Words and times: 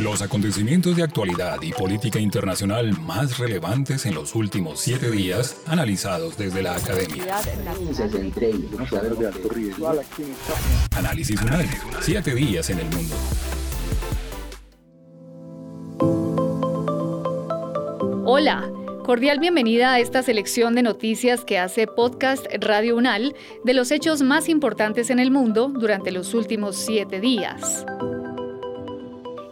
Los 0.00 0.20
acontecimientos 0.20 0.94
de 0.94 1.02
actualidad 1.02 1.62
y 1.62 1.72
política 1.72 2.20
internacional 2.20 2.92
más 3.00 3.38
relevantes 3.38 4.04
en 4.04 4.14
los 4.14 4.34
últimos 4.34 4.78
siete 4.78 5.10
días, 5.10 5.62
analizados 5.66 6.36
desde 6.36 6.62
la 6.62 6.76
academia. 6.76 7.24
Análisis 10.94 11.40
Unal. 11.40 11.66
Siete 12.00 12.34
días 12.34 12.68
en 12.68 12.80
el 12.80 12.86
mundo. 12.90 13.14
Hola. 18.26 18.70
Cordial 19.02 19.38
bienvenida 19.38 19.92
a 19.92 20.00
esta 20.00 20.22
selección 20.22 20.74
de 20.74 20.82
noticias 20.82 21.44
que 21.44 21.58
hace 21.58 21.86
Podcast 21.86 22.44
Radio 22.60 22.96
Unal 22.96 23.36
de 23.64 23.72
los 23.72 23.92
hechos 23.92 24.20
más 24.20 24.48
importantes 24.48 25.10
en 25.10 25.20
el 25.20 25.30
mundo 25.30 25.68
durante 25.68 26.10
los 26.10 26.34
últimos 26.34 26.76
siete 26.76 27.20
días. 27.20 27.86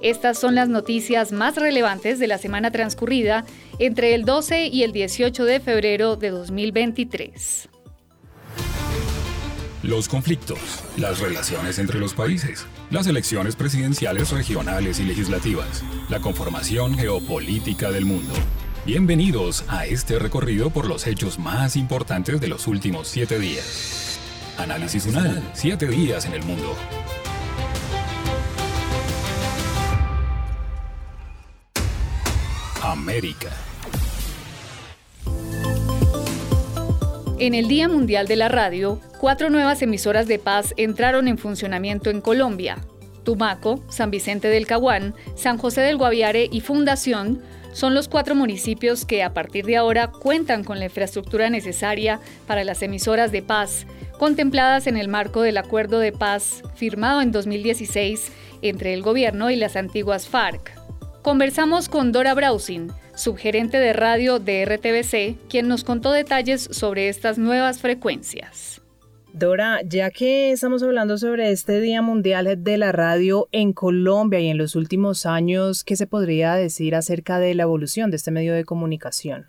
Estas 0.04 0.38
son 0.38 0.54
las 0.54 0.68
noticias 0.68 1.32
más 1.32 1.56
relevantes 1.56 2.18
de 2.18 2.26
la 2.26 2.36
semana 2.36 2.70
transcurrida 2.70 3.46
entre 3.78 4.14
el 4.14 4.26
12 4.26 4.66
y 4.66 4.82
el 4.82 4.92
18 4.92 5.46
de 5.46 5.60
febrero 5.60 6.16
de 6.16 6.28
2023. 6.28 7.70
Los 9.82 10.10
conflictos, 10.10 10.58
las 10.98 11.20
relaciones 11.20 11.78
entre 11.78 11.98
los 11.98 12.12
países, 12.12 12.66
las 12.90 13.06
elecciones 13.06 13.56
presidenciales 13.56 14.30
regionales 14.30 15.00
y 15.00 15.04
legislativas, 15.04 15.82
la 16.10 16.20
conformación 16.20 16.98
geopolítica 16.98 17.90
del 17.90 18.04
mundo. 18.04 18.34
Bienvenidos 18.84 19.64
a 19.68 19.86
este 19.86 20.18
recorrido 20.18 20.68
por 20.68 20.86
los 20.86 21.06
hechos 21.06 21.38
más 21.38 21.76
importantes 21.76 22.42
de 22.42 22.48
los 22.48 22.66
últimos 22.66 23.08
siete 23.08 23.38
días. 23.38 24.18
Análisis 24.58 25.06
UNAL, 25.06 25.42
siete 25.54 25.86
días 25.86 26.26
en 26.26 26.34
el 26.34 26.42
mundo. 26.42 26.76
En 37.38 37.52
el 37.54 37.68
Día 37.68 37.86
Mundial 37.86 38.26
de 38.26 38.36
la 38.36 38.48
Radio, 38.48 38.98
cuatro 39.20 39.50
nuevas 39.50 39.82
emisoras 39.82 40.26
de 40.26 40.38
paz 40.38 40.72
entraron 40.78 41.28
en 41.28 41.36
funcionamiento 41.36 42.08
en 42.08 42.22
Colombia. 42.22 42.78
Tumaco, 43.22 43.84
San 43.88 44.10
Vicente 44.10 44.48
del 44.48 44.66
Caguán, 44.66 45.14
San 45.34 45.58
José 45.58 45.82
del 45.82 45.98
Guaviare 45.98 46.48
y 46.50 46.62
Fundación 46.62 47.42
son 47.74 47.92
los 47.92 48.08
cuatro 48.08 48.34
municipios 48.34 49.04
que 49.04 49.22
a 49.22 49.34
partir 49.34 49.66
de 49.66 49.76
ahora 49.76 50.08
cuentan 50.08 50.64
con 50.64 50.78
la 50.78 50.86
infraestructura 50.86 51.50
necesaria 51.50 52.20
para 52.46 52.64
las 52.64 52.80
emisoras 52.82 53.32
de 53.32 53.42
paz, 53.42 53.86
contempladas 54.18 54.86
en 54.86 54.96
el 54.96 55.08
marco 55.08 55.42
del 55.42 55.58
acuerdo 55.58 55.98
de 55.98 56.12
paz 56.12 56.62
firmado 56.74 57.20
en 57.20 57.32
2016 57.32 58.32
entre 58.62 58.94
el 58.94 59.02
gobierno 59.02 59.50
y 59.50 59.56
las 59.56 59.76
antiguas 59.76 60.26
FARC. 60.26 60.83
Conversamos 61.24 61.88
con 61.88 62.12
Dora 62.12 62.34
Browsing, 62.34 62.88
subgerente 63.14 63.78
de 63.78 63.94
radio 63.94 64.40
de 64.40 64.66
RTBC, 64.66 65.48
quien 65.48 65.68
nos 65.68 65.82
contó 65.82 66.12
detalles 66.12 66.68
sobre 66.70 67.08
estas 67.08 67.38
nuevas 67.38 67.80
frecuencias. 67.80 68.82
Dora, 69.32 69.80
ya 69.86 70.10
que 70.10 70.52
estamos 70.52 70.82
hablando 70.82 71.16
sobre 71.16 71.50
este 71.50 71.80
Día 71.80 72.02
Mundial 72.02 72.62
de 72.62 72.76
la 72.76 72.92
Radio 72.92 73.48
en 73.52 73.72
Colombia 73.72 74.38
y 74.40 74.48
en 74.48 74.58
los 74.58 74.76
últimos 74.76 75.24
años, 75.24 75.82
¿qué 75.82 75.96
se 75.96 76.06
podría 76.06 76.56
decir 76.56 76.94
acerca 76.94 77.38
de 77.38 77.54
la 77.54 77.62
evolución 77.62 78.10
de 78.10 78.16
este 78.16 78.30
medio 78.30 78.52
de 78.52 78.66
comunicación? 78.66 79.46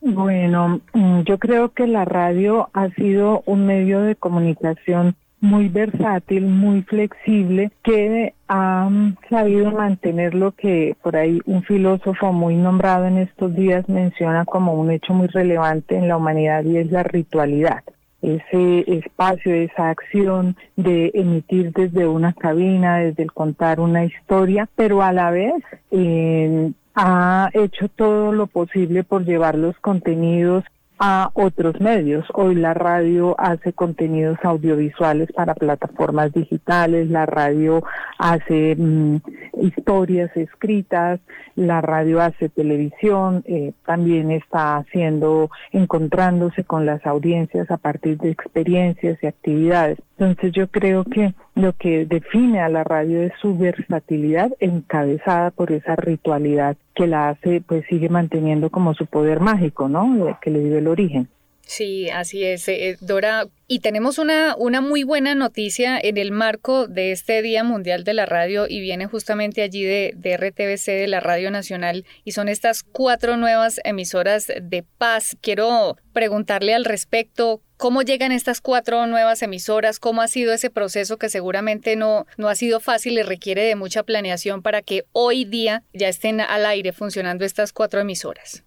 Bueno, 0.00 0.80
mm, 0.92 1.22
yo 1.22 1.38
creo 1.38 1.72
que 1.72 1.88
la 1.88 2.04
radio 2.04 2.70
ha 2.72 2.88
sido 2.90 3.42
un 3.46 3.66
medio 3.66 4.02
de 4.02 4.14
comunicación 4.14 5.16
muy 5.40 5.68
versátil, 5.68 6.46
muy 6.46 6.82
flexible, 6.82 7.72
que 7.82 8.32
ha 8.48 8.88
sabido 9.28 9.72
mantener 9.72 10.34
lo 10.34 10.52
que 10.52 10.96
por 11.02 11.16
ahí 11.16 11.40
un 11.46 11.62
filósofo 11.62 12.32
muy 12.32 12.54
nombrado 12.54 13.06
en 13.06 13.18
estos 13.18 13.54
días 13.54 13.88
menciona 13.88 14.44
como 14.44 14.74
un 14.74 14.90
hecho 14.90 15.14
muy 15.14 15.26
relevante 15.28 15.96
en 15.96 16.08
la 16.08 16.16
humanidad 16.16 16.64
y 16.64 16.76
es 16.76 16.90
la 16.90 17.02
ritualidad. 17.02 17.82
Ese 18.22 18.84
espacio, 18.98 19.54
esa 19.54 19.90
acción 19.90 20.56
de 20.76 21.10
emitir 21.14 21.72
desde 21.72 22.06
una 22.06 22.32
cabina, 22.32 22.98
desde 22.98 23.24
el 23.24 23.32
contar 23.32 23.78
una 23.78 24.04
historia, 24.04 24.68
pero 24.74 25.02
a 25.02 25.12
la 25.12 25.30
vez 25.30 25.62
eh, 25.90 26.72
ha 26.94 27.50
hecho 27.52 27.88
todo 27.88 28.32
lo 28.32 28.46
posible 28.46 29.04
por 29.04 29.24
llevar 29.24 29.56
los 29.56 29.78
contenidos 29.78 30.64
a 30.98 31.30
otros 31.34 31.80
medios. 31.80 32.24
Hoy 32.32 32.54
la 32.54 32.74
radio 32.74 33.34
hace 33.38 33.72
contenidos 33.72 34.38
audiovisuales 34.42 35.30
para 35.32 35.54
plataformas 35.54 36.32
digitales, 36.32 37.10
la 37.10 37.26
radio 37.26 37.82
hace 38.18 38.76
mm, 38.76 39.16
historias 39.60 40.34
escritas, 40.36 41.20
la 41.54 41.80
radio 41.80 42.20
hace 42.20 42.48
televisión, 42.48 43.42
eh, 43.46 43.72
también 43.84 44.30
está 44.30 44.76
haciendo, 44.76 45.50
encontrándose 45.72 46.64
con 46.64 46.86
las 46.86 47.04
audiencias 47.06 47.70
a 47.70 47.76
partir 47.76 48.18
de 48.18 48.30
experiencias 48.30 49.18
y 49.22 49.26
actividades. 49.26 49.98
Entonces 50.18 50.52
yo 50.52 50.68
creo 50.68 51.04
que 51.04 51.34
lo 51.54 51.74
que 51.74 52.06
define 52.06 52.60
a 52.60 52.70
la 52.70 52.84
radio 52.84 53.20
es 53.20 53.32
su 53.40 53.56
versatilidad 53.58 54.50
encabezada 54.60 55.50
por 55.50 55.72
esa 55.72 55.94
ritualidad 55.94 56.76
que 56.94 57.06
la 57.06 57.28
hace, 57.28 57.60
pues 57.60 57.84
sigue 57.86 58.08
manteniendo 58.08 58.70
como 58.70 58.94
su 58.94 59.04
poder 59.06 59.40
mágico, 59.40 59.88
¿no? 59.88 60.38
Que 60.40 60.50
le 60.50 60.60
dio 60.60 60.78
el 60.78 60.88
origen. 60.88 61.28
Sí, 61.66 62.08
así 62.10 62.44
es, 62.44 62.68
eh, 62.68 62.96
Dora. 63.00 63.48
Y 63.66 63.80
tenemos 63.80 64.18
una, 64.18 64.54
una 64.56 64.80
muy 64.80 65.02
buena 65.02 65.34
noticia 65.34 65.98
en 66.00 66.16
el 66.16 66.30
marco 66.30 66.86
de 66.86 67.10
este 67.10 67.42
Día 67.42 67.64
Mundial 67.64 68.04
de 68.04 68.14
la 68.14 68.24
Radio 68.24 68.66
y 68.68 68.80
viene 68.80 69.06
justamente 69.06 69.62
allí 69.62 69.82
de, 69.82 70.12
de 70.14 70.36
RTBC, 70.36 70.86
de 70.86 71.08
la 71.08 71.18
Radio 71.18 71.50
Nacional, 71.50 72.04
y 72.22 72.32
son 72.32 72.48
estas 72.48 72.84
cuatro 72.84 73.36
nuevas 73.36 73.80
emisoras 73.82 74.46
de 74.46 74.84
paz. 74.96 75.36
Quiero 75.40 75.96
preguntarle 76.12 76.72
al 76.72 76.84
respecto, 76.84 77.60
¿Cómo 77.76 78.00
llegan 78.00 78.32
estas 78.32 78.62
cuatro 78.62 79.06
nuevas 79.06 79.42
emisoras? 79.42 80.00
¿Cómo 80.00 80.22
ha 80.22 80.28
sido 80.28 80.54
ese 80.54 80.70
proceso 80.70 81.18
que 81.18 81.28
seguramente 81.28 81.94
no, 81.94 82.26
no 82.38 82.48
ha 82.48 82.54
sido 82.54 82.80
fácil 82.80 83.18
y 83.18 83.22
requiere 83.22 83.64
de 83.64 83.76
mucha 83.76 84.02
planeación 84.02 84.62
para 84.62 84.80
que 84.80 85.04
hoy 85.12 85.44
día 85.44 85.82
ya 85.92 86.08
estén 86.08 86.40
al 86.40 86.64
aire 86.64 86.94
funcionando 86.94 87.44
estas 87.44 87.74
cuatro 87.74 88.00
emisoras? 88.00 88.64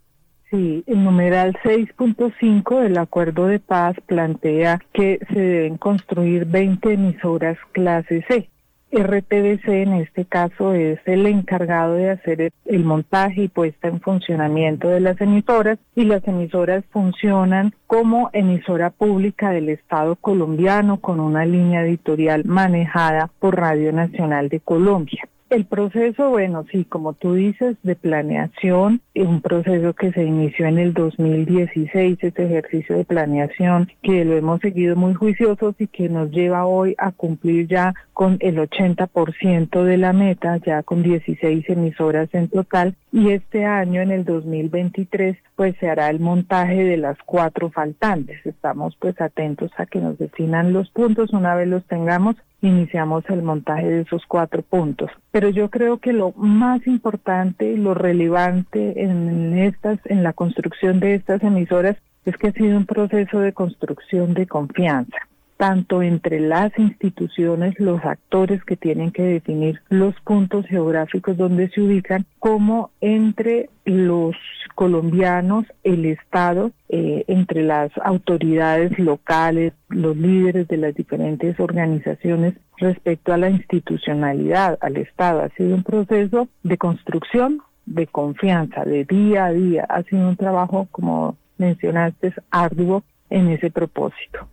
Sí, 0.51 0.83
el 0.87 1.03
numeral 1.03 1.53
6.5 1.63 2.81
del 2.81 2.97
acuerdo 2.97 3.45
de 3.45 3.59
paz 3.59 3.95
plantea 4.07 4.79
que 4.93 5.19
se 5.31 5.39
deben 5.39 5.77
construir 5.77 6.45
20 6.45 6.93
emisoras 6.93 7.57
clase 7.71 8.25
C. 8.27 8.49
RTBC 8.91 9.67
en 9.67 9.93
este 9.93 10.25
caso 10.25 10.73
es 10.73 10.99
el 11.05 11.27
encargado 11.27 11.93
de 11.93 12.09
hacer 12.09 12.51
el 12.65 12.83
montaje 12.83 13.43
y 13.43 13.47
puesta 13.47 13.87
en 13.87 14.01
funcionamiento 14.01 14.87
de 14.87 14.99
las 14.99 15.21
emisoras 15.21 15.77
y 15.95 16.05
las 16.05 16.27
emisoras 16.27 16.83
funcionan 16.89 17.75
como 17.85 18.31
emisora 18.33 18.89
pública 18.89 19.51
del 19.51 19.69
Estado 19.69 20.15
colombiano 20.15 20.99
con 20.99 21.19
una 21.19 21.45
línea 21.45 21.83
editorial 21.83 22.45
manejada 22.45 23.29
por 23.37 23.55
Radio 23.55 23.93
Nacional 23.93 24.49
de 24.49 24.59
Colombia. 24.59 25.29
El 25.49 25.65
proceso, 25.65 26.29
bueno, 26.29 26.63
sí, 26.71 26.85
como 26.85 27.13
tú 27.13 27.33
dices, 27.33 27.75
de 27.81 27.95
planeación, 27.95 29.01
un 29.15 29.41
proceso 29.41 29.95
que 29.95 30.11
se 30.11 30.23
inició 30.23 30.67
en 30.67 30.77
el 30.77 30.93
2016, 30.93 32.19
este 32.21 32.45
ejercicio 32.45 32.95
de 32.95 33.03
planeación, 33.03 33.89
que 34.03 34.25
lo 34.25 34.37
hemos 34.37 34.61
seguido 34.61 34.95
muy 34.95 35.15
juiciosos 35.15 35.73
y 35.79 35.87
que 35.87 36.07
nos 36.07 36.29
lleva 36.29 36.67
hoy 36.67 36.93
a 36.99 37.11
cumplir 37.11 37.67
ya 37.67 37.95
con 38.13 38.37
el 38.41 38.59
80% 38.59 39.83
de 39.83 39.97
la 39.97 40.13
meta, 40.13 40.57
ya 40.57 40.83
con 40.83 41.01
16 41.01 41.67
emisoras 41.67 42.29
en 42.33 42.47
total, 42.49 42.95
y 43.11 43.31
este 43.31 43.65
año, 43.65 44.01
en 44.01 44.11
el 44.11 44.25
2023, 44.25 45.35
pues 45.55 45.75
se 45.79 45.89
hará 45.89 46.11
el 46.11 46.19
montaje 46.19 46.83
de 46.83 46.97
las 46.97 47.17
cuatro 47.25 47.71
faltantes. 47.71 48.45
Estamos 48.45 48.95
pues 48.99 49.19
atentos 49.19 49.71
a 49.77 49.87
que 49.87 49.99
nos 49.99 50.19
definan 50.19 50.73
los 50.73 50.91
puntos, 50.91 51.33
una 51.33 51.55
vez 51.55 51.67
los 51.67 51.83
tengamos, 51.85 52.35
iniciamos 52.61 53.23
el 53.29 53.41
montaje 53.41 53.87
de 53.87 54.01
esos 54.01 54.23
cuatro 54.27 54.61
puntos. 54.61 55.09
Pero 55.31 55.49
yo 55.49 55.69
creo 55.69 55.97
que 55.97 56.13
lo 56.13 56.31
más 56.33 56.85
importante, 56.87 57.77
lo 57.77 57.93
relevante 57.93 59.03
en 59.03 59.57
estas, 59.57 59.99
en 60.05 60.23
la 60.23 60.33
construcción 60.33 60.99
de 60.99 61.15
estas 61.15 61.43
emisoras, 61.43 61.97
es 62.25 62.37
que 62.37 62.47
ha 62.47 62.51
sido 62.51 62.77
un 62.77 62.85
proceso 62.85 63.39
de 63.39 63.53
construcción 63.53 64.33
de 64.33 64.47
confianza. 64.47 65.17
Tanto 65.59 66.01
entre 66.01 66.39
las 66.39 66.71
instituciones, 66.79 67.77
los 67.81 68.05
actores 68.05 68.63
que 68.63 68.77
tienen 68.77 69.11
que 69.11 69.23
definir 69.23 69.81
los 69.89 70.15
puntos 70.21 70.65
geográficos 70.65 71.35
donde 71.35 71.67
se 71.67 71.81
ubican, 71.81 72.25
como 72.39 72.91
entre 73.01 73.69
los 73.83 74.37
colombianos, 74.73 75.65
el 75.83 76.05
Estado, 76.05 76.71
eh, 76.87 77.25
entre 77.27 77.63
las 77.63 77.91
autoridades 78.01 78.97
locales, 78.97 79.73
los 79.89 80.15
líderes 80.15 80.65
de 80.69 80.77
las 80.77 80.95
diferentes 80.95 81.59
organizaciones 81.59 82.53
respecto 82.77 83.33
a 83.33 83.37
la 83.37 83.49
institucionalidad, 83.49 84.77
al 84.79 84.95
Estado. 84.95 85.41
Ha 85.41 85.49
sido 85.49 85.75
un 85.75 85.83
proceso 85.83 86.47
de 86.63 86.77
construcción, 86.77 87.59
de 87.85 88.07
confianza, 88.07 88.85
de 88.85 89.03
día 89.03 89.47
a 89.47 89.51
día. 89.51 89.85
Ha 89.89 90.03
sido 90.03 90.29
un 90.29 90.37
trabajo, 90.37 90.87
como 90.89 91.35
mencionaste, 91.57 92.33
arduo 92.49 93.03
en 93.29 93.49
ese 93.49 93.69
propósito. 93.69 94.47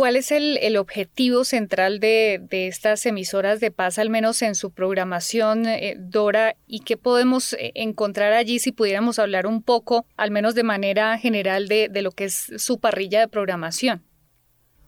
¿Cuál 0.00 0.16
es 0.16 0.32
el, 0.32 0.78
objetivo 0.78 1.44
central 1.44 2.00
de, 2.00 2.40
estas 2.50 3.04
emisoras 3.04 3.60
de 3.60 3.70
paz, 3.70 3.98
al 3.98 4.08
menos 4.08 4.40
en 4.40 4.54
su 4.54 4.70
programación, 4.70 5.66
eh, 5.66 5.94
Dora? 5.98 6.54
¿Y 6.66 6.80
qué 6.80 6.96
podemos 6.96 7.52
eh, 7.52 7.72
encontrar 7.74 8.32
allí 8.32 8.60
si 8.60 8.72
pudiéramos 8.72 9.18
hablar 9.18 9.46
un 9.46 9.62
poco, 9.62 10.06
al 10.16 10.30
menos 10.30 10.54
de 10.54 10.62
manera 10.62 11.18
general, 11.18 11.68
de, 11.68 11.90
de 11.90 12.00
lo 12.00 12.12
que 12.12 12.24
es 12.24 12.50
su 12.56 12.80
parrilla 12.80 13.20
de 13.20 13.28
programación? 13.28 14.00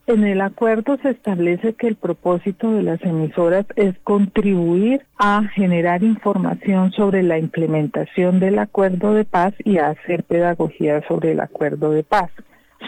En 0.06 0.24
el 0.24 0.40
acuerdo 0.40 0.96
se 1.02 1.10
establece 1.10 1.74
que 1.74 1.88
el 1.88 1.96
propósito 1.96 2.72
de 2.72 2.82
las 2.82 3.02
emisoras 3.02 3.66
es 3.76 3.94
contribuir 4.04 5.04
a 5.18 5.42
generar 5.54 6.02
información 6.02 6.90
sobre 6.92 7.22
la 7.22 7.36
implementación 7.36 8.40
del 8.40 8.58
acuerdo 8.58 9.12
de 9.12 9.26
paz 9.26 9.52
y 9.62 9.76
a 9.76 9.88
hacer 9.88 10.24
pedagogía 10.24 11.06
sobre 11.06 11.32
el 11.32 11.40
acuerdo 11.40 11.90
de 11.90 12.02
paz. 12.02 12.30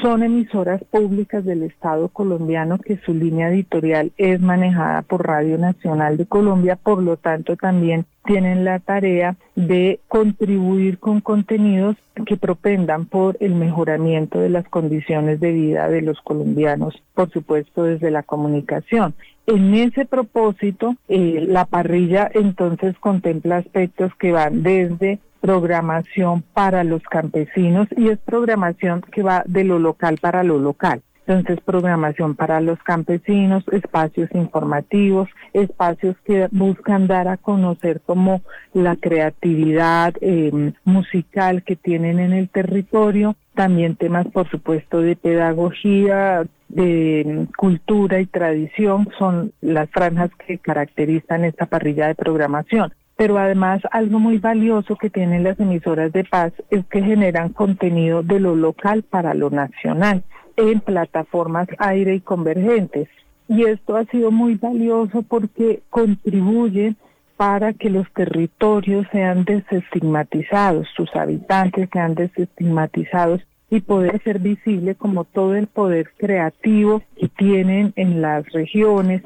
Son 0.03 0.23
emisoras 0.23 0.83
públicas 0.85 1.45
del 1.45 1.63
Estado 1.63 2.09
colombiano 2.09 2.79
que 2.79 2.99
su 2.99 3.15
línea 3.15 3.49
editorial 3.49 4.13
es 4.17 4.41
manejada 4.41 5.03
por 5.03 5.27
Radio 5.27 5.57
Nacional 5.57 6.17
de 6.17 6.27
Colombia, 6.27 6.77
por 6.77 7.03
lo 7.03 7.17
tanto 7.17 7.57
también 7.57 8.05
tienen 8.25 8.65
la 8.65 8.81
tarea 8.81 9.37
de 9.55 10.01
contribuir 10.09 10.99
con 10.99 11.21
contenidos 11.21 11.97
que 12.27 12.37
propendan 12.37 13.07
por 13.07 13.37
el 13.41 13.55
mejoramiento 13.55 14.41
de 14.41 14.51
las 14.51 14.69
condiciones 14.69 15.41
de 15.41 15.53
vida 15.53 15.89
de 15.89 16.03
los 16.03 16.21
colombianos, 16.21 17.03
por 17.15 17.31
supuesto 17.31 17.85
desde 17.85 18.11
la 18.11 18.23
comunicación. 18.23 19.15
En 19.47 19.75
ese 19.75 20.07
propósito, 20.07 20.97
eh, 21.09 21.45
la 21.47 21.67
parrilla 21.67 22.31
entonces 22.33 22.99
contempla 22.99 23.59
aspectos 23.59 24.15
que 24.17 24.33
van 24.33 24.63
desde 24.63 25.19
programación 25.45 26.43
para 26.55 26.85
los 26.85 27.03
campesinos 27.03 27.87
y 27.99 28.09
es 28.09 28.19
programación 28.19 29.03
que 29.03 29.23
va 29.23 29.45
de 29.47 29.63
lo 29.63 29.79
local 29.79 30.17
para 30.19 30.43
lo 30.43 30.59
local. 30.59 31.03
Entonces, 31.27 31.61
programación 31.63 32.35
para 32.35 32.63
los 32.63 32.79
campesinos, 32.83 33.63
espacios 33.71 34.31
informativos, 34.33 35.29
espacios 35.53 36.17
que 36.25 36.49
buscan 36.51 37.07
dar 37.07 37.29
a 37.29 37.37
conocer 37.37 38.01
como 38.07 38.41
la 38.73 38.97
creatividad 38.97 40.15
em, 40.23 40.73
musical 40.85 41.63
que 41.63 41.77
tienen 41.77 42.21
en 42.21 42.33
el 42.33 42.49
territorio, 42.49 43.37
también 43.55 43.97
temas, 43.97 44.27
por 44.29 44.49
supuesto, 44.49 45.03
de 45.03 45.15
pedagogía, 45.15 46.47
de 46.71 47.21
em, 47.21 47.47
cultura 47.55 48.19
y 48.19 48.25
tradición 48.25 49.11
son 49.19 49.53
las 49.61 49.91
franjas 49.91 50.31
que 50.47 50.57
caracterizan 50.57 51.45
esta 51.45 51.67
parrilla 51.67 52.07
de 52.07 52.15
programación 52.15 52.95
pero 53.17 53.39
además 53.39 53.81
algo 53.91 54.19
muy 54.19 54.39
valioso 54.39 54.97
que 54.97 55.11
tienen 55.11 55.45
las 55.45 55.59
emisoras 55.61 56.13
de 56.13 56.25
paz 56.25 56.53
es 56.71 56.85
que 56.87 57.03
generan 57.03 57.51
contenido 57.51 58.23
de 58.23 58.41
lo 58.41 58.57
local 58.57 59.03
para 59.03 59.35
lo 59.35 59.51
nacional 59.51 60.25
en 60.57 60.81
plataformas 60.81 61.69
aire 61.79 62.15
y 62.15 62.21
convergentes. 62.21 63.09
Y 63.49 63.65
esto 63.65 63.97
ha 63.97 64.05
sido 64.07 64.31
muy 64.31 64.55
valioso 64.55 65.23
porque 65.23 65.83
contribuye 65.91 66.95
para 67.37 67.73
que 67.73 67.91
los 67.91 68.11
territorios 68.13 69.07
sean 69.13 69.45
desestigmatizados, 69.45 70.87
sus 70.97 71.15
habitantes 71.17 71.89
sean 71.93 72.15
desestigmatizados 72.15 73.43
y 73.71 73.81
poder 73.81 74.23
ser 74.23 74.39
visible 74.39 74.95
como 74.95 75.25
todo 75.25 75.57
el 75.57 75.67
poder 75.67 76.11
creativo 76.17 77.03
que 77.17 77.29
tienen 77.29 77.93
en 77.97 78.23
las 78.23 78.49
regiones 78.53 79.23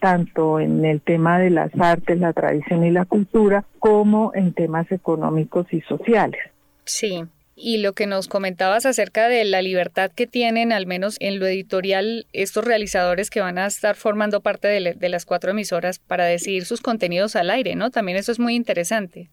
tanto 0.00 0.60
en 0.60 0.84
el 0.84 1.00
tema 1.00 1.38
de 1.38 1.50
las 1.50 1.70
artes, 1.78 2.18
la 2.18 2.32
tradición 2.32 2.84
y 2.84 2.90
la 2.90 3.04
cultura, 3.04 3.64
como 3.78 4.32
en 4.34 4.52
temas 4.52 4.90
económicos 4.90 5.66
y 5.72 5.80
sociales. 5.82 6.40
Sí. 6.84 7.24
Y 7.54 7.78
lo 7.78 7.92
que 7.92 8.06
nos 8.06 8.28
comentabas 8.28 8.86
acerca 8.86 9.28
de 9.28 9.44
la 9.44 9.62
libertad 9.62 10.10
que 10.10 10.26
tienen, 10.26 10.72
al 10.72 10.86
menos 10.86 11.16
en 11.20 11.38
lo 11.38 11.46
editorial, 11.46 12.26
estos 12.32 12.64
realizadores 12.64 13.30
que 13.30 13.40
van 13.40 13.58
a 13.58 13.66
estar 13.66 13.94
formando 13.94 14.40
parte 14.40 14.68
de, 14.68 14.94
de 14.94 15.08
las 15.08 15.26
cuatro 15.26 15.50
emisoras 15.50 15.98
para 15.98 16.24
decidir 16.24 16.64
sus 16.64 16.80
contenidos 16.80 17.36
al 17.36 17.50
aire, 17.50 17.76
¿no? 17.76 17.90
También 17.90 18.18
eso 18.18 18.32
es 18.32 18.40
muy 18.40 18.56
interesante. 18.56 19.28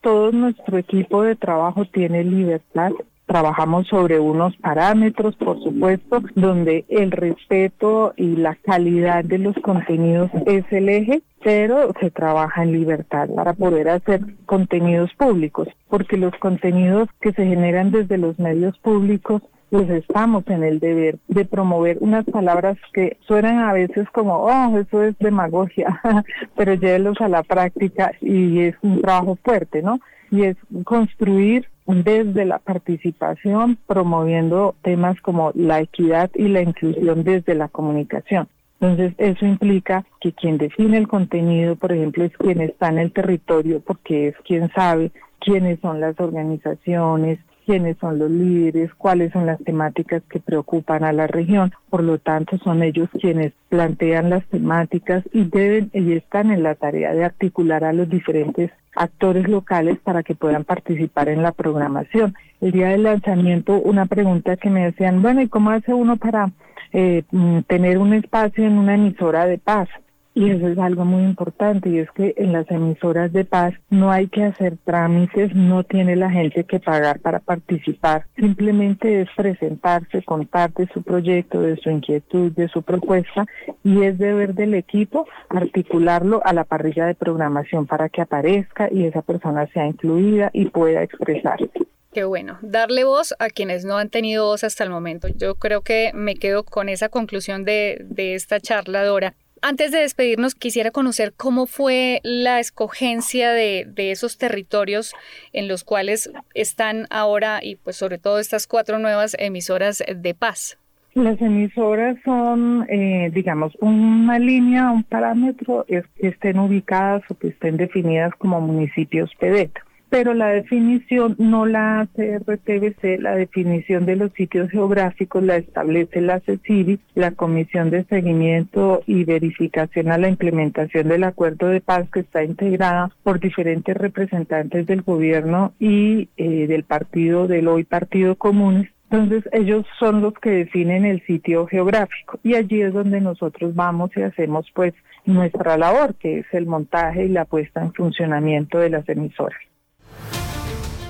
Todo 0.00 0.30
nuestro 0.30 0.78
equipo 0.78 1.22
de 1.22 1.34
trabajo 1.34 1.84
tiene 1.86 2.22
libertad 2.22 2.92
Trabajamos 3.26 3.88
sobre 3.88 4.20
unos 4.20 4.56
parámetros, 4.56 5.34
por 5.36 5.60
supuesto, 5.62 6.22
donde 6.36 6.84
el 6.88 7.10
respeto 7.10 8.14
y 8.16 8.36
la 8.36 8.54
calidad 8.54 9.24
de 9.24 9.38
los 9.38 9.56
contenidos 9.56 10.30
es 10.46 10.64
el 10.70 10.88
eje, 10.88 11.22
pero 11.42 11.92
se 12.00 12.10
trabaja 12.10 12.62
en 12.62 12.72
libertad 12.72 13.28
para 13.34 13.52
poder 13.52 13.88
hacer 13.88 14.20
contenidos 14.46 15.12
públicos, 15.14 15.68
porque 15.88 16.16
los 16.16 16.34
contenidos 16.38 17.08
que 17.20 17.32
se 17.32 17.46
generan 17.46 17.90
desde 17.90 18.16
los 18.16 18.38
medios 18.38 18.78
públicos 18.78 19.42
pues 19.70 19.90
estamos 19.90 20.44
en 20.46 20.62
el 20.62 20.78
deber 20.78 21.18
de 21.28 21.44
promover 21.44 21.98
unas 22.00 22.24
palabras 22.24 22.78
que 22.92 23.18
suenan 23.26 23.58
a 23.58 23.72
veces 23.72 24.08
como, 24.10 24.44
oh, 24.44 24.78
eso 24.78 25.02
es 25.02 25.18
demagogia, 25.18 26.00
pero 26.56 26.74
llévelos 26.74 27.20
a 27.20 27.28
la 27.28 27.42
práctica 27.42 28.12
y 28.20 28.60
es 28.60 28.76
un 28.82 29.00
trabajo 29.00 29.36
fuerte, 29.42 29.82
¿no? 29.82 29.98
Y 30.30 30.42
es 30.42 30.56
construir 30.84 31.68
desde 31.86 32.44
la 32.44 32.58
participación, 32.58 33.78
promoviendo 33.86 34.74
temas 34.82 35.20
como 35.20 35.52
la 35.54 35.80
equidad 35.80 36.30
y 36.34 36.48
la 36.48 36.62
inclusión 36.62 37.22
desde 37.22 37.54
la 37.54 37.68
comunicación. 37.68 38.48
Entonces, 38.80 39.14
eso 39.18 39.46
implica 39.46 40.04
que 40.20 40.32
quien 40.32 40.58
define 40.58 40.98
el 40.98 41.08
contenido, 41.08 41.76
por 41.76 41.92
ejemplo, 41.92 42.24
es 42.24 42.36
quien 42.36 42.60
está 42.60 42.88
en 42.88 42.98
el 42.98 43.12
territorio, 43.12 43.80
porque 43.80 44.28
es 44.28 44.36
quien 44.44 44.70
sabe 44.72 45.12
quiénes 45.38 45.80
son 45.80 46.00
las 46.00 46.18
organizaciones, 46.20 47.38
quiénes 47.66 47.98
son 47.98 48.18
los 48.18 48.30
líderes, 48.30 48.94
cuáles 48.94 49.32
son 49.32 49.44
las 49.44 49.58
temáticas 49.58 50.22
que 50.30 50.38
preocupan 50.38 51.02
a 51.04 51.12
la 51.12 51.26
región. 51.26 51.72
Por 51.90 52.04
lo 52.04 52.18
tanto, 52.18 52.56
son 52.58 52.82
ellos 52.82 53.08
quienes 53.20 53.52
plantean 53.68 54.30
las 54.30 54.46
temáticas 54.46 55.24
y 55.32 55.44
deben 55.44 55.90
y 55.92 56.12
están 56.12 56.52
en 56.52 56.62
la 56.62 56.76
tarea 56.76 57.12
de 57.12 57.24
articular 57.24 57.84
a 57.84 57.92
los 57.92 58.08
diferentes 58.08 58.70
actores 58.94 59.48
locales 59.48 59.98
para 59.98 60.22
que 60.22 60.34
puedan 60.34 60.64
participar 60.64 61.28
en 61.28 61.42
la 61.42 61.52
programación. 61.52 62.34
El 62.60 62.72
día 62.72 62.88
del 62.88 63.02
lanzamiento, 63.02 63.80
una 63.80 64.06
pregunta 64.06 64.56
que 64.56 64.70
me 64.70 64.84
decían, 64.84 65.20
bueno, 65.20 65.42
¿y 65.42 65.48
cómo 65.48 65.70
hace 65.70 65.92
uno 65.92 66.16
para 66.16 66.52
eh, 66.92 67.24
mm, 67.30 67.60
tener 67.66 67.98
un 67.98 68.14
espacio 68.14 68.64
en 68.64 68.78
una 68.78 68.94
emisora 68.94 69.44
de 69.44 69.58
paz? 69.58 69.88
Y 70.36 70.50
eso 70.50 70.68
es 70.68 70.76
algo 70.78 71.06
muy 71.06 71.24
importante 71.24 71.88
y 71.88 71.98
es 71.98 72.10
que 72.10 72.34
en 72.36 72.52
las 72.52 72.70
emisoras 72.70 73.32
de 73.32 73.46
paz 73.46 73.72
no 73.88 74.10
hay 74.12 74.28
que 74.28 74.44
hacer 74.44 74.76
trámites, 74.84 75.54
no 75.54 75.82
tiene 75.82 76.14
la 76.14 76.30
gente 76.30 76.64
que 76.64 76.78
pagar 76.78 77.20
para 77.20 77.40
participar, 77.40 78.26
simplemente 78.36 79.22
es 79.22 79.30
presentarse, 79.34 80.22
contar 80.22 80.74
de 80.74 80.88
su 80.92 81.02
proyecto, 81.02 81.62
de 81.62 81.78
su 81.78 81.88
inquietud, 81.88 82.52
de 82.52 82.68
su 82.68 82.82
propuesta 82.82 83.46
y 83.82 84.02
es 84.02 84.18
deber 84.18 84.52
del 84.52 84.74
equipo 84.74 85.26
articularlo 85.48 86.42
a 86.44 86.52
la 86.52 86.64
parrilla 86.64 87.06
de 87.06 87.14
programación 87.14 87.86
para 87.86 88.10
que 88.10 88.20
aparezca 88.20 88.90
y 88.92 89.06
esa 89.06 89.22
persona 89.22 89.66
sea 89.68 89.86
incluida 89.86 90.50
y 90.52 90.66
pueda 90.66 91.02
expresarse. 91.02 91.70
Qué 92.12 92.24
bueno, 92.24 92.58
darle 92.60 93.04
voz 93.04 93.34
a 93.38 93.48
quienes 93.48 93.86
no 93.86 93.96
han 93.96 94.10
tenido 94.10 94.44
voz 94.44 94.64
hasta 94.64 94.84
el 94.84 94.90
momento. 94.90 95.28
Yo 95.28 95.54
creo 95.54 95.80
que 95.80 96.10
me 96.12 96.34
quedo 96.34 96.62
con 96.62 96.90
esa 96.90 97.08
conclusión 97.08 97.64
de, 97.64 98.04
de 98.04 98.34
esta 98.34 98.60
charla, 98.60 99.02
Dora. 99.02 99.34
Antes 99.68 99.90
de 99.90 99.98
despedirnos, 99.98 100.54
quisiera 100.54 100.92
conocer 100.92 101.32
cómo 101.36 101.66
fue 101.66 102.20
la 102.22 102.60
escogencia 102.60 103.50
de, 103.50 103.84
esos 103.96 104.38
territorios 104.38 105.12
en 105.52 105.66
los 105.66 105.82
cuales 105.82 106.30
están 106.54 107.06
ahora 107.10 107.58
y 107.60 107.74
pues 107.74 107.96
sobre 107.96 108.18
todo 108.18 108.38
estas 108.38 108.68
cuatro 108.68 109.00
nuevas 109.00 109.34
emisoras 109.40 110.04
de 110.06 110.34
paz. 110.34 110.78
Las 111.14 111.42
emisoras 111.42 112.16
son, 112.24 112.86
eh, 112.88 113.32
digamos, 113.34 113.74
una 113.80 114.38
línea, 114.38 114.92
un 114.92 115.02
parámetro, 115.02 115.84
que 115.88 116.04
estén 116.20 116.60
ubicadas 116.60 117.24
o 117.28 117.36
que 117.36 117.48
estén 117.48 117.76
definidas 117.76 118.32
como 118.38 118.60
municipios 118.60 119.34
PEDET 119.34 119.72
pero 120.08 120.34
la 120.34 120.48
definición 120.48 121.34
no 121.38 121.66
la 121.66 122.00
hace 122.00 122.38
RTBC, 122.38 123.20
la 123.20 123.34
definición 123.34 124.06
de 124.06 124.16
los 124.16 124.32
sitios 124.32 124.70
geográficos 124.70 125.42
la 125.42 125.56
establece 125.56 126.20
la 126.20 126.40
CECIVI, 126.40 127.00
la 127.14 127.32
Comisión 127.32 127.90
de 127.90 128.04
Seguimiento 128.04 129.02
y 129.06 129.24
Verificación 129.24 130.10
a 130.10 130.18
la 130.18 130.28
Implementación 130.28 131.08
del 131.08 131.24
Acuerdo 131.24 131.68
de 131.68 131.80
Paz, 131.80 132.08
que 132.12 132.20
está 132.20 132.44
integrada 132.44 133.10
por 133.22 133.40
diferentes 133.40 133.96
representantes 133.96 134.86
del 134.86 135.02
gobierno 135.02 135.72
y 135.78 136.28
eh, 136.36 136.66
del 136.66 136.84
partido, 136.84 137.46
del 137.46 137.68
hoy 137.68 137.84
Partido 137.84 138.36
Comunes, 138.36 138.90
Entonces 139.10 139.48
ellos 139.52 139.86
son 139.98 140.20
los 140.20 140.34
que 140.34 140.50
definen 140.50 141.04
el 141.04 141.24
sitio 141.26 141.66
geográfico 141.66 142.38
y 142.42 142.54
allí 142.54 142.82
es 142.82 142.92
donde 142.92 143.20
nosotros 143.20 143.74
vamos 143.74 144.10
y 144.16 144.22
hacemos 144.22 144.66
pues 144.74 144.94
nuestra 145.24 145.76
labor, 145.76 146.14
que 146.14 146.40
es 146.40 146.46
el 146.52 146.66
montaje 146.66 147.24
y 147.24 147.28
la 147.28 147.44
puesta 147.44 147.82
en 147.82 147.92
funcionamiento 147.92 148.78
de 148.78 148.90
las 148.90 149.08
emisoras. 149.08 149.60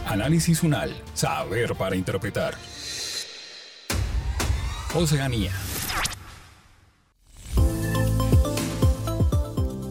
Análisis 0.07 0.63
UNAL, 0.63 0.95
saber 1.15 1.75
para 1.75 1.97
interpretar. 1.97 2.55
Oceanía. 4.95 5.51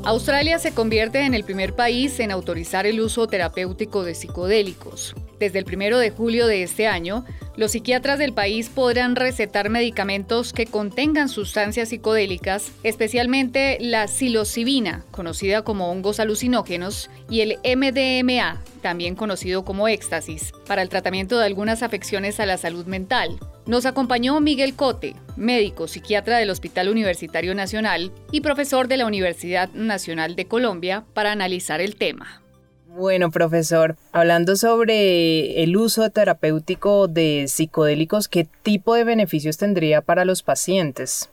Australia 0.05 0.57
se 0.57 0.73
convierte 0.73 1.25
en 1.25 1.33
el 1.33 1.43
primer 1.43 1.75
país 1.75 2.19
en 2.19 2.31
autorizar 2.31 2.85
el 2.85 3.01
uso 3.01 3.27
terapéutico 3.27 4.03
de 4.03 4.15
psicodélicos. 4.15 5.15
Desde 5.39 5.59
el 5.59 5.65
1 5.65 5.97
de 5.97 6.11
julio 6.11 6.47
de 6.47 6.63
este 6.63 6.87
año, 6.87 7.25
los 7.57 7.71
psiquiatras 7.71 8.19
del 8.19 8.33
país 8.33 8.69
podrán 8.69 9.15
recetar 9.15 9.69
medicamentos 9.69 10.53
que 10.53 10.65
contengan 10.65 11.29
sustancias 11.29 11.89
psicodélicas, 11.89 12.71
especialmente 12.83 13.77
la 13.79 14.07
psilocibina, 14.07 15.03
conocida 15.11 15.63
como 15.63 15.89
hongos 15.89 16.19
alucinógenos, 16.19 17.09
y 17.29 17.41
el 17.41 17.57
MDMA, 17.63 18.61
también 18.81 19.15
conocido 19.15 19.65
como 19.65 19.87
éxtasis, 19.87 20.53
para 20.67 20.81
el 20.81 20.89
tratamiento 20.89 21.37
de 21.37 21.45
algunas 21.45 21.83
afecciones 21.83 22.39
a 22.39 22.45
la 22.45 22.57
salud 22.57 22.85
mental. 22.85 23.39
Nos 23.65 23.85
acompañó 23.85 24.39
Miguel 24.39 24.75
Cote, 24.75 25.15
médico 25.35 25.87
psiquiatra 25.87 26.37
del 26.37 26.51
Hospital 26.51 26.89
Universitario 26.89 27.55
Nacional 27.55 28.11
y 28.31 28.41
profesor 28.41 28.87
de 28.87 28.97
la 28.97 29.05
Universidad 29.05 29.69
Nacional 29.73 30.35
de 30.35 30.45
Colombia, 30.45 31.03
para 31.13 31.31
analizar 31.31 31.81
el 31.81 31.95
tema. 31.95 32.44
Bueno, 32.97 33.29
profesor, 33.29 33.97
hablando 34.13 34.55
sobre 34.55 35.61
el 35.63 35.75
uso 35.75 36.09
terapéutico 36.11 37.09
de 37.09 37.43
psicodélicos, 37.49 38.29
¿qué 38.29 38.47
tipo 38.63 38.95
de 38.95 39.03
beneficios 39.03 39.57
tendría 39.57 39.99
para 39.99 40.23
los 40.23 40.43
pacientes? 40.43 41.29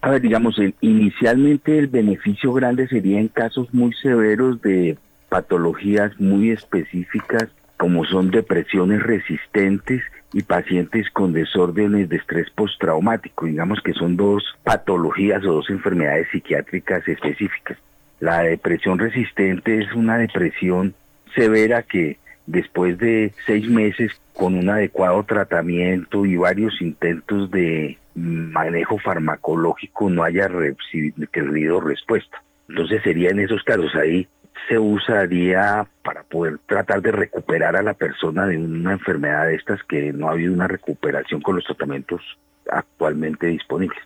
A 0.00 0.10
ver, 0.10 0.22
digamos, 0.22 0.56
inicialmente 0.80 1.78
el 1.78 1.86
beneficio 1.86 2.52
grande 2.52 2.88
sería 2.88 3.20
en 3.20 3.28
casos 3.28 3.72
muy 3.72 3.92
severos 4.02 4.60
de 4.60 4.98
patologías 5.28 6.10
muy 6.18 6.50
específicas, 6.50 7.44
como 7.76 8.04
son 8.06 8.32
depresiones 8.32 9.00
resistentes 9.00 10.02
y 10.32 10.42
pacientes 10.42 11.08
con 11.10 11.32
desórdenes 11.32 12.08
de 12.08 12.16
estrés 12.16 12.50
postraumático, 12.50 13.46
digamos 13.46 13.80
que 13.84 13.92
son 13.92 14.16
dos 14.16 14.42
patologías 14.64 15.44
o 15.44 15.52
dos 15.52 15.70
enfermedades 15.70 16.26
psiquiátricas 16.32 17.06
específicas. 17.06 17.78
La 18.18 18.40
depresión 18.40 18.98
resistente 18.98 19.78
es 19.78 19.92
una 19.94 20.18
depresión 20.18 20.92
severa 21.34 21.82
que 21.82 22.18
después 22.46 22.98
de 22.98 23.32
seis 23.46 23.68
meses 23.68 24.12
con 24.34 24.54
un 24.54 24.68
adecuado 24.68 25.22
tratamiento 25.24 26.26
y 26.26 26.36
varios 26.36 26.80
intentos 26.80 27.50
de 27.50 27.98
manejo 28.14 28.98
farmacológico 28.98 30.10
no 30.10 30.22
haya 30.22 30.48
recibido 30.48 31.80
respuesta. 31.80 32.42
Entonces 32.68 33.02
sería 33.02 33.30
en 33.30 33.40
esos 33.40 33.62
casos 33.62 33.94
ahí 33.94 34.28
se 34.68 34.78
usaría 34.78 35.86
para 36.02 36.22
poder 36.22 36.58
tratar 36.66 37.02
de 37.02 37.12
recuperar 37.12 37.76
a 37.76 37.82
la 37.82 37.94
persona 37.94 38.46
de 38.46 38.56
una 38.56 38.92
enfermedad 38.92 39.46
de 39.46 39.56
estas 39.56 39.82
que 39.84 40.12
no 40.12 40.28
ha 40.28 40.32
habido 40.32 40.54
una 40.54 40.68
recuperación 40.68 41.40
con 41.40 41.56
los 41.56 41.64
tratamientos 41.64 42.22
actualmente 42.70 43.48
disponibles. 43.48 43.98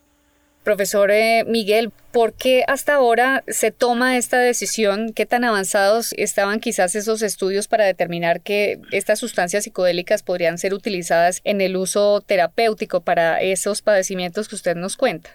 Profesor 0.69 1.11
eh, 1.11 1.45
Miguel, 1.47 1.91
¿por 2.13 2.35
qué 2.35 2.63
hasta 2.69 2.97
ahora 2.97 3.43
se 3.49 3.71
toma 3.71 4.19
esta 4.19 4.39
decisión? 4.39 5.15
¿Qué 5.15 5.25
tan 5.25 5.43
avanzados 5.45 6.13
estaban 6.19 6.61
quizás 6.61 6.95
esos 6.95 7.23
estudios 7.23 7.69
para 7.69 7.87
determinar 7.87 8.43
que 8.43 8.79
estas 8.93 9.19
sustancias 9.19 9.65
psicodélicas 9.65 10.23
podrían 10.23 10.59
ser 10.59 10.75
utilizadas 10.75 11.41
en 11.45 11.63
el 11.63 11.75
uso 11.75 12.21
terapéutico 12.21 13.01
para 13.01 13.41
esos 13.41 13.81
padecimientos 13.81 14.47
que 14.47 14.57
usted 14.57 14.77
nos 14.77 14.99
cuenta? 14.99 15.31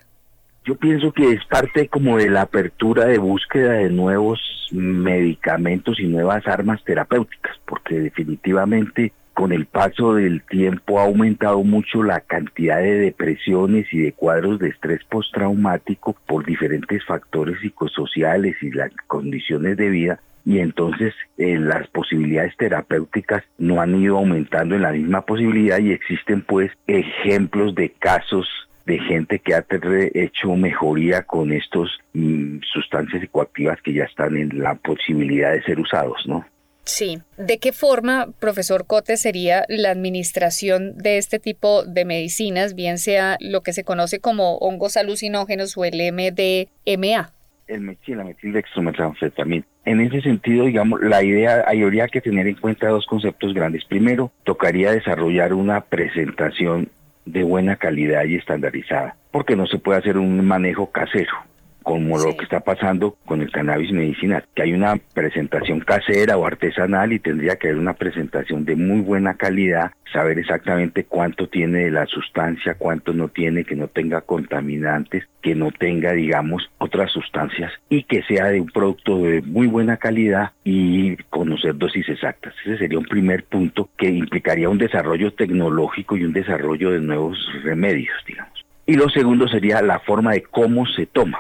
Yo 0.66 0.76
pienso 0.76 1.12
que 1.12 1.32
es 1.32 1.44
parte 1.46 1.88
como 1.88 2.20
de 2.20 2.30
la 2.30 2.44
apertura 2.44 3.06
de 3.06 3.18
búsqueda 3.18 3.72
de 3.72 3.90
nuevos 3.90 4.40
medicamentos 4.72 6.00
y 6.00 6.04
nuevas 6.04 6.46
armas 6.46 6.84
terapéuticas, 6.84 7.58
porque 7.66 8.00
definitivamente 8.00 9.14
con 9.34 9.52
el 9.52 9.66
paso 9.66 10.16
del 10.16 10.44
tiempo 10.44 11.00
ha 11.00 11.04
aumentado 11.04 11.64
mucho 11.64 12.04
la 12.04 12.20
cantidad 12.22 12.78
de 12.78 13.00
depresiones 13.00 13.88
y 13.92 14.00
de 14.00 14.14
cuadros 14.14 14.60
de 14.60 14.70
estrés 14.70 15.04
postraumático 15.06 16.16
por 16.28 16.46
diferentes 16.46 17.04
factores 17.06 17.60
psicosociales 17.62 18.56
y 18.62 18.72
las 18.72 18.92
condiciones 19.08 19.78
de 19.78 19.90
vida 19.90 20.20
y 20.46 20.60
entonces 20.60 21.14
eh, 21.38 21.58
las 21.58 21.88
posibilidades 21.88 22.56
terapéuticas 22.58 23.44
no 23.58 23.82
han 23.82 23.96
ido 23.96 24.18
aumentando 24.18 24.76
en 24.76 24.82
la 24.82 24.92
misma 24.92 25.22
posibilidad 25.22 25.80
y 25.80 25.92
existen 25.92 26.42
pues 26.42 26.72
ejemplos 26.88 27.76
de 27.76 27.90
casos 27.92 28.48
de 28.86 29.00
gente 29.00 29.40
que 29.40 29.56
ha 29.56 29.66
hecho 30.14 30.56
mejoría 30.56 31.24
con 31.24 31.54
estos 31.54 32.00
mm, 32.14 32.60
sustancias 32.74 33.22
psicoactivas 33.22 33.82
que 33.82 33.94
ya 33.94 34.04
están 34.04 34.36
en 34.36 34.60
la 34.60 34.76
posibilidad 34.76 35.54
de 35.54 35.64
ser 35.64 35.80
usados, 35.80 36.22
¿no? 36.28 36.46
Sí. 36.86 37.20
¿De 37.38 37.60
qué 37.60 37.72
forma, 37.72 38.28
profesor 38.40 38.86
Cote, 38.86 39.16
sería 39.18 39.66
la 39.70 39.90
administración 39.92 40.98
de 40.98 41.18
este 41.18 41.40
tipo 41.40 41.84
de 41.84 42.06
medicinas, 42.06 42.76
bien 42.76 42.98
sea 42.98 43.38
lo 43.40 43.62
que 43.62 43.74
se 43.74 43.84
conoce 43.84 44.20
como 44.20 44.58
hongos 44.58 44.98
alucinógenos 44.98 45.78
o 45.78 45.86
el 45.86 45.96
MDMA? 46.12 47.32
El 47.68 47.98
sí, 48.06 48.14
la 48.14 48.26
metildextrometanfetamina. 48.26 49.66
En 49.86 50.02
ese 50.02 50.22
sentido, 50.22 50.66
digamos, 50.66 51.02
la 51.02 51.24
idea, 51.24 51.64
habría 51.66 52.08
que 52.08 52.22
tener 52.22 52.48
en 52.48 52.56
cuenta 52.56 52.90
dos 52.90 53.06
conceptos 53.06 53.54
grandes. 53.54 53.86
Primero, 53.86 54.32
tocaría 54.44 54.92
desarrollar 54.92 55.54
una 55.54 55.82
presentación 55.82 56.90
de 57.26 57.44
buena 57.44 57.78
calidad 57.78 58.26
y 58.26 58.36
estandarizada, 58.36 59.16
porque 59.32 59.56
no 59.56 59.66
se 59.68 59.80
puede 59.80 60.00
hacer 60.00 60.18
un 60.18 60.46
manejo 60.46 60.92
casero 60.92 61.34
como 61.84 62.18
lo 62.18 62.36
que 62.36 62.46
está 62.46 62.62
pasando 62.62 63.18
con 63.26 63.42
el 63.42 63.52
cannabis 63.52 63.92
medicinal, 63.92 64.46
que 64.56 64.64
hay 64.64 64.74
una 64.74 64.96
presentación 65.14 65.82
casera 65.82 66.38
o 66.38 66.46
artesanal 66.46 67.14
y 67.14 67.20
tendría 67.20 67.58
que 67.58 67.68
haber 67.68 67.80
una 67.80 67.94
presentación 67.94 68.66
de 68.66 68.76
muy 68.76 69.02
buena 69.02 69.36
calidad, 69.36 69.92
saber 70.12 70.40
exactamente 70.40 71.06
cuánto 71.06 71.48
tiene 71.48 71.86
de 71.86 71.92
la 71.92 72.06
sustancia, 72.06 72.76
cuánto 72.76 73.14
no 73.14 73.28
tiene, 73.28 73.66
que 73.66 73.76
no 73.76 73.88
tenga 73.88 74.22
contaminantes, 74.22 75.26
que 75.42 75.56
no 75.56 75.72
tenga, 75.72 76.14
digamos, 76.14 76.70
otras 76.78 77.12
sustancias 77.12 77.72
y 77.90 78.04
que 78.04 78.24
sea 78.24 78.46
de 78.46 78.62
un 78.62 78.68
producto 78.68 79.18
de 79.18 79.42
muy 79.42 79.68
buena 79.68 79.98
calidad 79.98 80.52
y 80.64 81.18
conocer 81.30 81.78
dosis 81.78 82.08
exactas. 82.10 82.54
Ese 82.66 82.78
sería 82.78 83.00
un 83.00 83.06
primer 83.06 83.44
punto 83.46 83.90
que 83.98 84.10
implicaría 84.10 84.70
un 84.70 84.78
desarrollo 84.78 85.34
tecnológico 85.34 86.16
y 86.16 86.24
un 86.24 86.34
desarrollo 86.34 86.92
de 86.92 87.00
nuevos 87.00 87.38
remedios, 87.64 88.16
digamos. 88.26 88.64
Y 88.86 88.96
lo 88.96 89.10
segundo 89.10 89.48
sería 89.48 89.82
la 89.82 90.00
forma 90.00 90.34
de 90.34 90.44
cómo 90.44 90.86
se 90.86 91.06
toma 91.06 91.40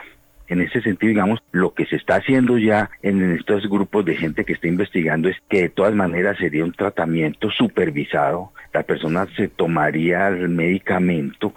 en 0.53 0.61
ese 0.61 0.81
sentido, 0.81 1.09
digamos, 1.09 1.39
lo 1.51 1.73
que 1.73 1.85
se 1.85 1.97
está 1.97 2.15
haciendo 2.15 2.57
ya 2.57 2.89
en 3.01 3.33
estos 3.33 3.67
grupos 3.69 4.05
de 4.05 4.15
gente 4.15 4.45
que 4.45 4.53
está 4.53 4.67
investigando 4.67 5.29
es 5.29 5.37
que 5.49 5.63
de 5.63 5.69
todas 5.69 5.93
maneras 5.93 6.37
sería 6.37 6.63
un 6.63 6.71
tratamiento 6.71 7.49
supervisado. 7.51 8.51
La 8.73 8.83
persona 8.83 9.27
se 9.35 9.47
tomaría 9.49 10.27
el 10.29 10.49
medicamento 10.49 11.53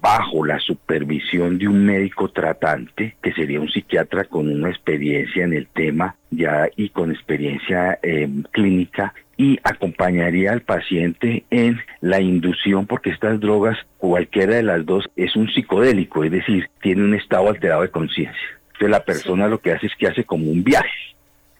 bajo 0.00 0.44
la 0.44 0.58
supervisión 0.58 1.58
de 1.58 1.68
un 1.68 1.84
médico 1.84 2.30
tratante, 2.30 3.16
que 3.22 3.32
sería 3.32 3.60
un 3.60 3.68
psiquiatra 3.68 4.24
con 4.24 4.48
una 4.48 4.70
experiencia 4.70 5.44
en 5.44 5.52
el 5.52 5.66
tema 5.66 6.16
ya 6.30 6.68
y 6.76 6.88
con 6.90 7.10
experiencia 7.10 7.98
eh, 8.02 8.28
clínica 8.52 9.14
y 9.36 9.58
acompañaría 9.62 10.52
al 10.52 10.62
paciente 10.62 11.44
en 11.50 11.80
la 12.00 12.20
inducción 12.20 12.86
porque 12.86 13.10
estas 13.10 13.40
drogas, 13.40 13.78
cualquiera 13.98 14.56
de 14.56 14.62
las 14.62 14.84
dos, 14.84 15.08
es 15.16 15.36
un 15.36 15.48
psicodélico, 15.48 16.24
es 16.24 16.30
decir, 16.30 16.68
tiene 16.80 17.04
un 17.04 17.14
estado 17.14 17.48
alterado 17.48 17.82
de 17.82 17.90
conciencia. 17.90 18.40
Entonces 18.66 18.90
la 18.90 19.04
persona 19.04 19.48
lo 19.48 19.60
que 19.60 19.72
hace 19.72 19.86
es 19.86 19.96
que 19.96 20.06
hace 20.06 20.24
como 20.24 20.50
un 20.50 20.64
viaje 20.64 20.90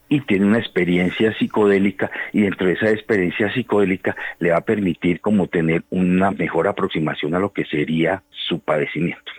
y 0.08 0.20
tiene 0.20 0.44
una 0.44 0.58
experiencia 0.58 1.32
psicodélica 1.38 2.10
y 2.32 2.42
dentro 2.42 2.66
de 2.66 2.74
esa 2.74 2.90
experiencia 2.90 3.52
psicodélica 3.54 4.14
le 4.40 4.50
va 4.50 4.58
a 4.58 4.64
permitir 4.64 5.20
como 5.20 5.46
tener 5.46 5.84
una 5.88 6.30
mejor 6.32 6.68
aproximación 6.68 7.34
a 7.34 7.38
lo 7.38 7.52
que 7.52 7.64
sería 7.64 8.22
su 8.30 8.60
padecimiento. 8.60 9.32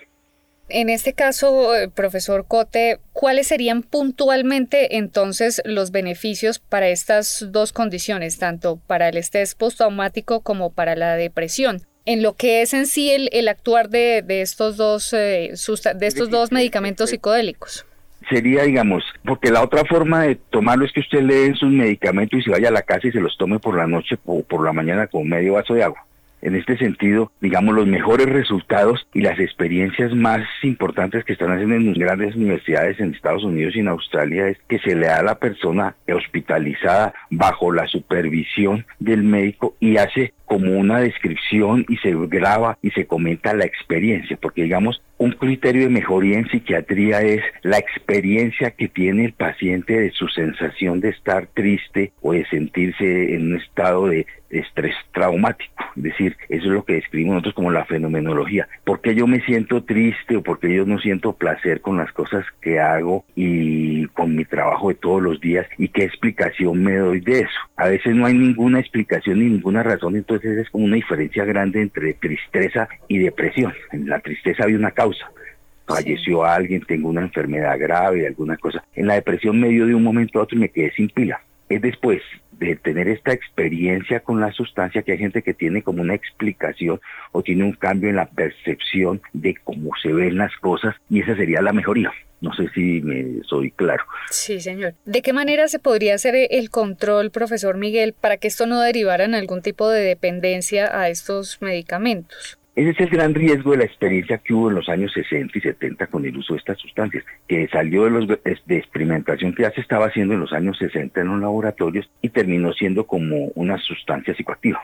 En 0.75 0.89
este 0.89 1.13
caso, 1.13 1.75
eh, 1.75 1.87
profesor 1.87 2.47
Cote, 2.47 2.97
¿cuáles 3.11 3.45
serían 3.45 3.83
puntualmente 3.83 4.97
entonces 4.97 5.61
los 5.65 5.91
beneficios 5.91 6.57
para 6.57 6.87
estas 6.87 7.45
dos 7.51 7.71
condiciones, 7.71 8.39
tanto 8.39 8.81
para 8.87 9.09
el 9.09 9.17
estrés 9.17 9.53
postraumático 9.53 10.41
como 10.41 10.73
para 10.73 10.95
la 10.95 11.15
depresión? 11.15 11.81
En 12.07 12.23
lo 12.23 12.33
que 12.33 12.63
es 12.63 12.73
en 12.73 12.87
sí 12.87 13.11
el, 13.11 13.47
actuar 13.47 13.89
de, 13.89 14.25
estos 14.27 14.75
dos, 14.75 15.13
eh, 15.13 15.53
de 15.53 16.07
estos 16.07 16.31
dos 16.31 16.51
medicamentos 16.51 17.11
psicodélicos 17.11 17.85
sería, 18.29 18.63
digamos, 18.63 19.03
porque 19.25 19.51
la 19.51 19.61
otra 19.61 19.83
forma 19.83 20.23
de 20.23 20.35
tomarlo 20.35 20.85
es 20.85 20.93
que 20.93 21.01
usted 21.01 21.21
lee 21.21 21.53
sus 21.55 21.69
medicamentos 21.69 22.39
y 22.39 22.43
se 22.43 22.49
vaya 22.49 22.69
a 22.69 22.71
la 22.71 22.81
casa 22.81 23.09
y 23.09 23.11
se 23.11 23.19
los 23.19 23.37
tome 23.37 23.59
por 23.59 23.77
la 23.77 23.85
noche 23.85 24.17
o 24.25 24.41
por 24.43 24.65
la 24.65 24.71
mañana 24.71 25.07
con 25.07 25.27
medio 25.27 25.53
vaso 25.53 25.73
de 25.73 25.83
agua 25.83 26.03
en 26.43 26.55
este 26.55 26.77
sentido, 26.77 27.31
digamos, 27.39 27.73
los 27.73 27.87
mejores 27.87 28.27
resultados 28.27 29.07
y 29.13 29.21
las 29.21 29.39
experiencias 29.39 30.13
más 30.13 30.41
importantes 30.61 31.23
que 31.23 31.33
están 31.33 31.51
haciendo 31.51 31.75
en 31.75 31.93
grandes 31.93 32.35
universidades 32.35 32.99
en 32.99 33.13
Estados 33.13 33.43
Unidos 33.43 33.75
y 33.75 33.79
en 33.79 33.87
Australia 33.87 34.49
es 34.49 34.57
que 34.67 34.79
se 34.79 34.95
le 34.95 35.07
da 35.07 35.19
a 35.19 35.23
la 35.23 35.39
persona 35.39 35.95
hospitalizada 36.07 37.13
bajo 37.29 37.71
la 37.71 37.87
supervisión 37.87 38.85
del 38.99 39.23
médico 39.23 39.75
y 39.79 39.97
hace 39.97 40.33
como 40.53 40.77
una 40.77 40.99
descripción 40.99 41.83
y 41.89 41.97
se 41.97 42.13
graba 42.27 42.77
y 42.83 42.91
se 42.91 43.07
comenta 43.07 43.55
la 43.55 43.65
experiencia, 43.65 44.37
porque 44.39 44.61
digamos, 44.61 45.01
un 45.17 45.31
criterio 45.31 45.83
de 45.83 45.89
mejoría 45.89 46.37
en 46.37 46.47
psiquiatría 46.47 47.21
es 47.21 47.41
la 47.63 47.79
experiencia 47.79 48.69
que 48.69 48.87
tiene 48.87 49.25
el 49.25 49.33
paciente 49.33 49.99
de 49.99 50.11
su 50.11 50.27
sensación 50.27 50.99
de 50.99 51.09
estar 51.09 51.47
triste 51.47 52.11
o 52.21 52.33
de 52.33 52.45
sentirse 52.45 53.33
en 53.33 53.53
un 53.53 53.59
estado 53.59 54.09
de 54.09 54.27
estrés 54.49 54.95
traumático. 55.13 55.71
Es 55.95 56.03
decir, 56.03 56.37
eso 56.49 56.65
es 56.65 56.71
lo 56.71 56.83
que 56.83 56.93
describimos 56.93 57.35
nosotros 57.35 57.55
como 57.55 57.71
la 57.71 57.85
fenomenología. 57.85 58.67
¿Por 58.83 59.01
qué 59.01 59.15
yo 59.15 59.27
me 59.27 59.41
siento 59.41 59.83
triste 59.83 60.35
o 60.35 60.43
por 60.43 60.59
qué 60.59 60.75
yo 60.75 60.85
no 60.85 60.99
siento 60.99 61.33
placer 61.33 61.81
con 61.81 61.97
las 61.97 62.11
cosas 62.11 62.45
que 62.61 62.79
hago 62.79 63.25
y 63.35 64.05
con 64.07 64.35
mi 64.35 64.45
trabajo 64.45 64.89
de 64.89 64.95
todos 64.95 65.21
los 65.21 65.39
días? 65.39 65.67
¿Y 65.77 65.87
qué 65.89 66.03
explicación 66.03 66.83
me 66.83 66.97
doy 66.97 67.19
de 67.21 67.41
eso? 67.41 67.59
A 67.77 67.87
veces 67.87 68.15
no 68.15 68.25
hay 68.25 68.33
ninguna 68.33 68.79
explicación 68.79 69.39
ni 69.39 69.45
ninguna 69.45 69.83
razón, 69.83 70.15
entonces 70.15 70.42
es 70.43 70.69
como 70.69 70.85
una 70.85 70.95
diferencia 70.95 71.45
grande 71.45 71.81
entre 71.81 72.13
tristeza 72.13 72.87
y 73.07 73.19
depresión. 73.19 73.73
En 73.91 74.07
la 74.07 74.19
tristeza 74.19 74.65
hay 74.65 74.75
una 74.75 74.91
causa 74.91 75.29
falleció 75.85 76.43
alguien, 76.43 76.81
tengo 76.81 77.09
una 77.09 77.21
enfermedad 77.21 77.77
grave, 77.79 78.27
alguna 78.27 78.57
cosa. 78.57 78.83
En 78.95 79.07
la 79.07 79.15
depresión 79.15 79.59
medio 79.59 79.85
de 79.85 79.95
un 79.95 80.03
momento 80.03 80.39
a 80.39 80.43
otro 80.43 80.57
me 80.57 80.69
quedé 80.69 80.91
sin 80.91 81.09
pila. 81.09 81.41
Es 81.69 81.81
después 81.81 82.21
de 82.51 82.75
tener 82.75 83.07
esta 83.07 83.33
experiencia 83.33 84.19
con 84.19 84.39
la 84.39 84.51
sustancia 84.51 85.01
que 85.01 85.13
hay 85.13 85.17
gente 85.17 85.41
que 85.41 85.53
tiene 85.53 85.81
como 85.81 86.01
una 86.01 86.13
explicación 86.13 87.01
o 87.31 87.41
tiene 87.41 87.63
un 87.63 87.73
cambio 87.73 88.09
en 88.09 88.15
la 88.15 88.29
percepción 88.29 89.21
de 89.33 89.55
cómo 89.63 89.91
se 90.01 90.13
ven 90.13 90.37
las 90.37 90.55
cosas 90.57 90.95
y 91.09 91.21
esa 91.21 91.35
sería 91.35 91.61
la 91.61 91.73
mejoría. 91.73 92.11
No 92.41 92.53
sé 92.53 92.67
si 92.75 93.01
me 93.01 93.41
soy 93.47 93.71
claro. 93.71 94.03
Sí, 94.29 94.59
señor. 94.59 94.95
¿De 95.05 95.21
qué 95.21 95.31
manera 95.31 95.69
se 95.69 95.79
podría 95.79 96.15
hacer 96.15 96.35
el 96.51 96.69
control, 96.69 97.31
profesor 97.31 97.77
Miguel, 97.77 98.13
para 98.13 98.35
que 98.35 98.49
esto 98.49 98.65
no 98.65 98.81
derivara 98.81 99.23
en 99.23 99.33
algún 99.33 99.61
tipo 99.61 99.89
de 99.89 100.01
dependencia 100.01 100.99
a 100.99 101.07
estos 101.07 101.61
medicamentos? 101.61 102.59
Ese 102.75 102.89
es 102.89 102.99
el 103.01 103.09
gran 103.09 103.35
riesgo 103.35 103.71
de 103.71 103.77
la 103.77 103.83
experiencia 103.83 104.39
que 104.39 104.51
hubo 104.51 104.69
en 104.69 104.75
los 104.75 104.89
años 104.89 105.13
60 105.13 105.55
y 105.55 105.61
70 105.61 106.07
con 106.07 106.25
el 106.25 106.35
uso 106.35 106.53
de 106.53 106.59
estas 106.59 106.79
sustancias, 106.79 107.23
que 107.47 107.67
salió 107.67 108.05
de 108.05 108.09
los 108.09 108.27
de 108.27 108.77
experimentación 108.77 109.53
que 109.53 109.61
ya 109.61 109.71
se 109.71 109.81
estaba 109.81 110.07
haciendo 110.07 110.33
en 110.33 110.39
los 110.39 110.53
años 110.53 110.79
60 110.79 111.21
en 111.21 111.27
los 111.27 111.39
laboratorios 111.39 112.09
y 112.23 112.29
terminó 112.29 112.73
siendo 112.73 113.05
como 113.05 113.51
una 113.53 113.77
sustancia 113.77 114.33
psicoactiva. 114.33 114.81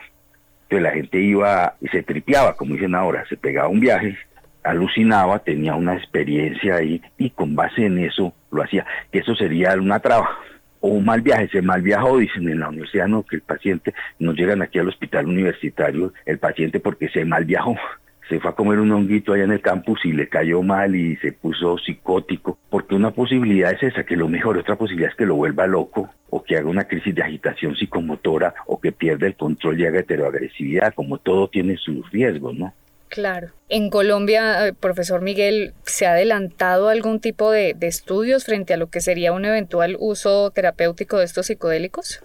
Entonces 0.64 0.82
la 0.84 0.92
gente 0.92 1.20
iba 1.20 1.74
y 1.80 1.88
se 1.88 2.04
tripeaba, 2.04 2.54
como 2.54 2.74
dicen 2.74 2.94
ahora, 2.94 3.26
se 3.28 3.36
pegaba 3.36 3.66
un 3.66 3.80
viaje, 3.80 4.16
alucinaba, 4.62 5.40
tenía 5.40 5.74
una 5.74 5.96
experiencia 5.96 6.76
ahí 6.76 7.02
y 7.18 7.30
con 7.30 7.56
base 7.56 7.86
en 7.86 7.98
eso 7.98 8.32
lo 8.52 8.62
hacía, 8.62 8.86
que 9.10 9.18
eso 9.18 9.34
sería 9.34 9.74
una 9.74 9.98
traba 9.98 10.30
o 10.80 10.88
un 10.88 11.04
mal 11.04 11.20
viaje, 11.20 11.48
se 11.48 11.62
mal 11.62 11.82
viajó, 11.82 12.18
dicen 12.18 12.48
en 12.48 12.60
la 12.60 12.68
universidad, 12.68 13.08
no, 13.08 13.22
que 13.22 13.36
el 13.36 13.42
paciente, 13.42 13.94
nos 14.18 14.34
llegan 14.34 14.62
aquí 14.62 14.78
al 14.78 14.88
hospital 14.88 15.26
universitario, 15.26 16.12
el 16.26 16.38
paciente 16.38 16.80
porque 16.80 17.08
se 17.08 17.24
mal 17.24 17.44
viajó, 17.44 17.76
se 18.28 18.40
fue 18.40 18.50
a 18.50 18.54
comer 18.54 18.78
un 18.78 18.92
honguito 18.92 19.32
allá 19.32 19.44
en 19.44 19.52
el 19.52 19.60
campus 19.60 20.04
y 20.04 20.12
le 20.12 20.28
cayó 20.28 20.62
mal 20.62 20.94
y 20.94 21.16
se 21.16 21.32
puso 21.32 21.78
psicótico, 21.78 22.58
porque 22.70 22.94
una 22.94 23.10
posibilidad 23.10 23.72
es 23.72 23.82
esa, 23.82 24.04
que 24.04 24.16
lo 24.16 24.28
mejor, 24.28 24.58
otra 24.58 24.76
posibilidad 24.76 25.10
es 25.10 25.16
que 25.16 25.26
lo 25.26 25.36
vuelva 25.36 25.66
loco 25.66 26.10
o 26.30 26.42
que 26.42 26.56
haga 26.56 26.68
una 26.68 26.84
crisis 26.84 27.14
de 27.14 27.22
agitación 27.22 27.74
psicomotora 27.74 28.54
o 28.66 28.80
que 28.80 28.92
pierda 28.92 29.26
el 29.26 29.34
control 29.34 29.80
y 29.80 29.86
haga 29.86 30.00
heteroagresividad, 30.00 30.94
como 30.94 31.18
todo 31.18 31.48
tiene 31.48 31.76
sus 31.76 32.08
riesgos, 32.10 32.56
¿no? 32.56 32.72
Claro. 33.10 33.52
En 33.68 33.90
Colombia, 33.90 34.68
eh, 34.68 34.72
profesor 34.72 35.20
Miguel, 35.20 35.74
¿se 35.84 36.06
ha 36.06 36.12
adelantado 36.12 36.88
algún 36.88 37.20
tipo 37.20 37.50
de, 37.50 37.74
de, 37.74 37.88
estudios 37.88 38.44
frente 38.44 38.72
a 38.72 38.76
lo 38.76 38.88
que 38.88 39.00
sería 39.00 39.32
un 39.32 39.44
eventual 39.44 39.96
uso 39.98 40.52
terapéutico 40.52 41.18
de 41.18 41.24
estos 41.24 41.46
psicodélicos? 41.46 42.22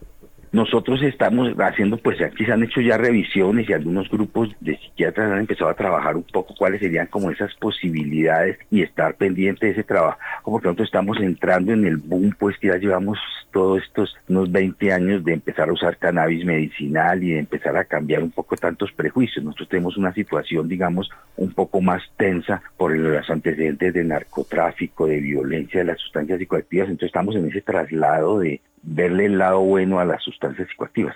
Nosotros 0.55 1.03
estamos 1.03 1.53
haciendo, 1.59 1.97
pues 1.97 2.21
aquí 2.21 2.45
se 2.45 2.53
han 2.53 2.63
hecho 2.63 2.79
ya 2.79 2.97
revisiones 2.97 3.67
y 3.67 3.74
algunos 3.74 4.09
grupos 4.09 4.55
de 4.62 4.77
psiquiatras 4.77 5.29
han 5.29 5.39
empezado 5.39 5.69
a 5.69 5.74
trabajar 5.74 6.15
un 6.15 6.24
poco 6.24 6.55
cuáles 6.57 6.79
serían 6.79 7.07
como 7.07 7.29
esas 7.29 7.53
posibilidades 7.55 8.57
y 8.71 8.81
estar 8.81 9.15
pendiente 9.15 9.65
de 9.65 9.74
ese 9.74 9.83
trabajo. 9.83 10.17
Como 10.43 10.62
nosotros 10.62 10.88
estamos 10.88 11.17
entrando 11.19 11.74
en 11.74 11.83
el 11.85 11.97
boom, 11.97 12.33
pues 12.39 12.57
que 12.57 12.67
ya 12.67 12.77
llevamos 12.77 13.19
todos 13.51 13.83
estos 13.83 14.15
unos 14.29 14.50
20 14.50 14.93
años 14.93 15.25
de 15.25 15.33
empezar 15.33 15.67
a 15.67 15.74
usar 15.74 15.97
cannabis 15.97 16.45
medicinal 16.45 17.21
y 17.21 17.33
de 17.33 17.39
empezar 17.39 17.75
a 17.75 17.83
cambiar 17.83 18.24
un 18.24 18.31
poco 18.31 18.55
tantos 18.55 18.93
prejuicios. 18.93 19.43
Nosotros 19.43 19.67
tenemos 19.67 19.97
una 19.97 20.13
situación, 20.13 20.69
digamos, 20.69 21.09
un 21.35 21.51
poco 21.51 21.81
más 21.81 22.01
tensa 22.15 22.62
por 22.77 22.95
los 22.95 23.30
antecedentes 23.30 23.93
de 23.93 24.06
narcotráfico, 24.06 25.06
de 25.06 25.19
violencia, 25.19 25.82
de 25.82 25.88
las 25.88 25.99
sustancias 25.99 26.39
psicoactivas. 26.39 26.88
Entonces 26.88 27.08
estamos 27.08 27.36
en 27.36 27.45
ese 27.47 27.60
traslado 27.60 28.39
de, 28.39 28.62
verle 28.86 29.26
el 29.26 29.38
lado 29.38 29.60
bueno 29.60 30.00
a 30.00 30.06
las 30.06 30.24
sustancias 30.24 30.67
psicoactivas. 30.69 31.15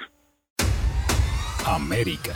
América. 1.65 2.34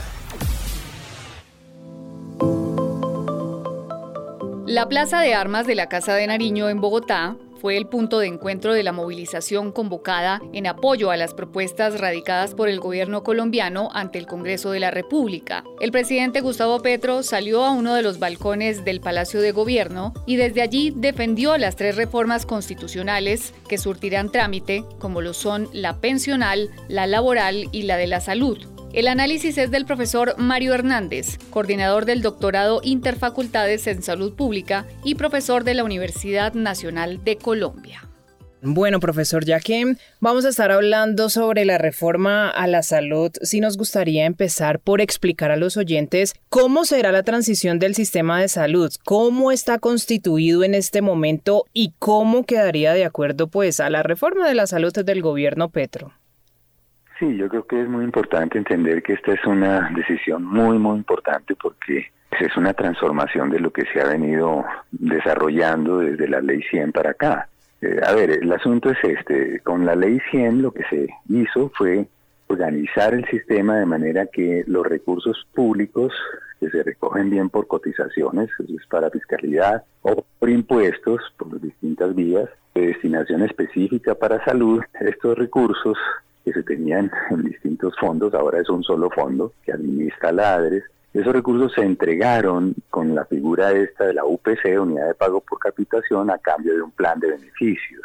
La 4.68 4.88
Plaza 4.88 5.20
de 5.22 5.34
Armas 5.34 5.68
de 5.68 5.76
la 5.76 5.88
Casa 5.88 6.16
de 6.16 6.28
Nariño 6.28 6.70
en 6.70 6.80
Bogotá 6.80 7.36
fue 7.64 7.78
el 7.78 7.88
punto 7.88 8.20
de 8.20 8.28
encuentro 8.28 8.74
de 8.74 8.84
la 8.84 8.92
movilización 8.92 9.72
convocada 9.72 10.42
en 10.52 10.68
apoyo 10.68 11.12
a 11.12 11.16
las 11.16 11.34
propuestas 11.34 11.98
radicadas 11.98 12.56
por 12.56 12.68
el 12.68 12.82
gobierno 12.82 13.24
colombiano 13.24 13.88
ante 13.94 14.20
el 14.20 14.28
Congreso 14.28 14.72
de 14.72 14.82
la 14.82 14.92
República. 14.92 15.64
El 15.80 15.94
presidente 15.94 16.42
Gustavo 16.42 16.82
Petro 16.82 17.24
salió 17.24 17.64
a 17.64 17.72
uno 17.72 17.96
de 17.96 18.02
los 18.02 18.20
balcones 18.20 18.84
del 18.84 19.00
Palacio 19.00 19.40
de 19.40 19.54
Gobierno 19.54 20.14
y 20.26 20.36
desde 20.36 20.62
allí 20.62 20.92
defendió 20.94 21.58
las 21.58 21.78
tres 21.78 21.96
reformas 21.96 22.46
constitucionales 22.46 23.54
que 23.70 23.78
surtirán 23.78 24.30
trámite, 24.30 24.84
como 25.00 25.22
lo 25.22 25.34
son 25.34 25.70
la 25.72 26.02
pensional, 26.02 26.70
la 26.90 27.08
laboral 27.08 27.70
y 27.72 27.84
la 27.84 27.96
de 27.96 28.08
la 28.08 28.20
salud. 28.20 28.73
El 28.94 29.08
análisis 29.08 29.58
es 29.58 29.72
del 29.72 29.86
profesor 29.86 30.36
Mario 30.38 30.76
Hernández, 30.76 31.40
coordinador 31.50 32.06
del 32.06 32.22
doctorado 32.22 32.80
Interfacultades 32.84 33.88
en 33.88 34.04
Salud 34.04 34.36
Pública 34.36 34.86
y 35.04 35.16
profesor 35.16 35.64
de 35.64 35.74
la 35.74 35.84
Universidad 35.84 36.54
Nacional 36.54 37.24
de 37.24 37.38
Colombia. 37.38 38.08
Bueno, 38.62 39.00
profesor, 39.00 39.46
ya 39.46 39.60
vamos 40.20 40.46
a 40.46 40.50
estar 40.50 40.72
hablando 40.72 41.30
sobre 41.30 41.66
la 41.66 41.80
reforma 41.80 42.52
a 42.52 42.68
la 42.68 42.84
salud, 42.84 43.32
sí 43.42 43.62
nos 43.62 43.78
gustaría 43.78 44.26
empezar 44.26 44.80
por 44.80 45.02
explicar 45.02 45.50
a 45.50 45.58
los 45.58 45.76
oyentes 45.76 46.36
cómo 46.50 46.86
será 46.86 47.12
la 47.12 47.24
transición 47.24 47.80
del 47.80 47.96
sistema 47.96 48.40
de 48.40 48.48
salud, 48.48 48.94
cómo 49.04 49.52
está 49.52 49.80
constituido 49.80 50.64
en 50.64 50.76
este 50.76 51.02
momento 51.02 51.66
y 51.74 51.94
cómo 51.98 52.46
quedaría 52.46 52.94
de 52.94 53.06
acuerdo 53.06 53.48
pues 53.48 53.80
a 53.80 53.90
la 53.90 54.04
reforma 54.04 54.48
de 54.48 54.54
la 54.54 54.68
salud 54.68 54.94
del 54.94 55.24
gobierno 55.24 55.72
Petro. 55.72 56.14
Sí, 57.24 57.38
yo 57.38 57.48
creo 57.48 57.66
que 57.66 57.82
es 57.82 57.88
muy 57.88 58.04
importante 58.04 58.58
entender 58.58 59.02
que 59.02 59.14
esta 59.14 59.32
es 59.32 59.46
una 59.46 59.90
decisión 59.96 60.44
muy, 60.44 60.78
muy 60.78 60.98
importante 60.98 61.56
porque 61.56 62.08
es 62.38 62.58
una 62.58 62.74
transformación 62.74 63.50
de 63.50 63.62
lo 63.62 63.72
que 63.72 63.86
se 63.94 64.02
ha 64.02 64.08
venido 64.08 64.66
desarrollando 64.92 66.00
desde 66.00 66.28
la 66.28 66.42
ley 66.42 66.62
100 66.70 66.92
para 66.92 67.12
acá. 67.12 67.48
Eh, 67.80 68.02
a 68.06 68.12
ver, 68.12 68.32
el 68.32 68.52
asunto 68.52 68.90
es 68.90 68.98
este, 69.04 69.62
con 69.62 69.86
la 69.86 69.96
ley 69.96 70.20
100 70.32 70.64
lo 70.64 70.72
que 70.72 70.84
se 70.90 71.08
hizo 71.30 71.72
fue 71.78 72.06
organizar 72.48 73.14
el 73.14 73.24
sistema 73.30 73.78
de 73.78 73.86
manera 73.86 74.26
que 74.26 74.66
los 74.68 74.86
recursos 74.86 75.48
públicos 75.54 76.12
que 76.60 76.70
se 76.72 76.84
recogen 76.84 77.30
bien 77.30 77.50
por 77.50 77.68
cotizaciones, 77.68 78.50
es 78.60 78.86
para 78.88 79.10
fiscalidad, 79.10 79.86
o 80.02 80.26
por 80.40 80.50
impuestos, 80.50 81.22
por 81.38 81.62
distintas 81.62 82.14
vías, 82.16 82.50
de 82.76 82.88
destinación 82.88 83.44
específica 83.44 84.14
para 84.14 84.44
salud, 84.44 84.84
estos 85.00 85.38
recursos 85.38 85.98
que 86.44 86.54
se 86.54 86.64
tenían 86.64 87.12
en 87.30 87.44
distintos 87.44 87.96
fondos, 88.00 88.34
ahora 88.34 88.60
es 88.60 88.70
un 88.70 88.84
solo 88.84 89.10
fondo 89.10 89.54
que 89.64 89.72
administra 89.72 90.32
la 90.32 90.56
ADRES. 90.56 90.84
Esos 91.14 91.34
recursos 91.34 91.74
se 91.74 91.82
entregaron 91.82 92.74
con 92.90 93.14
la 93.14 93.26
figura 93.26 93.72
esta 93.72 94.06
de 94.06 94.16
la 94.16 94.26
UPC, 94.26 94.80
Unidad 94.80 95.08
de 95.08 95.16
Pago 95.16 95.42
por 95.42 95.60
Capitación, 95.60 96.32
a 96.32 96.38
cambio 96.40 96.74
de 96.74 96.82
un 96.82 96.92
plan 96.92 97.20
de 97.20 97.30
beneficios, 97.30 98.02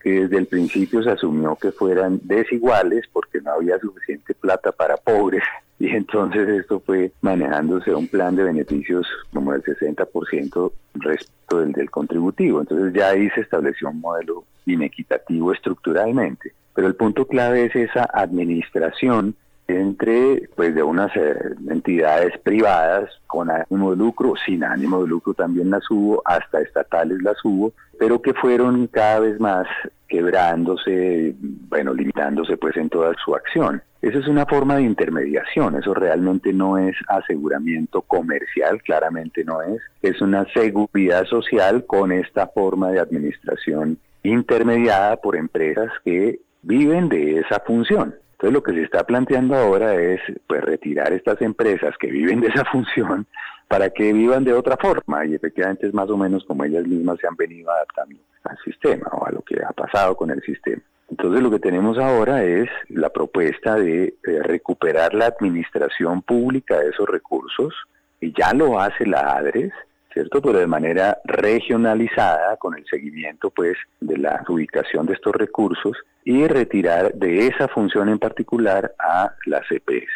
que 0.00 0.22
desde 0.22 0.38
el 0.38 0.46
principio 0.46 1.02
se 1.02 1.10
asumió 1.10 1.56
que 1.56 1.72
fueran 1.72 2.20
desiguales 2.24 3.04
porque 3.12 3.40
no 3.40 3.52
había 3.52 3.78
suficiente 3.78 4.34
plata 4.34 4.72
para 4.72 4.96
pobres 4.96 5.42
y 5.78 5.88
entonces 5.88 6.48
esto 6.48 6.80
fue 6.80 7.12
manejándose 7.20 7.94
un 7.94 8.08
plan 8.08 8.36
de 8.36 8.44
beneficios 8.44 9.06
como 9.32 9.54
el 9.54 9.62
60% 9.62 10.72
respecto 10.94 11.60
del, 11.60 11.72
del 11.72 11.90
contributivo. 11.90 12.60
Entonces 12.60 12.92
ya 12.92 13.08
ahí 13.08 13.30
se 13.30 13.40
estableció 13.40 13.88
un 13.88 14.00
modelo 14.00 14.44
inequitativo 14.66 15.52
estructuralmente. 15.52 16.52
Pero 16.74 16.86
el 16.86 16.94
punto 16.94 17.26
clave 17.26 17.64
es 17.64 17.74
esa 17.74 18.08
administración 18.12 19.34
entre 19.78 20.48
pues 20.54 20.74
de 20.74 20.82
unas 20.82 21.14
eh, 21.16 21.36
entidades 21.68 22.36
privadas 22.38 23.10
con 23.26 23.50
ánimo 23.50 23.90
de 23.90 23.96
lucro, 23.96 24.34
sin 24.44 24.64
ánimo 24.64 25.02
de 25.02 25.08
lucro 25.08 25.34
también 25.34 25.70
las 25.70 25.88
hubo, 25.90 26.22
hasta 26.24 26.60
estatales 26.60 27.22
las 27.22 27.36
hubo, 27.44 27.72
pero 27.98 28.20
que 28.20 28.34
fueron 28.34 28.86
cada 28.86 29.20
vez 29.20 29.38
más 29.38 29.66
quebrándose, 30.08 31.34
bueno, 31.68 31.94
limitándose 31.94 32.56
pues 32.56 32.76
en 32.76 32.88
toda 32.88 33.14
su 33.24 33.34
acción. 33.34 33.82
Esa 34.02 34.18
es 34.18 34.26
una 34.26 34.46
forma 34.46 34.76
de 34.76 34.82
intermediación, 34.82 35.76
eso 35.76 35.92
realmente 35.92 36.52
no 36.54 36.78
es 36.78 36.96
aseguramiento 37.06 38.00
comercial, 38.02 38.82
claramente 38.82 39.44
no 39.44 39.60
es, 39.60 39.80
es 40.00 40.20
una 40.22 40.46
seguridad 40.54 41.26
social 41.26 41.84
con 41.84 42.10
esta 42.10 42.46
forma 42.46 42.90
de 42.90 43.00
administración 43.00 43.98
intermediada 44.22 45.16
por 45.16 45.36
empresas 45.36 45.90
que 46.04 46.40
viven 46.62 47.08
de 47.08 47.40
esa 47.40 47.60
función. 47.60 48.14
Entonces 48.40 48.54
lo 48.54 48.62
que 48.62 48.72
se 48.72 48.84
está 48.84 49.04
planteando 49.04 49.54
ahora 49.54 49.94
es 49.96 50.18
pues 50.46 50.62
retirar 50.64 51.12
estas 51.12 51.42
empresas 51.42 51.94
que 51.98 52.06
viven 52.06 52.40
de 52.40 52.48
esa 52.48 52.64
función 52.72 53.26
para 53.68 53.90
que 53.90 54.14
vivan 54.14 54.44
de 54.44 54.54
otra 54.54 54.78
forma 54.78 55.26
y 55.26 55.34
efectivamente 55.34 55.86
es 55.86 55.92
más 55.92 56.08
o 56.08 56.16
menos 56.16 56.42
como 56.46 56.64
ellas 56.64 56.86
mismas 56.86 57.18
se 57.20 57.26
han 57.26 57.36
venido 57.36 57.70
adaptando 57.70 58.16
al 58.44 58.56
sistema 58.64 59.08
o 59.12 59.26
a 59.26 59.30
lo 59.30 59.42
que 59.42 59.62
ha 59.62 59.72
pasado 59.72 60.16
con 60.16 60.30
el 60.30 60.40
sistema. 60.40 60.80
Entonces 61.10 61.42
lo 61.42 61.50
que 61.50 61.58
tenemos 61.58 61.98
ahora 61.98 62.42
es 62.42 62.70
la 62.88 63.10
propuesta 63.10 63.74
de 63.74 64.04
eh, 64.04 64.42
recuperar 64.42 65.12
la 65.12 65.26
administración 65.26 66.22
pública 66.22 66.78
de 66.78 66.88
esos 66.88 67.06
recursos 67.06 67.74
y 68.22 68.32
ya 68.32 68.54
lo 68.54 68.80
hace 68.80 69.04
la 69.04 69.36
ADRES, 69.36 69.72
¿cierto? 70.12 70.40
Pero 70.42 70.58
de 70.58 70.66
manera 70.66 71.18
regionalizada 71.24 72.56
con 72.56 72.76
el 72.76 72.84
seguimiento 72.86 73.50
pues 73.50 73.76
de 74.00 74.18
la 74.18 74.44
ubicación 74.48 75.06
de 75.06 75.14
estos 75.14 75.34
recursos 75.34 75.96
y 76.24 76.46
retirar 76.46 77.14
de 77.14 77.46
esa 77.46 77.68
función 77.68 78.08
en 78.08 78.18
particular 78.18 78.94
a 78.98 79.34
las 79.46 79.70
EPS. 79.70 80.10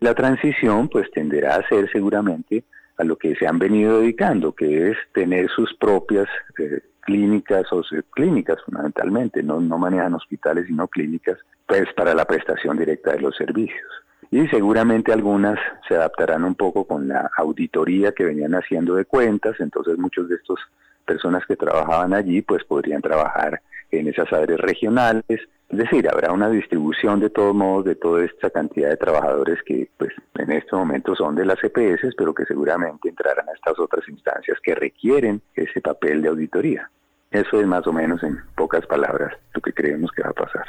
La 0.00 0.14
transición 0.14 0.88
pues 0.88 1.10
tenderá 1.10 1.56
a 1.56 1.68
ser 1.68 1.90
seguramente 1.90 2.64
a 2.96 3.04
lo 3.04 3.16
que 3.16 3.34
se 3.36 3.46
han 3.46 3.58
venido 3.58 4.00
dedicando, 4.00 4.52
que 4.52 4.90
es 4.90 4.96
tener 5.12 5.48
sus 5.50 5.72
propias 5.74 6.28
eh, 6.58 6.80
clínicas 7.00 7.64
o 7.72 7.82
clínicas 8.10 8.58
fundamentalmente, 8.64 9.42
no, 9.42 9.60
no 9.60 9.78
manejan 9.78 10.14
hospitales 10.14 10.66
sino 10.66 10.86
clínicas, 10.86 11.38
pues 11.66 11.92
para 11.94 12.14
la 12.14 12.24
prestación 12.24 12.76
directa 12.76 13.12
de 13.12 13.20
los 13.20 13.36
servicios. 13.36 13.90
Y 14.30 14.46
seguramente 14.48 15.12
algunas 15.12 15.58
se 15.88 15.96
adaptarán 15.96 16.44
un 16.44 16.54
poco 16.54 16.84
con 16.84 17.08
la 17.08 17.30
auditoría 17.36 18.12
que 18.12 18.24
venían 18.24 18.54
haciendo 18.54 18.94
de 18.94 19.04
cuentas, 19.04 19.58
entonces 19.58 19.98
muchos 19.98 20.28
de 20.28 20.36
estos 20.36 20.60
personas 21.04 21.44
que 21.46 21.56
trabajaban 21.56 22.14
allí 22.14 22.40
pues 22.40 22.62
podrían 22.64 23.02
trabajar 23.02 23.60
en 23.90 24.06
esas 24.06 24.32
áreas 24.32 24.60
regionales, 24.60 25.40
es 25.70 25.78
decir, 25.78 26.08
habrá 26.08 26.32
una 26.32 26.50
distribución 26.50 27.20
de 27.20 27.30
todos 27.30 27.54
modos 27.54 27.84
de 27.84 27.94
toda 27.94 28.24
esta 28.24 28.50
cantidad 28.50 28.88
de 28.88 28.96
trabajadores 28.96 29.62
que 29.64 29.88
pues 29.96 30.12
en 30.36 30.50
este 30.50 30.74
momento 30.74 31.14
son 31.14 31.36
de 31.36 31.44
las 31.44 31.62
EPS, 31.62 32.14
pero 32.16 32.34
que 32.34 32.44
seguramente 32.44 33.08
entrarán 33.08 33.48
a 33.48 33.52
estas 33.52 33.78
otras 33.78 34.08
instancias 34.08 34.58
que 34.62 34.74
requieren 34.74 35.40
ese 35.54 35.80
papel 35.80 36.22
de 36.22 36.28
auditoría. 36.28 36.90
Eso 37.30 37.60
es 37.60 37.66
más 37.68 37.86
o 37.86 37.92
menos 37.92 38.20
en 38.24 38.38
pocas 38.56 38.84
palabras 38.86 39.32
lo 39.54 39.60
que 39.60 39.72
creemos 39.72 40.10
que 40.10 40.22
va 40.22 40.30
a 40.30 40.34
pasar. 40.34 40.64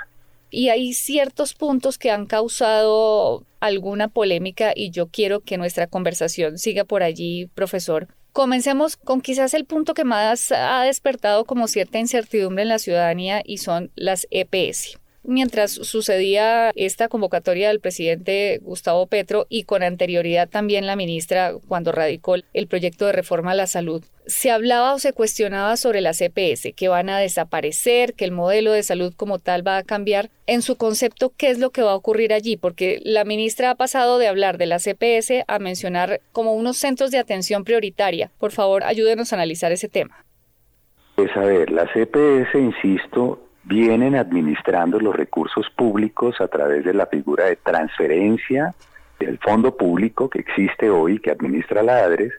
Y 0.52 0.70
hay 0.70 0.94
ciertos 0.94 1.56
puntos 1.56 1.98
que 1.98 2.12
han 2.12 2.28
causado 2.28 3.48
alguna 3.60 4.10
polémica 4.10 4.74
y 4.76 4.92
yo 4.92 5.08
quiero 5.08 5.40
que 5.40 5.58
nuestra 5.58 5.88
conversación 5.88 6.60
siga 6.60 6.84
por 6.84 7.02
allí, 7.02 7.48
profesor. 7.56 8.10
Comencemos 8.34 8.96
con 8.96 9.22
quizás 9.22 9.54
el 9.54 9.66
punto 9.66 9.94
que 9.94 10.04
más 10.04 10.52
ha 10.52 10.84
despertado 10.84 11.46
como 11.46 11.68
cierta 11.68 11.98
incertidumbre 11.98 12.62
en 12.62 12.70
la 12.70 12.80
ciudadanía 12.80 13.42
y 13.44 13.58
son 13.58 13.92
las 13.96 14.28
EPS 14.30 15.01
mientras 15.24 15.72
sucedía 15.72 16.72
esta 16.76 17.08
convocatoria 17.08 17.70
del 17.70 17.80
presidente 17.80 18.60
Gustavo 18.62 19.08
Petro 19.08 19.46
y 19.50 19.64
con 19.64 19.84
anterioridad 19.84 20.50
también 20.50 20.88
la 20.88 20.96
ministra 20.96 21.54
cuando 21.68 21.92
radicó 21.92 22.36
el 22.36 22.68
proyecto 22.68 23.06
de 23.06 23.14
reforma 23.14 23.52
a 23.52 23.56
la 23.56 23.68
salud, 23.68 24.04
se 24.26 24.52
hablaba 24.52 24.94
o 24.94 25.00
se 25.00 25.14
cuestionaba 25.14 25.78
sobre 25.78 26.02
las 26.02 26.22
EPS, 26.22 26.74
que 26.76 26.88
van 26.88 27.10
a 27.10 27.18
desaparecer, 27.18 28.14
que 28.14 28.26
el 28.26 28.32
modelo 28.32 28.72
de 28.72 28.84
salud 28.84 29.14
como 29.16 29.40
tal 29.40 29.66
va 29.66 29.78
a 29.78 29.84
cambiar. 29.84 30.30
En 30.48 30.62
su 30.62 30.78
concepto, 30.78 31.34
¿qué 31.36 31.50
es 31.50 31.60
lo 31.60 31.72
que 31.72 31.82
va 31.82 31.92
a 31.92 31.96
ocurrir 31.96 32.34
allí? 32.34 32.56
Porque 32.56 33.00
la 33.04 33.26
ministra 33.26 33.72
ha 33.72 33.76
pasado 33.76 34.20
de 34.20 34.28
hablar 34.28 34.58
de 34.58 34.68
las 34.68 34.86
EPS 34.88 35.44
a 35.48 35.60
mencionar 35.60 36.22
como 36.32 36.54
unos 36.54 36.78
centros 36.78 37.12
de 37.12 37.20
atención 37.20 37.64
prioritaria. 37.64 38.32
Por 38.38 38.52
favor, 38.52 38.84
ayúdenos 38.84 39.34
a 39.34 39.36
analizar 39.36 39.72
ese 39.72 39.90
tema. 39.90 40.26
Pues 41.16 41.36
a 41.36 41.42
ver, 41.42 41.70
las 41.72 41.90
EPS, 41.96 42.56
insisto, 42.56 43.40
vienen 43.64 44.16
administrando 44.16 45.00
los 45.00 45.16
recursos 45.16 45.70
públicos 45.76 46.42
a 46.42 46.48
través 46.48 46.84
de 46.84 46.94
la 46.94 47.06
figura 47.06 47.46
de 47.46 47.56
transferencia 47.56 48.74
del 49.20 49.38
fondo 49.38 49.76
público 49.78 50.30
que 50.30 50.40
existe 50.40 50.90
hoy, 50.90 51.20
que 51.20 51.32
administra 51.32 51.84
la 51.84 51.98
ADRES, 51.98 52.34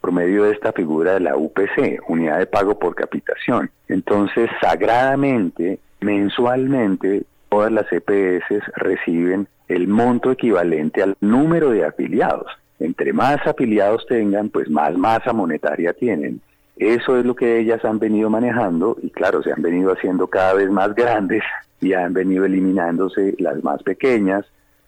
por 0.00 0.12
medio 0.12 0.44
de 0.44 0.52
esta 0.52 0.72
figura 0.72 1.14
de 1.14 1.20
la 1.20 1.36
UPC, 1.36 2.00
Unidad 2.08 2.38
de 2.38 2.46
Pago 2.46 2.78
por 2.78 2.94
Capitación. 2.94 3.70
Entonces, 3.88 4.50
sagradamente, 4.60 5.78
mensualmente, 6.00 7.24
todas 7.48 7.72
las 7.72 7.86
EPS 7.90 8.44
reciben 8.76 9.48
el 9.68 9.88
monto 9.88 10.30
equivalente 10.30 11.02
al 11.02 11.16
número 11.20 11.70
de 11.70 11.84
afiliados. 11.84 12.46
Entre 12.78 13.12
más 13.12 13.44
afiliados 13.46 14.06
tengan, 14.06 14.48
pues 14.48 14.68
más 14.68 14.96
masa 14.96 15.32
monetaria 15.32 15.92
tienen. 15.92 16.40
Eso 16.76 17.18
es 17.18 17.24
lo 17.24 17.34
que 17.34 17.58
ellas 17.58 17.84
han 17.84 17.98
venido 17.98 18.28
manejando 18.28 18.96
y 19.02 19.10
claro, 19.10 19.42
se 19.42 19.50
han 19.50 19.62
venido 19.62 19.92
haciendo 19.92 20.26
cada 20.26 20.54
vez 20.54 20.70
más 20.70 20.94
grandes 20.94 21.42
y 21.80 21.94
han 21.94 22.12
venido 22.12 22.44
eliminándose 22.44 23.34
las 23.38 23.62
más 23.64 23.82
pequeñas, 23.82 24.44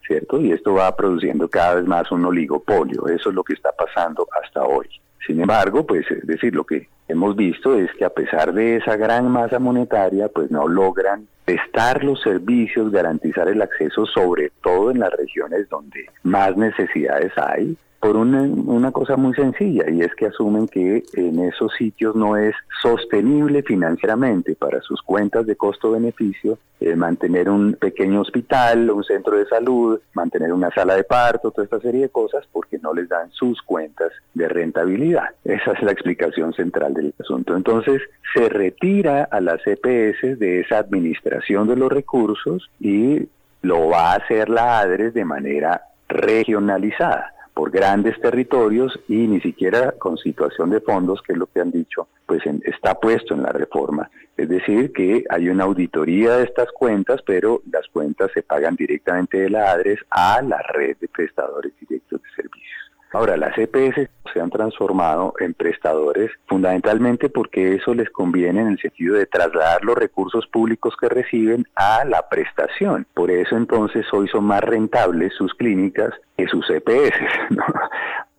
¿cierto? 0.07 0.41
Y 0.41 0.53
esto 0.53 0.75
va 0.75 0.95
produciendo 0.95 1.49
cada 1.49 1.77
vez 1.77 1.87
más 1.87 2.11
un 2.13 2.25
oligopolio. 2.25 3.09
Eso 3.09 3.31
es 3.31 3.35
lo 3.35 3.43
que 3.43 3.55
está 3.55 3.73
pasando 3.73 4.27
hasta 4.43 4.65
hoy. 4.65 4.87
Sin 5.27 5.41
embargo, 5.41 5.87
pues 5.87 6.11
es 6.11 6.27
decir, 6.27 6.55
lo 6.55 6.65
que 6.65 6.89
hemos 7.09 7.37
visto 7.37 7.79
es 7.79 7.91
que 7.95 8.05
a 8.05 8.11
pesar 8.11 8.53
de 8.53 8.77
esa 8.77 8.97
gran 8.97 9.31
masa 9.31 9.59
monetaria, 9.59 10.29
pues 10.29 10.51
no 10.51 10.69
logran 10.69 11.27
prestar 11.45 12.05
los 12.05 12.21
servicios, 12.21 12.91
garantizar 12.91 13.49
el 13.49 13.63
acceso, 13.63 14.05
sobre 14.07 14.53
todo 14.63 14.91
en 14.91 15.01
las 15.01 15.13
regiones 15.13 15.69
donde 15.71 16.07
más 16.23 16.57
necesidades 16.57 17.33
hay, 17.37 17.77
por 18.01 18.17
una, 18.17 18.43
una, 18.43 18.93
cosa 18.93 19.17
muy 19.17 19.35
sencilla 19.35 19.91
y 19.91 20.03
es 20.03 20.15
que 20.15 20.27
asumen 20.27 20.69
que 20.69 21.03
en 21.15 21.41
esos 21.41 21.73
sitios 21.75 22.15
no 22.15 22.37
es 22.37 22.55
sostenible 22.81 23.63
financieramente 23.63 24.55
para 24.55 24.81
sus 24.83 25.03
cuentas 25.03 25.47
de 25.47 25.57
costo-beneficio 25.57 26.59
eh, 26.81 26.95
mantener 26.95 27.51
un 27.51 27.75
pequeño 27.75 28.21
hospital, 28.21 28.89
un 28.91 29.03
centro 29.03 29.37
de 29.37 29.47
salud, 29.47 29.99
mantener 30.15 30.53
una 30.53 30.71
sala 30.71 30.95
de 30.95 31.03
parto, 31.03 31.51
toda 31.51 31.65
esta 31.65 31.81
serie 31.81 32.03
de 32.03 32.09
cosas 32.09 32.47
porque 32.53 32.79
no 32.79 32.95
les 32.95 33.09
dan 33.09 33.33
sus 33.33 33.61
cuentas 33.63 34.13
de 34.33 34.49
rentabilidad. 34.49 35.31
Esa 35.45 35.73
es 35.73 35.83
la 35.83 35.91
explicación 35.91 36.53
central 36.53 36.95
del 36.95 37.13
asunto. 37.19 37.57
Entonces 37.57 38.01
se 38.33 38.49
retira 38.49 39.25
a 39.25 39.41
las 39.41 39.61
EPS 39.67 40.39
de 40.39 40.61
esa 40.61 40.79
administración 40.79 41.67
de 41.67 41.75
los 41.75 41.91
recursos 41.91 42.71
y 42.79 43.29
lo 43.63 43.89
va 43.89 44.13
a 44.13 44.17
hacer 44.17 44.49
la 44.49 44.79
ADRES 44.79 45.15
de 45.15 45.25
manera 45.25 45.83
regionalizada 46.09 47.33
por 47.59 47.73
grandes 47.73 48.21
territorios 48.21 48.97
y 49.09 49.27
ni 49.27 49.41
siquiera 49.41 49.91
con 49.99 50.17
situación 50.17 50.71
de 50.71 50.81
fondos, 50.81 51.21
que 51.23 51.33
es 51.33 51.39
lo 51.41 51.49
que 51.49 51.59
han 51.59 51.73
dicho, 51.73 52.07
pues 52.25 52.41
está 52.63 52.95
puesto 52.95 53.35
en 53.35 53.43
la 53.43 53.51
reforma. 53.51 54.09
Es 54.37 54.49
decir, 54.49 54.93
que 54.93 55.25
hay 55.29 55.49
una 55.49 55.65
auditoría 55.65 56.37
de 56.37 56.45
estas 56.45 56.71
cuentas, 56.71 57.21
pero 57.27 57.63
las 57.73 57.89
cuentas 57.89 58.31
se 58.33 58.45
pagan 58.45 58.77
directamente 58.77 59.39
de 59.39 59.51
la 59.51 59.73
ADRES 59.73 59.99
a 60.09 60.41
la 60.41 60.63
red 60.73 60.99
de 61.01 61.09
prestadores 61.09 61.73
directos 61.81 62.23
de 62.23 62.29
servicios. 62.31 62.88
Ahora, 63.13 63.37
las 63.37 63.57
EPS 63.57 64.11
se 64.33 64.41
han 64.41 64.51
transformado 64.51 65.33
en 65.41 65.55
prestadores 65.55 66.31
fundamentalmente 66.47 67.31
porque 67.31 67.75
eso 67.75 67.95
les 67.95 68.11
conviene 68.11 68.61
en 68.61 68.69
el 68.69 68.79
sentido 68.79 69.17
de 69.17 69.25
trasladar 69.27 69.83
los 69.83 69.97
recursos 69.97 70.47
públicos 70.47 70.95
que 71.01 71.09
reciben 71.09 71.67
a 71.75 72.05
la 72.05 72.29
prestación. 72.29 73.07
Por 73.15 73.31
eso 73.31 73.57
entonces 73.57 74.07
hoy 74.13 74.29
son 74.29 74.45
más 74.45 74.63
rentables 74.63 75.33
sus 75.35 75.55
clínicas 75.55 76.11
que 76.37 76.47
sus 76.49 76.69
EPS, 76.69 77.17
¿no? 77.51 77.65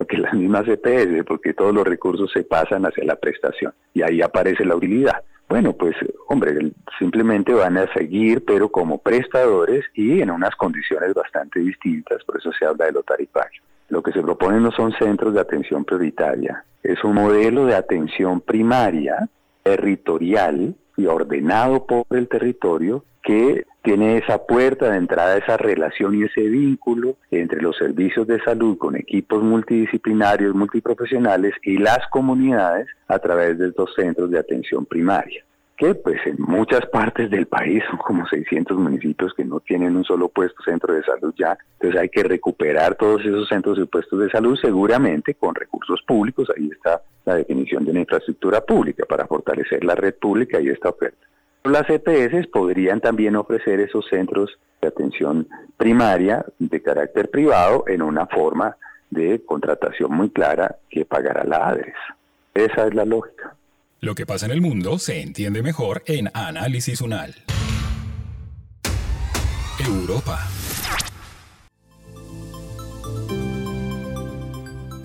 que 0.08 0.17
las 0.17 0.34
mismas 0.34 0.67
EPS, 0.67 1.25
porque 1.25 1.53
todos 1.53 1.73
los 1.73 1.86
recursos 1.86 2.32
se 2.32 2.43
pasan 2.43 2.86
hacia 2.86 3.03
la 3.05 3.15
prestación 3.15 3.73
y 3.93 4.03
ahí 4.03 4.21
aparece 4.21 4.65
la 4.65 4.75
utilidad. 4.75 5.23
Bueno, 5.49 5.73
pues 5.73 5.95
hombre, 6.27 6.71
simplemente 6.99 7.53
van 7.53 7.75
a 7.77 7.91
seguir, 7.93 8.45
pero 8.45 8.69
como 8.69 8.99
prestadores 8.99 9.84
y 9.95 10.21
en 10.21 10.29
unas 10.29 10.55
condiciones 10.55 11.15
bastante 11.15 11.60
distintas, 11.60 12.23
por 12.23 12.38
eso 12.38 12.51
se 12.53 12.65
habla 12.65 12.86
de 12.86 12.91
lo 12.91 13.01
tarifario. 13.01 13.60
Lo 13.89 14.04
que 14.04 14.12
se 14.12 14.21
propone 14.21 14.60
no 14.60 14.71
son 14.71 14.93
centros 14.93 15.34
de 15.34 15.41
atención 15.41 15.84
prioritaria, 15.84 16.63
es 16.84 17.04
un 17.04 17.15
modelo 17.15 17.65
de 17.65 17.75
atención 17.75 18.39
primaria, 18.39 19.28
territorial 19.63 20.75
y 20.95 21.06
ordenado 21.06 21.86
por 21.86 22.06
el 22.12 22.28
territorio 22.28 23.04
que 23.23 23.65
tiene 23.82 24.17
esa 24.17 24.45
puerta 24.45 24.89
de 24.91 24.97
entrada, 24.97 25.38
esa 25.38 25.58
relación 25.58 26.15
y 26.15 26.23
ese 26.23 26.41
vínculo 26.41 27.15
entre 27.32 27.62
los 27.62 27.78
servicios 27.78 28.28
de 28.28 28.39
salud 28.41 28.78
con 28.78 28.95
equipos 28.95 29.43
multidisciplinarios, 29.43 30.56
multiprofesionales 30.56 31.54
y 31.63 31.78
las 31.78 31.99
comunidades 32.10 32.88
a 33.08 33.19
través 33.19 33.58
de 33.58 33.69
estos 33.69 33.93
centros 33.95 34.30
de 34.32 34.39
atención 34.39 34.86
primaria 34.86 35.43
que 35.80 35.96
pues 35.96 36.20
en 36.26 36.36
muchas 36.39 36.86
partes 36.88 37.32
del 37.32 37.48
país 37.48 37.82
son 37.89 37.98
como 38.00 38.28
600 38.28 38.78
municipios 38.78 39.34
que 39.34 39.46
no 39.46 39.62
tienen 39.62 39.96
un 39.96 40.04
solo 40.04 40.28
puesto 40.28 40.62
centro 40.62 40.94
de 40.94 41.02
salud 41.04 41.34
ya, 41.39 41.58
entonces 41.76 42.02
hay 42.02 42.10
que 42.10 42.22
recuperar 42.22 42.96
todos 42.96 43.22
esos 43.26 43.48
centros 43.48 43.80
y 43.80 43.86
puestos 43.86 44.20
de 44.20 44.30
salud 44.30 44.60
seguramente 44.62 45.36
con 45.36 45.56
recursos 45.56 46.02
públicos, 46.06 46.52
ahí 46.56 46.70
está 46.70 47.02
la 47.24 47.36
definición 47.36 47.86
de 47.86 47.92
una 47.92 48.02
infraestructura 48.02 48.60
pública 48.60 49.06
para 49.08 49.26
fortalecer 49.26 49.86
la 49.86 49.96
red 49.96 50.15
pública 50.15 50.60
y 50.60 50.68
esta 50.68 50.89
oferta. 50.89 51.26
Las 51.63 51.89
EPS 51.89 52.48
podrían 52.48 53.00
también 53.00 53.38
ofrecer 53.38 53.80
esos 53.80 54.06
centros 54.10 54.60
de 54.82 54.89
atención 54.89 55.48
primaria 55.78 56.46
de 56.60 56.82
carácter 56.82 57.30
privado 57.30 57.86
en 57.88 58.02
una 58.02 58.28
forma 58.28 58.76
de 59.10 59.42
contratación 59.46 60.12
muy 60.12 60.30
clara 60.30 60.76
que 60.89 61.06
pagará 61.06 61.46
la 61.46 61.70
ADRES. 61.70 61.96
Esa 62.54 62.88
es 62.88 62.94
la 62.94 63.06
lógica. 63.06 63.56
Lo 64.01 64.15
que 64.15 64.25
pasa 64.25 64.45
en 64.45 64.53
el 64.53 64.62
mundo 64.62 64.97
se 64.97 65.21
entiende 65.21 65.62
mejor 65.62 66.03
en 66.05 66.29
Análisis 66.33 67.01
Unal. 67.01 67.35
Europa. 69.85 70.47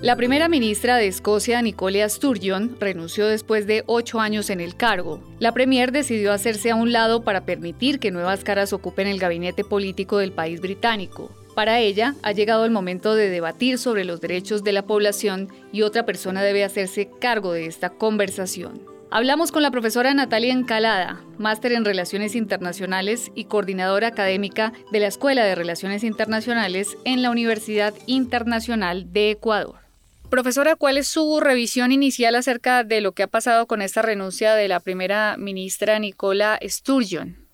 La 0.01 0.15
primera 0.15 0.47
ministra 0.47 0.95
de 0.95 1.07
Escocia, 1.07 1.61
Nicola 1.61 2.07
Sturgeon, 2.07 2.77
renunció 2.79 3.27
después 3.27 3.67
de 3.67 3.83
ocho 3.85 4.21
años 4.21 4.49
en 4.49 4.61
el 4.61 4.77
cargo. 4.77 5.21
La 5.39 5.51
premier 5.51 5.91
decidió 5.91 6.31
hacerse 6.31 6.71
a 6.71 6.75
un 6.75 6.93
lado 6.93 7.23
para 7.25 7.45
permitir 7.45 7.99
que 7.99 8.11
nuevas 8.11 8.45
caras 8.45 8.71
ocupen 8.71 9.07
el 9.07 9.19
gabinete 9.19 9.65
político 9.65 10.19
del 10.19 10.31
país 10.31 10.61
británico. 10.61 11.31
Para 11.55 11.79
ella, 11.79 12.15
ha 12.21 12.33
llegado 12.33 12.65
el 12.65 12.71
momento 12.71 13.15
de 13.15 13.29
debatir 13.29 13.77
sobre 13.77 14.03
los 14.03 14.19
derechos 14.19 14.61
de 14.65 14.73
la 14.73 14.85
población 14.85 15.47
y 15.71 15.83
otra 15.83 16.05
persona 16.05 16.43
debe 16.43 16.65
hacerse 16.65 17.09
cargo 17.19 17.53
de 17.53 17.65
esta 17.65 17.91
conversación. 17.91 18.81
Hablamos 19.09 19.53
con 19.53 19.63
la 19.63 19.71
profesora 19.71 20.13
Natalia 20.13 20.51
Encalada, 20.51 21.23
máster 21.37 21.71
en 21.71 21.85
Relaciones 21.85 22.35
Internacionales 22.35 23.31
y 23.35 23.45
coordinadora 23.45 24.07
académica 24.07 24.73
de 24.91 24.99
la 24.99 25.07
Escuela 25.07 25.45
de 25.45 25.55
Relaciones 25.55 26.03
Internacionales 26.03 26.97
en 27.05 27.21
la 27.21 27.31
Universidad 27.31 27.93
Internacional 28.05 29.13
de 29.13 29.31
Ecuador. 29.31 29.75
Profesora, 30.29 30.75
¿cuál 30.75 30.97
es 30.97 31.07
su 31.07 31.39
revisión 31.39 31.93
inicial 31.93 32.35
acerca 32.35 32.83
de 32.83 32.99
lo 32.99 33.13
que 33.13 33.23
ha 33.23 33.27
pasado 33.27 33.67
con 33.67 33.81
esta 33.81 34.01
renuncia 34.01 34.55
de 34.55 34.67
la 34.67 34.81
primera 34.81 35.37
ministra 35.37 35.99
Nicola 35.99 36.59
Sturgeon? 36.67 37.44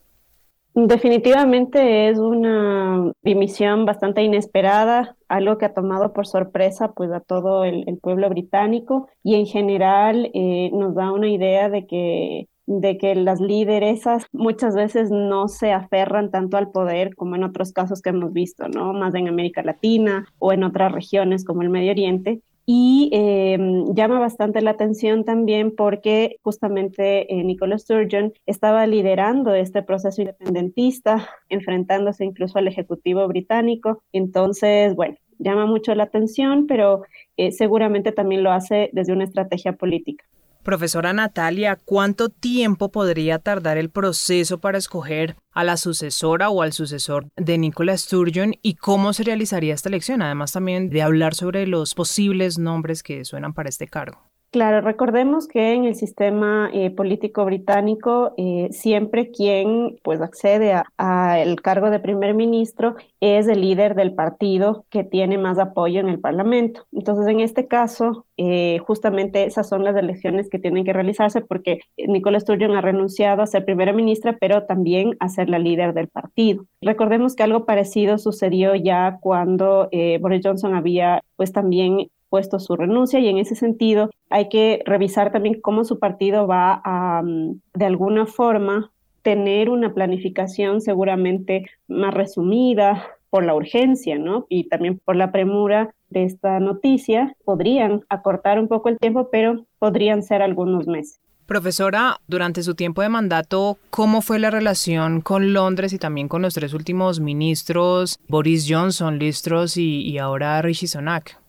Definitivamente 0.74 2.08
es 2.08 2.18
una 2.18 3.12
dimisión 3.24 3.86
bastante 3.86 4.24
inesperada, 4.24 5.18
algo 5.28 5.58
que 5.58 5.66
ha 5.66 5.74
tomado 5.74 6.14
por 6.14 6.28
sorpresa 6.28 6.94
pues 6.94 7.12
a 7.12 7.20
todo 7.20 7.66
el, 7.66 7.98
pueblo 8.02 8.30
británico 8.30 9.10
y 9.22 9.36
en 9.36 9.46
general 9.46 10.32
eh, 10.34 10.70
nos 10.74 10.96
da 10.96 11.12
una 11.12 11.30
idea 11.30 11.70
de 11.70 11.86
que 11.86 12.48
de 12.68 12.98
que 12.98 13.16
las 13.16 13.42
lideresas 13.42 14.28
muchas 14.32 14.76
veces 14.76 15.12
no 15.12 15.50
se 15.50 15.74
aferran 15.74 16.32
tanto 16.32 16.56
al 16.56 16.72
poder 16.72 17.16
como 17.16 17.36
en 17.36 17.44
otros 17.44 17.74
casos 17.74 18.02
que 18.02 18.12
hemos 18.12 18.32
visto, 18.32 18.68
¿no? 18.70 18.94
Más 18.94 19.14
en 19.16 19.28
América 19.28 19.62
Latina 19.64 20.26
o 20.40 20.54
en 20.54 20.64
otras 20.64 20.92
regiones 20.92 21.44
como 21.44 21.64
el 21.64 21.70
Medio 21.70 21.92
Oriente, 21.92 22.42
y 22.74 23.10
em, 23.12 23.94
llama 23.94 24.18
bastante 24.22 24.62
la 24.62 24.72
atención 24.72 25.26
también 25.26 25.76
porque 25.76 26.38
justamente 26.42 27.34
eh, 27.34 27.44
Nicola 27.44 27.78
Sturgeon 27.78 28.32
estaba 28.46 28.88
liderando 28.88 29.54
este 29.54 29.84
proceso 29.84 30.22
independentista, 30.22 31.28
enfrentándose 31.50 32.24
incluso 32.24 32.60
al 32.60 32.70
Ejecutivo 32.70 33.28
británico. 33.28 34.02
Entonces, 34.14 34.96
bueno, 34.96 35.18
llama 35.38 35.66
mucho 35.66 35.94
la 35.96 36.04
atención, 36.04 36.66
pero 36.66 37.04
eh, 37.36 37.52
seguramente 37.52 38.14
también 38.14 38.42
lo 38.42 38.54
hace 38.54 38.90
desde 38.94 39.12
una 39.12 39.26
estrategia 39.26 39.74
política. 39.74 40.24
Profesora 40.64 41.12
Natalia, 41.12 41.76
¿cuánto 41.76 42.30
tiempo 42.30 42.92
podría 42.92 43.40
tardar 43.40 43.78
el 43.78 43.90
proceso 43.90 44.60
para 44.60 44.78
escoger 44.78 45.36
a 45.52 45.64
la 45.64 45.76
sucesora 45.76 46.52
o 46.52 46.62
al 46.62 46.72
sucesor 46.72 47.30
de 47.36 47.58
Nicola 47.58 47.98
Sturgeon 47.98 48.54
y 48.62 48.76
cómo 48.76 49.14
se 49.14 49.24
realizaría 49.24 49.74
esta 49.74 49.90
elección? 49.90 50.22
Además 50.22 50.52
también 50.52 50.90
de 50.90 51.02
hablar 51.02 51.34
sobre 51.34 51.66
los 51.66 51.96
posibles 51.96 52.60
nombres 52.60 53.02
que 53.02 53.26
suenan 53.26 53.54
para 53.54 53.70
este 53.70 53.88
cargo. 53.88 54.31
Claro, 54.52 54.82
recordemos 54.82 55.48
que 55.48 55.72
en 55.72 55.86
el 55.86 55.96
sistema 55.96 56.70
eh, 56.74 56.92
político 56.92 57.46
británico 57.46 58.34
eh, 58.36 58.68
siempre 58.72 59.32
quien 59.32 59.98
pues 60.04 60.20
accede 60.20 60.74
al 60.98 61.62
cargo 61.62 61.90
de 61.90 62.02
primer 62.02 62.34
ministro 62.34 62.98
es 63.22 63.48
el 63.48 63.62
líder 63.62 63.96
del 63.96 64.14
partido 64.14 64.84
que 64.90 65.06
tiene 65.06 65.38
más 65.38 65.58
apoyo 65.58 66.02
en 66.02 66.10
el 66.10 66.20
Parlamento. 66.20 66.86
Entonces, 66.92 67.28
en 67.28 67.40
este 67.40 67.70
caso, 67.70 68.26
eh, 68.36 68.80
justamente 68.86 69.46
esas 69.46 69.70
son 69.70 69.86
las 69.86 69.96
elecciones 69.96 70.50
que 70.50 70.60
tienen 70.60 70.84
que 70.84 70.92
realizarse 70.92 71.40
porque 71.40 71.80
Nicola 71.96 72.38
Sturgeon 72.38 72.76
ha 72.76 72.82
renunciado 72.82 73.44
a 73.44 73.48
ser 73.48 73.64
primera 73.64 73.94
ministra, 73.94 74.36
pero 74.38 74.66
también 74.66 75.16
a 75.22 75.30
ser 75.30 75.50
la 75.50 75.60
líder 75.60 75.94
del 75.94 76.10
partido. 76.10 76.66
Recordemos 76.82 77.38
que 77.38 77.44
algo 77.44 77.66
parecido 77.66 78.18
sucedió 78.18 78.76
ya 78.76 79.18
cuando 79.22 79.90
Boris 80.20 80.42
Johnson 80.44 80.76
había 80.76 81.22
pues 81.38 81.54
también 81.54 82.10
puesto 82.32 82.60
su 82.60 82.76
renuncia 82.76 83.20
y 83.20 83.28
en 83.28 83.38
ese 83.38 83.56
sentido 83.56 84.10
hay 84.32 84.50
que 84.50 84.82
revisar 84.86 85.32
también 85.32 85.62
cómo 85.62 85.84
su 85.84 86.00
partido 86.00 86.48
va 86.48 86.82
a, 86.84 87.22
mm, 87.24 87.60
de 87.74 87.86
alguna 87.86 88.26
forma, 88.26 88.92
tener 89.22 89.70
una 89.70 89.94
planificación 89.94 90.82
seguramente 90.82 91.66
más 91.88 92.14
resumida 92.14 93.04
por 93.30 93.46
la 93.46 93.56
urgencia, 93.56 94.18
¿no? 94.18 94.46
Y 94.50 94.68
también 94.68 95.00
por 95.04 95.16
la 95.16 95.32
premura 95.32 95.94
de 96.10 96.26
esta 96.26 96.60
noticia, 96.60 97.36
podrían 97.46 98.04
acortar 98.10 98.60
un 98.60 98.68
poco 98.68 98.90
el 98.90 98.98
tiempo, 98.98 99.30
pero 99.32 99.66
podrían 99.80 100.24
ser 100.24 100.42
algunos 100.42 100.88
meses. 100.88 101.20
Profesora, 101.46 102.20
durante 102.28 102.64
su 102.64 102.76
tiempo 102.76 103.02
de 103.02 103.10
mandato, 103.10 103.78
¿cómo 103.90 104.22
fue 104.22 104.40
la 104.40 104.52
relación 104.52 105.22
con 105.22 105.54
Londres 105.54 105.92
y 105.92 105.98
también 105.98 106.28
con 106.28 106.42
los 106.42 106.54
tres 106.54 106.74
últimos 106.74 107.20
ministros, 107.20 108.20
Boris 108.28 108.68
Johnson, 108.70 109.20
Liz 109.20 109.42
Truss 109.42 109.76
y, 109.78 110.02
y 110.02 110.18
ahora 110.18 110.62
Rishi 110.62 110.88
Sunak? 110.88 111.41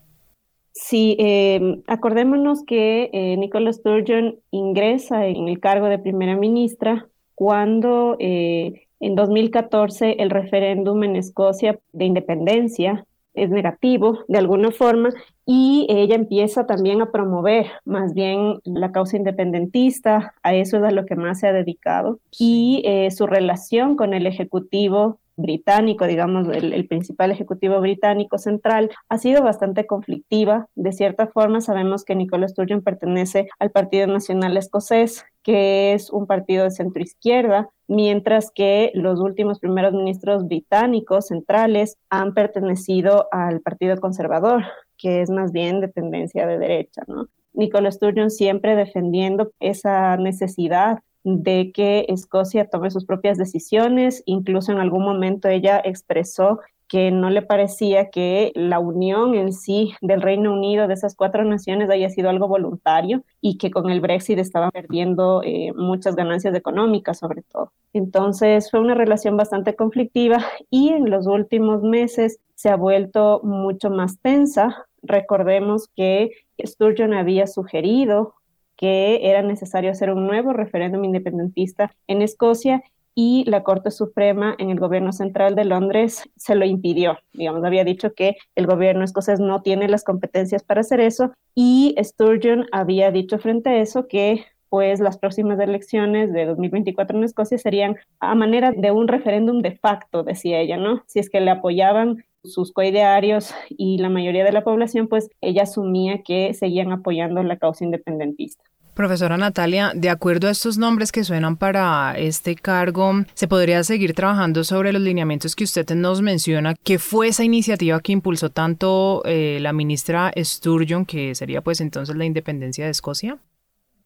Sí, 0.73 1.17
em, 1.19 1.83
acordémonos 1.87 2.65
que 2.65 3.11
eh, 3.13 3.37
Nicola 3.37 3.73
Sturgeon 3.73 4.41
ingresa 4.51 5.27
en 5.27 5.49
el 5.49 5.61
cargo 5.61 5.87
de 5.87 5.99
primera 5.99 6.37
ministra 6.37 7.09
cuando 7.35 8.17
eh, 8.19 8.87
en 9.01 9.15
2014 9.15 10.17
el 10.23 10.31
referéndum 10.31 11.03
en 11.05 11.17
Escocia 11.17 11.79
de 11.93 12.07
independencia 12.07 13.07
es 13.35 13.51
negativo 13.51 14.21
de 14.29 14.39
alguna 14.39 14.71
forma 14.71 15.11
y 15.47 15.87
ella 15.91 16.15
empieza 16.15 16.67
también 16.67 17.03
a 17.03 17.11
promover 17.11 17.67
más 17.85 18.15
bien 18.15 18.61
la 18.65 18.93
causa 18.93 19.17
independentista, 19.17 20.35
a 20.43 20.55
eso 20.55 20.79
es 20.79 20.85
a 20.85 20.91
lo 20.91 21.07
que 21.07 21.17
más 21.17 21.41
se 21.41 21.49
ha 21.49 21.53
dedicado 21.53 22.19
y 22.39 22.83
eh, 22.87 23.11
su 23.11 23.27
relación 23.27 23.97
con 23.97 24.15
el 24.15 24.27
Ejecutivo 24.27 25.19
británico, 25.37 26.07
digamos, 26.07 26.49
el, 26.49 26.87
principal 26.87 27.31
ejecutivo 27.31 27.81
británico 27.81 28.39
central, 28.39 28.91
ha 29.09 29.19
sido 29.19 29.43
bastante 29.43 29.87
conflictiva. 29.87 30.69
De 30.75 30.93
cierta 30.93 31.27
forma, 31.27 31.61
sabemos 31.61 32.05
que 32.05 32.15
Nicola 32.15 32.49
Sturgeon 32.49 32.83
pertenece 32.83 33.49
al 33.59 33.71
Partido 33.71 34.07
Nacional 34.07 34.57
Escocés, 34.57 35.25
que 35.43 35.93
es 35.93 36.11
un 36.11 36.27
partido 36.27 36.65
de 36.65 36.71
centro 36.71 37.03
izquierda, 37.03 37.71
mientras 37.89 38.51
que 38.51 38.91
los 38.95 39.21
últimos 39.21 39.59
primeros 39.59 39.93
ministros 39.93 40.47
británicos 40.47 41.29
centrales 41.29 41.97
han 42.11 42.35
pertenecido 42.35 43.29
al 43.33 43.61
Partido 43.61 43.97
Conservador, 43.99 44.65
que 44.99 45.23
es 45.23 45.31
más 45.31 45.53
bien 45.53 45.81
de 45.81 45.89
tendencia 45.89 46.47
de 46.47 46.59
derecha, 46.59 47.03
¿no? 47.07 47.27
Nicola 47.55 47.91
Sturgeon 47.91 48.31
siempre 48.31 48.77
defendiendo 48.77 49.53
esa 49.61 50.17
necesidad 50.17 51.01
de 51.25 51.73
que 51.73 52.07
Escocia 52.09 52.69
tome 52.69 52.91
sus 52.91 53.05
propias 53.05 53.39
decisiones. 53.39 54.23
Incluso 54.27 54.73
en 54.73 54.79
algún 54.79 55.05
momento 55.05 55.49
ella 55.49 55.81
expresó 55.85 56.61
que 56.93 57.11
no 57.11 57.31
le 57.31 57.41
parecía 57.41 58.11
que 58.11 58.53
la 58.55 58.79
unión 58.79 59.35
en 59.35 59.55
sí 59.55 59.95
del 60.03 60.21
Reino 60.21 60.53
Unido, 60.53 60.87
de 60.87 60.93
esas 60.93 61.17
cuatro 61.17 61.43
naciones, 61.43 61.89
haya 61.89 62.11
sido 62.11 62.29
algo 62.29 62.49
voluntario 62.49 63.25
y 63.41 63.57
que 63.57 63.71
con 63.71 63.89
el 63.89 64.03
Brexit 64.03 64.39
estaban 64.39 64.71
perdiendo 64.71 65.43
eh, 65.43 65.73
muchas 65.75 66.17
ganancias 66.17 66.55
económicas 66.55 67.19
sobre 67.19 67.41
todo. 67.41 67.73
Entonces 67.95 68.71
fue 68.71 68.81
una 68.81 68.95
relación 68.95 69.39
bastante 69.39 69.75
conflictiva 69.75 70.45
y 70.69 70.91
en 70.91 71.09
los 71.09 71.27
últimos 71.27 71.83
meses 71.83 72.41
se 72.57 72.69
ha 72.69 72.77
vuelto 72.77 73.41
mucho 73.43 73.89
más 73.89 74.19
tensa. 74.19 74.87
Recordemos 75.03 75.89
que 75.97 76.33
Sturgeon 76.63 77.15
había 77.15 77.47
sugerido 77.47 78.35
que 78.77 79.21
era 79.29 79.43
necesario 79.43 79.91
hacer 79.91 80.11
un 80.11 80.27
nuevo 80.27 80.53
referéndum 80.53 81.05
independentista 81.05 81.95
en 82.07 82.23
Escocia 82.23 82.83
y 83.15 83.45
la 83.47 83.63
Corte 83.63 83.91
Suprema 83.91 84.55
en 84.59 84.71
el 84.71 84.81
gobierno 84.81 85.13
central 85.13 85.55
de 85.55 85.65
Londres 85.65 86.29
se 86.37 86.55
lo 86.55 86.65
impidió. 86.65 87.19
Digamos, 87.33 87.65
había 87.65 87.85
dicho 87.85 88.15
que 88.15 88.37
el 88.55 88.67
gobierno 88.67 89.05
escocés 89.05 89.39
no 89.41 89.63
tiene 89.63 89.89
las 89.89 90.05
competencias 90.05 90.63
para 90.63 90.81
hacer 90.81 91.01
eso 91.01 91.33
y 91.55 91.95
Sturgeon 92.03 92.67
había 92.73 93.11
dicho 93.11 93.39
frente 93.39 93.71
a 93.71 93.81
eso 93.81 94.09
que 94.09 94.47
pues 94.71 95.01
las 95.01 95.19
próximas 95.19 95.61
elecciones 95.61 96.33
de 96.33 96.47
2024 96.47 97.19
en 97.19 97.25
Escocia 97.25 97.59
serían 97.59 97.97
a 98.21 98.35
manera 98.35 98.73
de 98.73 98.91
un 98.91 99.07
referéndum 99.07 99.61
de 99.61 99.73
facto, 99.73 100.23
decía 100.23 100.61
ella, 100.61 100.79
¿no? 100.79 101.03
Si 101.07 101.19
es 101.19 101.29
que 101.29 101.43
le 101.43 101.51
apoyaban 101.51 102.25
sus 102.45 102.73
coidearios 102.73 103.55
y 103.69 103.99
la 103.99 104.09
mayoría 104.09 104.45
de 104.45 104.53
la 104.53 104.65
población, 104.65 105.09
pues 105.09 105.31
ella 105.41 105.63
asumía 105.63 106.23
que 106.23 106.55
seguían 106.55 106.93
apoyando 106.93 107.43
la 107.43 107.59
causa 107.59 107.85
independentista. 107.85 108.63
Profesora 108.95 109.39
Natalia, 109.39 109.93
de 109.95 110.11
acuerdo 110.11 110.49
a 110.49 110.51
estos 110.51 110.77
nombres 110.77 111.13
que 111.13 111.25
suenan 111.25 111.57
para 111.57 112.15
este 112.19 112.55
cargo, 112.57 113.13
¿se 113.33 113.49
podría 113.49 113.83
seguir 113.85 114.13
trabajando 114.13 114.65
sobre 114.65 114.93
los 114.93 115.01
lineamientos 115.01 115.57
que 115.57 115.65
usted 115.65 115.89
nos 115.95 116.21
menciona? 116.21 116.75
¿Qué 116.75 116.99
fue 116.99 117.29
esa 117.29 117.43
iniciativa 117.43 118.01
que 118.01 118.13
impulsó 118.13 118.51
tanto 118.51 119.23
eh, 119.25 119.59
la 119.63 119.73
ministra 119.73 120.31
Sturgeon, 120.37 121.07
que 121.07 121.35
sería 121.35 121.63
pues 121.63 121.81
entonces 121.81 122.15
la 122.17 122.27
independencia 122.27 122.85
de 122.85 122.91
Escocia? 122.91 123.39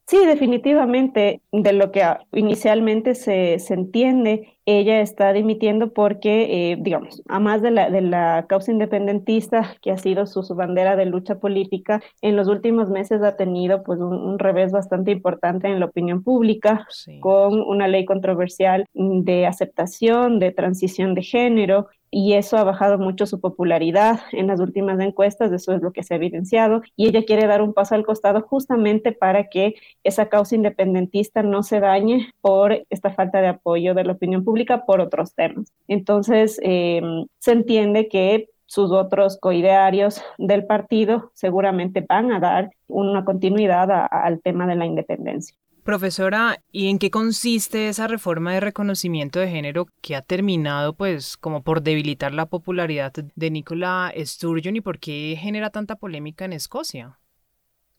Sí, 0.07 0.25
definitivamente, 0.25 1.41
de 1.51 1.73
lo 1.73 1.91
que 1.91 2.05
inicialmente 2.33 3.17
se, 3.17 3.59
se 3.59 3.75
entiende 3.75 4.56
ella 4.67 5.01
está 5.01 5.33
dimitiendo 5.33 5.93
porque, 5.93 6.73
eh, 6.73 6.77
digamos, 6.81 7.23
a 7.29 7.39
más 7.39 7.63
de 7.63 7.71
la, 7.71 7.89
de 7.89 8.01
la 8.01 8.47
causa 8.49 8.73
independentista, 8.73 9.77
que 9.81 9.93
ha 9.93 9.97
sido 9.97 10.27
su, 10.27 10.43
su, 10.43 10.57
bandera 10.57 10.97
de 10.97 11.07
lucha 11.07 11.39
política, 11.39 12.03
en 12.21 12.35
los 12.35 12.49
últimos 12.49 12.91
meses 12.91 13.23
ha 13.23 13.37
tenido 13.37 13.85
pues 13.85 14.01
un, 14.01 14.39
revés 14.41 14.73
bastante 14.73 15.13
importante 15.13 15.69
en 15.69 15.79
la 15.79 15.87
opinión 15.87 16.23
pública, 16.25 16.87
con 17.21 17.61
una 17.61 17.87
ley 17.87 18.05
controversial 18.05 18.87
de 18.93 19.47
aceptación, 19.47 20.41
de 20.41 20.51
transición 20.51 21.15
de 21.15 21.23
género, 21.23 21.87
y 22.11 22.35
eso 22.35 22.57
ha 22.57 22.65
bajado 22.65 22.99
mucho 22.99 23.27
su 23.27 23.41
popularidad 23.41 24.21
en 24.33 24.47
las 24.47 24.61
últimas 24.61 24.99
encuestas, 25.01 25.53
eso 25.53 25.73
es 25.73 25.83
lo 25.83 25.93
que 25.93 26.03
se 26.03 26.15
ha 26.15 26.17
evidenciado, 26.17 26.83
y 26.97 27.09
ella 27.09 27.25
quiere 27.25 27.47
dar 27.47 27.63
un 27.63 27.75
paso 27.75 27.95
al 27.95 28.07
costado 28.07 28.41
justamente 28.43 29.13
para 29.13 29.49
que 29.49 29.75
esa 30.03 30.29
causa 30.29 30.55
independentista 30.55 31.43
no 31.43 31.63
se 31.63 31.81
dañe 31.81 32.33
por 32.41 32.87
esta 32.91 33.13
falta 33.13 33.41
de 33.41 33.49
apoyo 33.49 33.95
de 33.95 34.05
la 34.05 34.13
opinión 34.13 34.45
pública 34.45 34.56
por 34.65 35.01
otros 35.01 35.35
temas. 35.35 35.73
Entonces, 35.89 36.59
eh, 36.63 37.03
se 37.39 37.53
entiende 37.53 38.09
que 38.09 38.49
sus 38.67 38.91
otros 38.91 39.39
coidearios 39.41 40.23
del 40.39 40.67
partido 40.67 41.31
seguramente 41.35 42.05
van 42.07 42.33
a 42.33 42.41
dar 42.41 42.71
una 42.89 43.25
continuidad 43.25 44.09
al 44.11 44.41
tema 44.43 44.67
de 44.67 44.75
la 44.75 44.87
independencia. 44.87 45.57
Profesora, 45.85 46.59
¿y 46.73 46.89
en 46.89 46.99
qué 46.99 47.13
consiste 47.13 47.89
esa 47.89 48.09
reforma 48.09 48.53
de 48.53 48.59
reconocimiento 48.59 49.39
de 49.39 49.49
género 49.49 49.87
que 50.03 50.17
ha 50.17 50.23
terminado 50.23 50.95
pues 50.97 51.37
como 51.37 51.63
por 51.63 51.81
debilitar 51.81 52.35
la 52.35 52.47
popularidad 52.47 53.13
de 53.13 53.51
Nicola 53.53 54.13
Sturgeon 54.19 54.75
y 54.75 54.81
por 54.81 54.99
qué 54.99 55.39
genera 55.39 55.71
tanta 55.71 55.95
polémica 55.95 56.45
en 56.45 56.55
Escocia? 56.55 57.21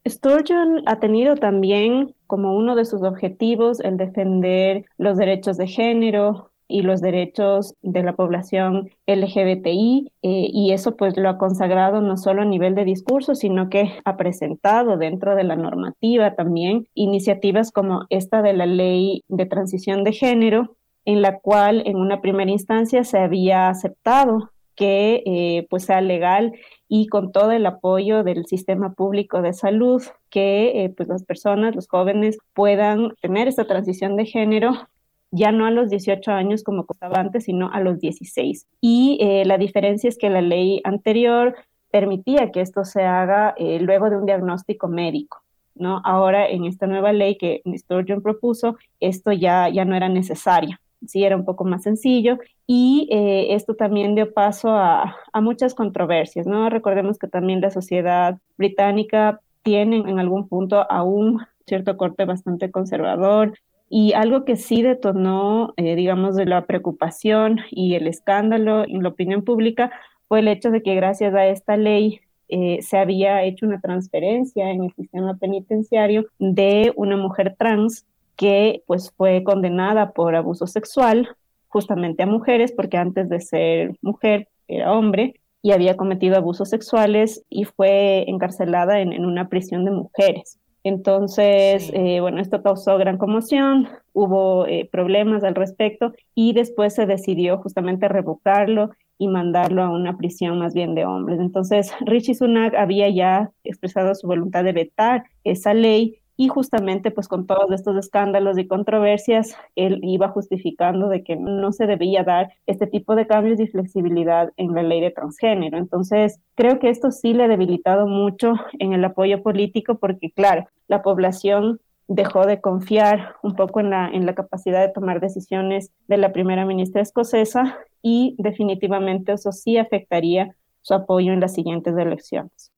Sturgeon 0.07 0.83
ha 0.85 0.99
tenido 0.99 1.35
también 1.35 2.15
como 2.27 2.55
uno 2.55 2.75
de 2.75 2.85
sus 2.85 3.03
objetivos 3.03 3.79
el 3.79 3.97
defender 3.97 4.85
los 4.97 5.17
derechos 5.17 5.57
de 5.57 5.67
género, 5.67 6.51
y 6.67 6.81
los 6.81 7.01
derechos 7.01 7.75
de 7.81 8.03
la 8.03 8.15
población 8.15 8.89
LGBTI 9.07 10.11
eh, 10.21 10.47
y 10.51 10.71
eso 10.73 10.95
pues 10.95 11.17
lo 11.17 11.29
ha 11.29 11.37
consagrado 11.37 12.01
no 12.01 12.17
solo 12.17 12.41
a 12.41 12.45
nivel 12.45 12.75
de 12.75 12.83
discurso, 12.83 13.35
sino 13.35 13.69
que 13.69 13.93
ha 14.03 14.17
presentado 14.17 14.97
dentro 14.97 15.35
de 15.35 15.43
la 15.43 15.55
normativa 15.55 16.35
también 16.35 16.87
iniciativas 16.93 17.71
como 17.71 18.05
esta 18.09 18.41
de 18.41 18.53
la 18.53 18.65
ley 18.65 19.23
de 19.27 19.45
transición 19.45 20.03
de 20.03 20.11
género, 20.11 20.75
en 21.05 21.21
la 21.21 21.39
cual 21.39 21.83
en 21.85 21.95
una 21.95 22.19
primera 22.21 22.51
instancia 22.51 23.03
se 23.03 23.19
había 23.19 23.69
aceptado 23.69 24.51
que 24.77 25.23
eh, 25.25 25.67
pues 25.69 25.83
sea 25.83 25.99
legal 25.99 26.53
y 26.87 27.07
con 27.07 27.33
todo 27.33 27.51
el 27.51 27.65
apoyo 27.65 28.23
del 28.23 28.45
sistema 28.45 28.93
público 28.93 29.41
de 29.41 29.51
salud 29.51 30.01
que 30.29 30.85
eh, 30.85 30.93
pues 30.95 31.09
las 31.09 31.25
personas, 31.25 31.75
los 31.75 31.89
jóvenes 31.89 32.37
puedan 32.53 33.13
tener 33.21 33.49
esta 33.49 33.67
transición 33.67 34.15
de 34.15 34.25
género 34.25 34.87
ya 35.31 35.51
no 35.51 35.65
a 35.65 35.71
los 35.71 35.89
18 35.89 36.31
años 36.31 36.63
como 36.63 36.85
costaba 36.85 37.19
antes, 37.19 37.45
sino 37.45 37.69
a 37.71 37.79
los 37.79 37.99
16. 37.99 38.65
Y 38.81 39.17
eh, 39.21 39.43
la 39.45 39.57
diferencia 39.57 40.07
es 40.07 40.17
que 40.17 40.29
la 40.29 40.41
ley 40.41 40.81
anterior 40.83 41.55
permitía 41.91 42.51
que 42.51 42.61
esto 42.61 42.85
se 42.85 43.03
haga 43.03 43.53
eh, 43.57 43.79
luego 43.79 44.09
de 44.09 44.17
un 44.17 44.25
diagnóstico 44.25 44.87
médico. 44.87 45.43
¿no? 45.75 46.01
Ahora, 46.05 46.47
en 46.47 46.65
esta 46.65 46.87
nueva 46.87 47.13
ley 47.13 47.37
que 47.37 47.61
Sturgeon 47.75 48.21
propuso, 48.21 48.77
esto 48.99 49.31
ya, 49.31 49.69
ya 49.69 49.85
no 49.85 49.95
era 49.95 50.09
necesario. 50.09 50.77
Sí, 51.05 51.23
era 51.23 51.35
un 51.35 51.45
poco 51.45 51.63
más 51.63 51.83
sencillo 51.83 52.39
y 52.65 53.07
eh, 53.11 53.53
esto 53.53 53.75
también 53.75 54.15
dio 54.15 54.33
paso 54.33 54.69
a, 54.69 55.15
a, 55.31 55.41
muchas 55.41 55.75
controversias, 55.75 56.47
¿no? 56.47 56.69
Recordemos 56.69 57.19
que 57.19 57.27
también 57.27 57.61
la 57.61 57.69
sociedad 57.69 58.39
británica 58.57 59.39
tiene 59.61 59.97
en 59.97 60.19
algún 60.19 60.47
punto 60.47 60.89
aún 60.91 61.45
cierto 61.67 61.97
corte 61.97 62.25
bastante 62.25 62.71
conservador, 62.71 63.53
y 63.89 64.13
algo 64.13 64.43
que 64.43 64.55
sí 64.57 64.81
detonó, 64.81 65.73
eh, 65.77 65.95
digamos, 65.95 66.35
de 66.35 66.45
la 66.45 66.65
preocupación 66.65 67.59
y 67.71 67.95
el 67.95 68.07
escándalo 68.07 68.83
en 68.85 69.03
la 69.03 69.09
opinión 69.09 69.43
pública 69.43 69.91
fue 70.27 70.39
el 70.39 70.49
hecho 70.49 70.71
de 70.71 70.81
que 70.81 70.95
gracias 70.95 71.33
a 71.33 71.47
esta 71.47 71.77
ley 71.77 72.19
eh, 72.49 72.79
se 72.81 72.97
había 72.97 73.43
hecho 73.43 73.65
una 73.65 73.79
transferencia 73.79 74.71
en 74.71 74.83
el 74.83 74.93
sistema 74.93 75.37
penitenciario 75.37 76.25
de 76.37 76.91
una 76.95 77.15
mujer 77.15 77.55
trans 77.57 78.05
que 78.37 78.83
pues 78.87 79.11
fue 79.17 79.43
condenada 79.43 80.11
por 80.11 80.35
abuso 80.35 80.67
sexual 80.67 81.35
justamente 81.67 82.23
a 82.23 82.27
mujeres 82.27 82.71
porque 82.71 82.97
antes 82.97 83.29
de 83.29 83.41
ser 83.41 83.97
mujer 84.01 84.47
era 84.67 84.93
hombre 84.93 85.41
y 85.61 85.71
había 85.71 85.97
cometido 85.97 86.37
abusos 86.37 86.69
sexuales 86.69 87.43
y 87.49 87.65
fue 87.65 88.29
encarcelada 88.29 89.01
en 89.01 89.25
una 89.25 89.49
prisión 89.49 89.83
de 89.83 89.91
mujeres. 89.91 90.59
Entonces, 90.87 91.91
eh, 91.93 92.21
bueno, 92.21 92.39
esto 92.39 92.63
causó 92.63 92.97
gran 92.97 93.17
conmoción, 93.17 93.89
hubo 94.13 94.65
eh, 94.67 94.87
problemas 94.89 95.43
al 95.43 95.53
respecto 95.53 96.13
y 96.33 96.53
después 96.53 96.93
se 96.95 97.05
decidió 97.05 97.57
justamente 97.57 98.07
revocarlo 98.07 98.91
y 99.17 99.27
mandarlo 99.27 99.83
a 99.83 99.89
una 99.89 100.15
prisión 100.15 100.59
más 100.59 100.73
bien 100.73 100.95
de 100.95 101.03
hombres. 101.03 101.39
Entonces, 101.41 101.91
Richie 102.05 102.35
Sunak 102.35 102.73
había 102.75 103.09
ya 103.09 103.51
expresado 103.65 104.15
su 104.15 104.27
voluntad 104.27 104.63
de 104.63 104.71
vetar 104.71 105.25
esa 105.43 105.73
ley 105.73 106.19
y 106.37 106.47
justamente 106.49 107.09
pues 107.09 107.27
con 107.27 107.47
todos 107.47 107.71
estos 107.71 107.97
escándalos 107.97 108.57
y 108.59 108.67
controversias, 108.67 109.55
él 109.75 109.99
iba 110.03 110.29
justificando 110.29 111.09
de 111.09 111.23
que 111.23 111.35
no 111.35 111.71
se 111.71 111.87
debía 111.87 112.23
dar 112.23 112.53
este 112.67 112.85
tipo 112.85 113.15
de 113.15 113.25
cambios 113.25 113.59
y 113.59 113.67
flexibilidad 113.67 114.53
en 114.55 114.73
la 114.75 114.83
ley 114.83 115.01
de 115.01 115.09
transgénero. 115.09 115.79
Entonces, 115.79 116.39
creo 116.55 116.77
que 116.77 116.89
esto 116.89 117.09
sí 117.09 117.33
le 117.33 117.45
ha 117.45 117.47
debilitado 117.47 118.05
mucho 118.07 118.53
en 118.77 118.93
el 118.93 119.03
apoyo 119.03 119.41
político 119.41 119.95
porque, 119.95 120.31
claro, 120.31 120.67
la 120.87 121.01
población 121.01 121.81
dejó 122.07 122.45
de 122.45 122.61
confiar 122.61 123.35
un 123.41 123.55
poco 123.55 123.79
en 123.79 123.89
la, 123.89 124.07
en 124.07 124.25
la 124.27 124.35
capacidad 124.35 124.85
de 124.85 124.93
tomar 124.93 125.19
decisiones 125.19 125.91
de 126.07 126.17
la 126.17 126.31
primera 126.31 126.65
ministra 126.65 127.01
escocesa 127.01 127.77
y 128.01 128.35
definitivamente 128.37 129.33
eso 129.33 129.51
sí 129.51 129.77
afectaría 129.77 130.55
su 130.81 130.93
apoyo 130.93 131.33
en 131.33 131.39
las 131.39 131.53
siguientes 131.53 131.97
elecciones. 131.97 132.71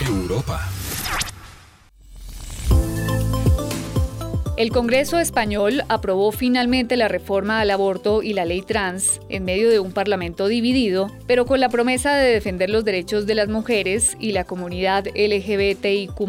Europa. 0.00 0.58
El 4.56 4.70
Congreso 4.70 5.18
español 5.18 5.82
aprobó 5.90 6.32
finalmente 6.32 6.96
la 6.96 7.08
reforma 7.08 7.60
al 7.60 7.70
aborto 7.70 8.22
y 8.22 8.32
la 8.32 8.46
ley 8.46 8.62
trans 8.62 9.20
en 9.28 9.44
medio 9.44 9.68
de 9.68 9.80
un 9.80 9.92
parlamento 9.92 10.48
dividido, 10.48 11.10
pero 11.26 11.44
con 11.44 11.60
la 11.60 11.68
promesa 11.68 12.14
de 12.14 12.32
defender 12.32 12.70
los 12.70 12.82
derechos 12.82 13.26
de 13.26 13.34
las 13.34 13.48
mujeres 13.48 14.16
y 14.18 14.32
la 14.32 14.44
comunidad 14.44 15.08
LGBTIQ. 15.14 16.20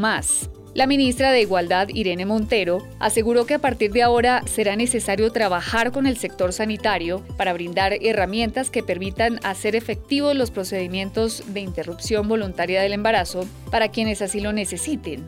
La 0.74 0.88
ministra 0.88 1.32
de 1.32 1.40
Igualdad, 1.40 1.88
Irene 1.88 2.26
Montero, 2.26 2.86
aseguró 3.00 3.46
que 3.46 3.54
a 3.54 3.60
partir 3.60 3.94
de 3.94 4.04
ahora 4.04 4.44
será 4.46 4.76
necesario 4.76 5.32
trabajar 5.32 5.94
con 5.94 6.06
el 6.06 6.18
sector 6.18 6.52
sanitario 6.52 7.24
para 7.38 7.54
brindar 7.54 7.94
herramientas 8.02 8.70
que 8.70 8.84
permitan 8.84 9.40
hacer 9.44 9.74
efectivos 9.74 10.36
los 10.36 10.52
procedimientos 10.52 11.46
de 11.48 11.62
interrupción 11.62 12.28
voluntaria 12.28 12.82
del 12.82 12.92
embarazo 12.92 13.48
para 13.72 13.88
quienes 13.88 14.22
así 14.22 14.42
lo 14.42 14.52
necesiten. 14.52 15.26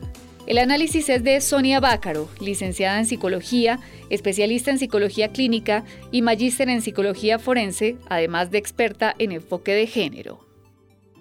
El 0.50 0.58
análisis 0.58 1.08
es 1.08 1.22
de 1.22 1.40
Sonia 1.40 1.78
Bácaro, 1.78 2.28
licenciada 2.40 2.98
en 2.98 3.06
psicología, 3.06 3.78
especialista 4.08 4.72
en 4.72 4.80
psicología 4.80 5.28
clínica 5.28 5.84
y 6.10 6.22
magíster 6.22 6.68
en 6.68 6.82
psicología 6.82 7.38
forense, 7.38 7.98
además 8.08 8.50
de 8.50 8.58
experta 8.58 9.14
en 9.20 9.30
enfoque 9.30 9.74
de 9.74 9.86
género. 9.86 10.44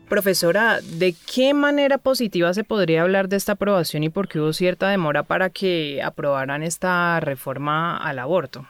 Profesora, 0.07 0.79
¿de 0.81 1.13
qué 1.31 1.53
manera 1.53 1.99
positiva 1.99 2.51
se 2.55 2.63
podría 2.63 3.03
hablar 3.03 3.29
de 3.29 3.35
esta 3.35 3.51
aprobación 3.51 4.01
y 4.01 4.09
por 4.09 4.27
qué 4.27 4.39
hubo 4.39 4.51
cierta 4.51 4.89
demora 4.89 5.21
para 5.21 5.51
que 5.51 6.01
aprobaran 6.01 6.63
esta 6.63 7.19
reforma 7.19 7.97
al 7.97 8.17
aborto? 8.17 8.65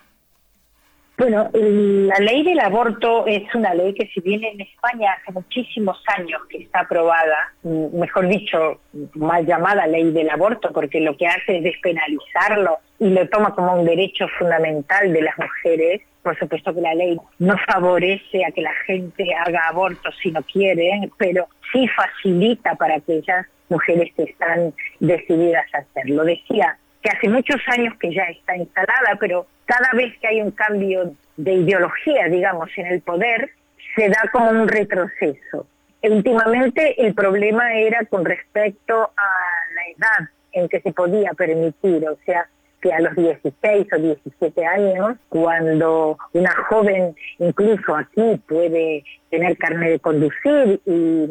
Bueno, 1.20 1.50
la 1.54 2.18
ley 2.20 2.44
del 2.44 2.62
aborto 2.62 3.28
es 3.28 3.44
una 3.54 3.74
ley 3.74 3.94
que 3.94 4.08
si 4.08 4.22
bien 4.22 4.42
en 4.42 4.62
España 4.62 5.12
hace 5.12 5.34
muchísimos 5.34 6.02
años 6.18 6.42
que 6.48 6.60
está 6.60 6.80
aprobada, 6.80 7.54
mm, 7.64 8.00
mejor 8.00 8.30
dicho, 8.30 8.80
mal 9.16 9.46
llamada 9.46 9.86
ley 9.86 10.12
del 10.12 10.30
aborto, 10.30 10.72
porque 10.72 11.02
lo 11.02 11.18
que 11.18 11.28
hace 11.28 11.58
es 11.58 11.64
despenalizarlo 11.64 12.78
y 13.00 13.10
lo 13.10 13.28
toma 13.28 13.54
como 13.54 13.74
un 13.74 13.86
derecho 13.86 14.30
fundamental 14.40 15.12
de 15.12 15.22
las 15.22 15.38
mujeres, 15.38 16.02
por 16.24 16.40
supuesto 16.40 16.74
que 16.74 16.80
la 16.80 16.96
ley 16.96 17.18
no 17.40 17.58
favorece 17.68 18.46
a 18.46 18.52
que 18.52 18.62
la 18.62 18.74
gente 18.86 19.36
haga 19.36 19.68
aborto 19.68 20.10
si 20.24 20.32
no 20.32 20.42
quiere, 20.44 21.10
pero 21.18 21.50
sí 21.74 21.86
facilita 21.90 22.76
para 22.76 22.96
aquellas 22.96 23.46
mujeres 23.68 24.14
que 24.16 24.24
están 24.24 24.74
decididas 25.02 25.66
a 25.74 25.80
hacerlo. 25.80 26.24
Decía 26.24 26.78
que 27.02 27.10
hace 27.10 27.30
muchos 27.30 27.62
años 27.68 27.94
que 28.00 28.14
ya 28.14 28.24
está 28.24 28.56
instalada, 28.56 29.18
pero 29.20 29.46
cada 29.66 29.92
vez 29.94 30.18
que 30.20 30.28
hay 30.28 30.42
un 30.42 30.52
cambio 30.52 31.14
de 31.38 31.54
ideología, 31.54 32.26
digamos, 32.28 32.70
en 32.78 32.88
el 32.88 33.02
poder, 33.02 33.52
se 33.96 34.10
da 34.10 34.30
como 34.32 34.50
un 34.50 34.68
retroceso. 34.68 35.68
Últimamente 36.02 37.06
el 37.06 37.14
problema 37.14 37.74
era 37.74 38.06
con 38.06 38.26
respecto 38.26 39.12
a 39.16 39.30
la 39.76 39.82
edad 39.96 40.30
en 40.54 40.68
que 40.70 40.82
se 40.82 40.94
podía 40.94 41.32
permitir, 41.34 42.08
o 42.08 42.18
sea, 42.26 42.48
que 42.82 42.94
a 42.94 43.00
los 43.00 43.16
16 43.16 43.88
o 43.92 43.98
17 43.98 44.66
años, 44.66 45.18
cuando 45.28 46.18
una 46.34 46.56
joven 46.70 47.16
incluso 47.40 47.96
aquí 47.96 48.42
puede 48.48 49.04
tener 49.30 49.58
carne 49.58 49.92
de 49.92 50.00
conducir 50.00 50.80
y 50.86 51.30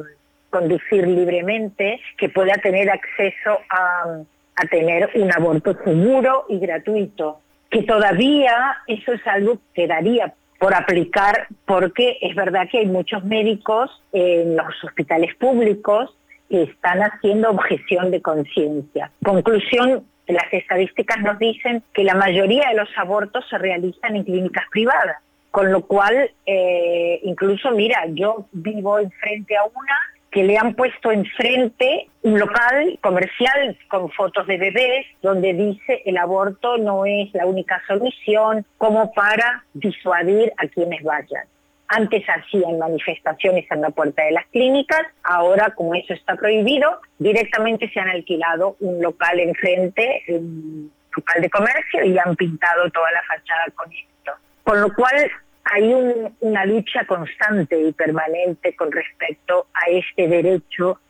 conducir 0.51 1.07
libremente, 1.07 2.01
que 2.16 2.29
pueda 2.29 2.55
tener 2.59 2.91
acceso 2.91 3.61
a 3.71 4.23
a 4.59 4.67
tener 4.67 5.11
un 5.15 5.33
aborto 5.33 5.77
seguro 5.85 6.47
y 6.49 6.59
gratuito. 6.59 7.41
que 7.71 7.83
todavía 7.83 8.79
eso 8.87 9.13
es 9.13 9.27
algo 9.27 9.59
que 9.75 9.87
daría 9.87 10.33
por 10.59 10.75
aplicar 10.75 11.47
porque 11.67 12.19
es 12.21 12.35
verdad 12.35 12.67
que 12.71 12.79
hay 12.79 12.87
muchos 12.87 13.23
médicos 13.25 13.91
en 14.13 14.57
los 14.57 14.85
hospitales 14.85 15.35
públicos 15.37 16.17
que 16.49 16.63
están 16.63 17.01
haciendo 17.01 17.51
objeción 17.51 18.11
de 18.11 18.23
conciencia. 18.23 19.11
Conclusión, 19.23 20.05
las 20.27 20.53
estadísticas 20.53 21.21
nos 21.23 21.39
dicen 21.39 21.83
que 21.93 22.05
la 22.05 22.15
mayoría 22.15 22.69
de 22.71 22.77
los 22.77 22.89
abortos 22.97 23.45
se 23.49 23.59
realizan 23.59 24.17
en 24.17 24.25
clínicas 24.25 24.65
privadas, 24.71 25.19
con 25.51 25.71
lo 25.71 25.83
cual, 25.83 26.31
eh, 26.47 27.21
incluso, 27.23 27.71
mira, 27.73 28.05
yo 28.09 28.47
vivo 28.53 28.99
enfrente 28.99 29.57
a 29.57 29.65
una 29.65 29.97
que 30.31 30.45
le 30.45 30.59
han 30.59 30.74
puesto 30.74 31.11
enfrente 31.11 32.09
un 32.22 32.39
local 32.39 32.99
comercial 33.01 33.79
con 33.89 34.11
fotos 34.11 34.47
de 34.47 34.59
bebés 34.59 35.07
donde 35.22 35.55
dice 35.55 36.03
el 36.05 36.18
aborto 36.18 36.76
no 36.76 37.07
es 37.07 37.33
la 37.33 37.47
única 37.47 37.81
solución 37.87 38.66
como 38.76 39.12
para 39.12 39.64
disuadir 39.72 40.53
a 40.59 40.66
quienes 40.66 41.03
vayan. 41.03 41.45
Antes 41.91 42.22
hacían 42.29 42.79
manifestaciones 42.79 43.64
en 43.70 43.81
la 43.81 43.89
puerta 43.89 44.22
de 44.22 44.33
las 44.33 44.45
clínicas, 44.49 45.07
ahora 45.22 45.70
como 45.74 45.95
eso 45.95 46.12
está 46.12 46.37
prohibido, 46.37 47.01
directamente 47.18 47.89
se 47.91 47.99
han 47.99 48.11
alquilado 48.11 48.76
un 48.81 49.01
local 49.01 49.41
enfrente, 49.41 50.22
un 50.29 50.93
local 51.16 51.41
de 51.41 51.49
comercio 51.49 52.05
y 52.05 52.18
han 52.18 52.37
pintado 52.37 52.91
toda 52.91 53.11
la 53.12 53.22
fachada 53.22 53.64
con 53.74 53.91
esto. 53.91 54.33
Con 54.64 54.83
lo 54.83 54.95
cual 54.95 55.31
hay 55.73 55.95
una 56.41 56.64
lucha 56.64 57.05
constante 57.07 57.81
y 57.81 57.93
permanente 57.93 58.75
con 58.75 58.91
respecto 58.93 59.66
a 59.75 59.91
este 59.91 60.29
derecho. 60.29 61.01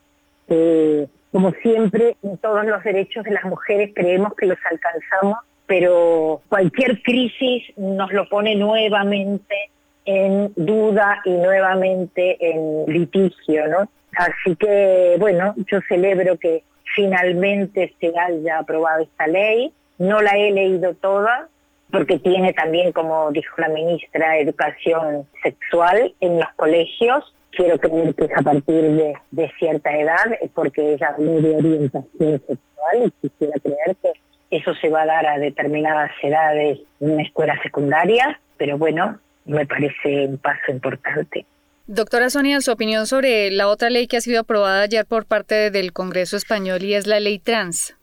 como 1.31 1.51
siempre, 1.61 2.17
todos 2.41 2.65
los 2.65 2.83
derechos 2.83 3.23
de 3.23 3.31
las 3.31 3.43
mujeres 3.43 3.91
creemos 3.93 4.33
que 4.35 4.47
los 4.47 4.57
alcanzamos, 4.69 5.39
pero 5.67 6.41
cualquier 6.49 7.01
crisis 7.03 7.63
nos 7.77 8.11
lo 8.11 8.27
pone 8.27 8.55
nuevamente 8.55 9.69
en 10.05 10.51
duda 10.55 11.21
y 11.23 11.31
nuevamente 11.31 12.37
en 12.39 12.85
litigio, 12.87 13.67
¿no? 13.67 13.89
Así 14.17 14.55
que, 14.55 15.17
bueno, 15.19 15.53
yo 15.69 15.79
celebro 15.87 16.37
que 16.37 16.63
finalmente 16.95 17.93
se 17.99 18.11
haya 18.17 18.59
aprobado 18.59 19.03
esta 19.03 19.27
ley. 19.27 19.71
No 19.99 20.21
la 20.21 20.31
he 20.31 20.51
leído 20.51 20.95
toda, 20.95 21.49
porque 21.91 22.19
tiene 22.19 22.53
también, 22.53 22.91
como 22.91 23.31
dijo 23.31 23.55
la 23.57 23.69
ministra, 23.69 24.37
educación 24.37 25.27
sexual 25.43 26.13
en 26.19 26.39
los 26.39 26.49
colegios. 26.55 27.33
Quiero 27.51 27.79
creer 27.79 28.13
que 28.13 28.25
es 28.25 28.31
a 28.37 28.41
partir 28.41 29.13
de, 29.31 29.51
cierta 29.57 29.97
edad, 29.97 30.37
porque 30.53 30.93
ella 30.93 31.15
habló 31.15 31.41
de 31.41 31.55
orientación 31.55 32.41
sexual 32.47 33.05
y 33.05 33.27
quisiera 33.27 33.59
creer 33.59 33.95
que 34.01 34.11
eso 34.51 34.73
se 34.75 34.89
va 34.89 35.01
a 35.01 35.05
dar 35.07 35.25
a 35.25 35.39
determinadas 35.39 36.11
edades 36.21 36.79
en 36.99 37.11
una 37.11 37.23
escuela 37.23 37.59
secundaria, 37.63 38.39
pero 38.57 38.77
bueno, 38.77 39.19
me 39.45 39.65
parece 39.65 40.27
un 40.27 40.37
paso 40.37 40.71
importante. 40.71 41.45
Doctora 41.87 42.29
Sonia, 42.29 42.61
su 42.61 42.71
opinión 42.71 43.07
sobre 43.07 43.49
la 43.49 43.67
otra 43.67 43.89
ley 43.89 44.07
que 44.07 44.17
ha 44.17 44.21
sido 44.21 44.41
aprobada 44.41 44.83
ayer 44.83 45.07
por 45.07 45.25
parte 45.25 45.71
del 45.71 45.91
Congreso 45.91 46.37
español 46.37 46.83
y 46.83 46.93
es 46.93 47.07
la 47.07 47.19
ley 47.19 47.39
trans. 47.39 47.98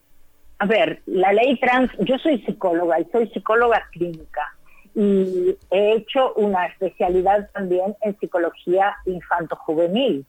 A 0.58 0.66
ver, 0.66 1.02
la 1.06 1.32
ley 1.32 1.58
trans, 1.58 1.90
yo 1.98 2.18
soy 2.18 2.38
psicóloga 2.42 2.98
y 3.00 3.04
soy 3.12 3.28
psicóloga 3.28 3.82
clínica 3.92 4.54
y 4.94 5.54
he 5.70 5.92
hecho 5.92 6.32
una 6.34 6.66
especialidad 6.66 7.50
también 7.52 7.94
en 8.00 8.18
psicología 8.18 8.96
infanto-juvenil. 9.04 10.24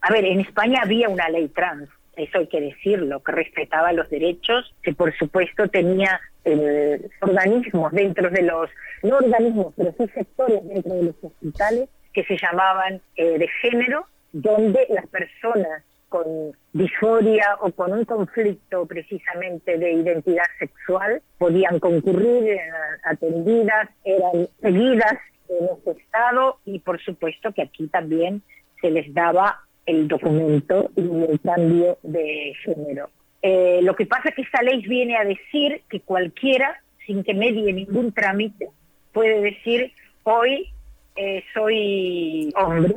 A 0.00 0.12
ver, 0.12 0.24
en 0.24 0.40
España 0.40 0.80
había 0.82 1.08
una 1.08 1.28
ley 1.28 1.46
trans, 1.48 1.88
eso 2.16 2.38
hay 2.38 2.48
que 2.48 2.60
decirlo, 2.60 3.22
que 3.22 3.30
respetaba 3.30 3.92
los 3.92 4.10
derechos, 4.10 4.74
que 4.82 4.92
por 4.92 5.16
supuesto 5.16 5.68
tenía 5.68 6.20
eh, 6.44 7.08
organismos 7.20 7.92
dentro 7.92 8.30
de 8.30 8.42
los, 8.42 8.68
no 9.04 9.18
organismos, 9.18 9.72
pero 9.76 9.94
sí 9.96 10.08
sectores 10.12 10.66
dentro 10.66 10.94
de 10.94 11.02
los 11.04 11.14
hospitales 11.22 11.88
que 12.12 12.24
se 12.24 12.36
llamaban 12.36 13.00
eh, 13.14 13.38
de 13.38 13.48
género, 13.62 14.06
donde 14.32 14.86
las 14.88 15.06
personas 15.06 15.84
con 16.10 16.52
disforia 16.72 17.56
o 17.60 17.70
con 17.70 17.92
un 17.92 18.04
conflicto 18.04 18.84
precisamente 18.84 19.78
de 19.78 19.92
identidad 19.92 20.44
sexual 20.58 21.22
podían 21.38 21.78
concurrir, 21.78 22.44
eran 22.44 22.98
atendidas, 23.04 23.88
eran 24.04 24.48
seguidas 24.60 25.14
en 25.48 25.66
ese 25.66 26.02
estado 26.02 26.58
y 26.66 26.80
por 26.80 27.00
supuesto 27.00 27.52
que 27.52 27.62
aquí 27.62 27.86
también 27.86 28.42
se 28.82 28.90
les 28.90 29.14
daba 29.14 29.60
el 29.86 30.08
documento 30.08 30.90
y 30.96 31.00
el 31.30 31.40
cambio 31.40 31.96
de 32.02 32.52
género. 32.64 33.08
Eh, 33.42 33.80
lo 33.82 33.94
que 33.94 34.06
pasa 34.06 34.28
es 34.30 34.34
que 34.34 34.42
esta 34.42 34.62
ley 34.62 34.82
viene 34.82 35.16
a 35.16 35.24
decir 35.24 35.82
que 35.88 36.00
cualquiera, 36.00 36.82
sin 37.06 37.22
que 37.22 37.34
medie 37.34 37.72
ningún 37.72 38.12
trámite, 38.12 38.68
puede 39.12 39.40
decir 39.40 39.92
hoy 40.24 40.68
eh, 41.16 41.44
soy 41.54 42.52
hombre 42.56 42.94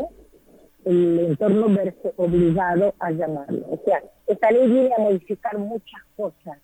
el 0.85 1.19
entorno 1.19 1.69
verse 1.69 2.13
obligado 2.17 2.93
a 2.99 3.11
llamarlo. 3.11 3.65
O 3.69 3.81
sea, 3.85 4.01
esta 4.27 4.51
ley 4.51 4.67
viene 4.67 4.91
a 4.97 5.01
modificar 5.01 5.57
muchas 5.57 6.01
cosas, 6.15 6.57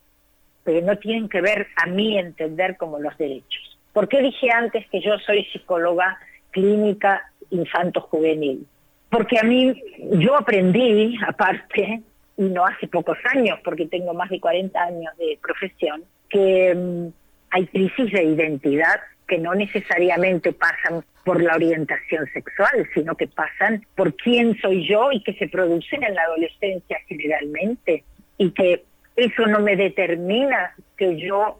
pero 0.63 0.86
no 0.86 0.97
tienen 0.97 1.30
que 1.30 1.41
ver 1.41 1.67
a 1.76 1.88
mí 1.88 2.17
entender 2.17 2.78
como 2.78 2.99
los 2.99 3.17
derechos. 3.17 3.78
¿Por 3.93 4.07
qué 4.07 4.22
dije 4.22 4.51
antes 4.51 4.88
que 4.89 5.01
yo 5.01 5.17
soy 5.20 5.45
psicóloga 5.45 6.17
clínica 6.51 7.32
infanto-juvenil? 7.49 8.65
Porque 9.09 9.39
a 9.39 9.43
mí, 9.43 9.82
yo 10.11 10.38
aprendí, 10.38 11.17
aparte, 11.28 12.03
y 12.38 12.43
no 12.43 12.65
hace 12.65 12.88
pocos 12.88 13.17
años, 13.34 13.59
porque 13.63 13.88
tengo 13.88 14.13
más 14.13 14.30
de 14.30 14.39
40 14.39 14.80
años 14.82 15.17
de 15.17 15.39
profesión, 15.41 16.03
que 16.30 16.76
mm, 16.76 17.07
hay 17.49 17.67
crisis 17.67 18.11
de 18.11 18.24
identidad 18.24 18.99
que 19.30 19.38
no 19.38 19.55
necesariamente 19.55 20.51
pasan 20.51 21.05
por 21.23 21.41
la 21.41 21.55
orientación 21.55 22.27
sexual, 22.34 22.89
sino 22.93 23.15
que 23.15 23.27
pasan 23.27 23.86
por 23.95 24.15
quién 24.15 24.59
soy 24.59 24.88
yo 24.89 25.11
y 25.11 25.23
que 25.23 25.34
se 25.36 25.47
producen 25.47 26.03
en 26.03 26.15
la 26.15 26.23
adolescencia 26.23 26.97
generalmente 27.07 28.03
y 28.38 28.51
que 28.51 28.84
eso 29.15 29.45
no 29.45 29.59
me 29.59 29.75
determina 29.75 30.73
que 30.97 31.17
yo 31.17 31.59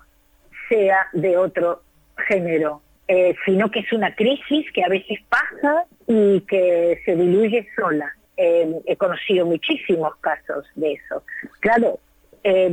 sea 0.68 1.08
de 1.14 1.38
otro 1.38 1.84
género, 2.28 2.82
eh, 3.08 3.36
sino 3.46 3.70
que 3.70 3.80
es 3.82 3.94
una 3.94 4.16
crisis 4.16 4.66
que 4.74 4.84
a 4.84 4.90
veces 4.90 5.20
pasa 5.30 5.86
y 6.08 6.42
que 6.42 7.00
se 7.06 7.16
diluye 7.16 7.68
sola. 7.76 8.12
Eh, 8.38 8.74
he 8.86 8.96
conocido 8.96 9.46
muchísimos 9.46 10.16
casos 10.18 10.66
de 10.76 10.94
eso. 10.94 11.24
Claro, 11.60 12.00
eh, 12.44 12.72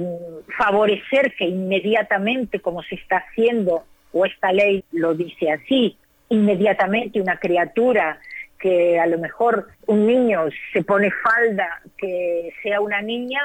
favorecer 0.56 1.34
que 1.34 1.44
inmediatamente, 1.44 2.60
como 2.60 2.82
se 2.84 2.94
está 2.94 3.18
haciendo 3.18 3.84
o 4.16 4.24
esta 4.24 4.52
ley 4.52 4.82
lo 4.92 5.14
dice 5.14 5.50
así, 5.52 5.96
inmediatamente 6.30 7.20
una 7.20 7.38
criatura 7.38 8.18
que 8.58 8.98
a 8.98 9.06
lo 9.06 9.18
mejor 9.18 9.68
un 9.86 10.06
niño 10.06 10.46
se 10.72 10.82
pone 10.82 11.10
falda, 11.10 11.82
que 11.98 12.52
sea 12.62 12.80
una 12.80 13.02
niña, 13.02 13.40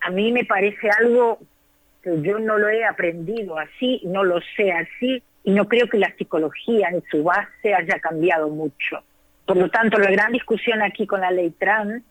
a 0.00 0.10
mí 0.10 0.30
me 0.32 0.44
parece 0.44 0.90
algo 0.90 1.38
que 2.02 2.20
yo 2.20 2.38
no 2.38 2.58
lo 2.58 2.68
he 2.68 2.84
aprendido 2.84 3.56
así, 3.58 4.02
no 4.04 4.22
lo 4.22 4.40
sé 4.56 4.72
así, 4.72 5.22
y 5.44 5.52
no 5.52 5.66
creo 5.66 5.88
que 5.88 5.98
la 5.98 6.14
psicología 6.16 6.88
en 6.90 7.02
su 7.10 7.24
base 7.24 7.74
haya 7.74 7.98
cambiado 8.00 8.48
mucho. 8.48 9.02
Por 9.46 9.56
lo 9.56 9.70
tanto, 9.70 9.98
la 9.98 10.10
gran 10.10 10.32
discusión 10.32 10.82
aquí 10.82 11.06
con 11.06 11.22
la 11.22 11.30
ley 11.30 11.50
trans 11.58 12.02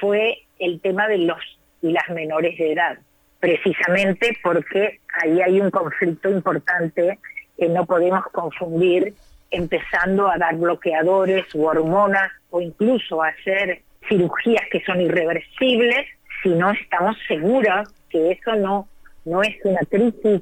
fue 0.00 0.38
el 0.58 0.80
tema 0.80 1.06
de 1.08 1.18
los 1.18 1.38
y 1.82 1.92
las 1.92 2.08
menores 2.08 2.56
de 2.58 2.72
edad, 2.72 2.98
precisamente 3.38 4.38
porque 4.42 5.00
ahí 5.22 5.40
hay 5.40 5.60
un 5.60 5.70
conflicto 5.70 6.30
importante 6.30 7.18
que 7.60 7.68
no 7.68 7.84
podemos 7.84 8.24
confundir 8.32 9.12
empezando 9.50 10.30
a 10.30 10.38
dar 10.38 10.56
bloqueadores 10.56 11.44
o 11.54 11.66
hormonas 11.66 12.32
o 12.48 12.62
incluso 12.62 13.22
a 13.22 13.28
hacer 13.28 13.82
cirugías 14.08 14.64
que 14.72 14.82
son 14.82 14.98
irreversibles 15.02 16.06
si 16.42 16.48
no 16.48 16.70
estamos 16.70 17.18
seguros 17.28 17.86
que 18.08 18.32
eso 18.32 18.56
no, 18.56 18.88
no 19.26 19.42
es 19.42 19.54
una 19.62 19.80
crisis 19.80 20.40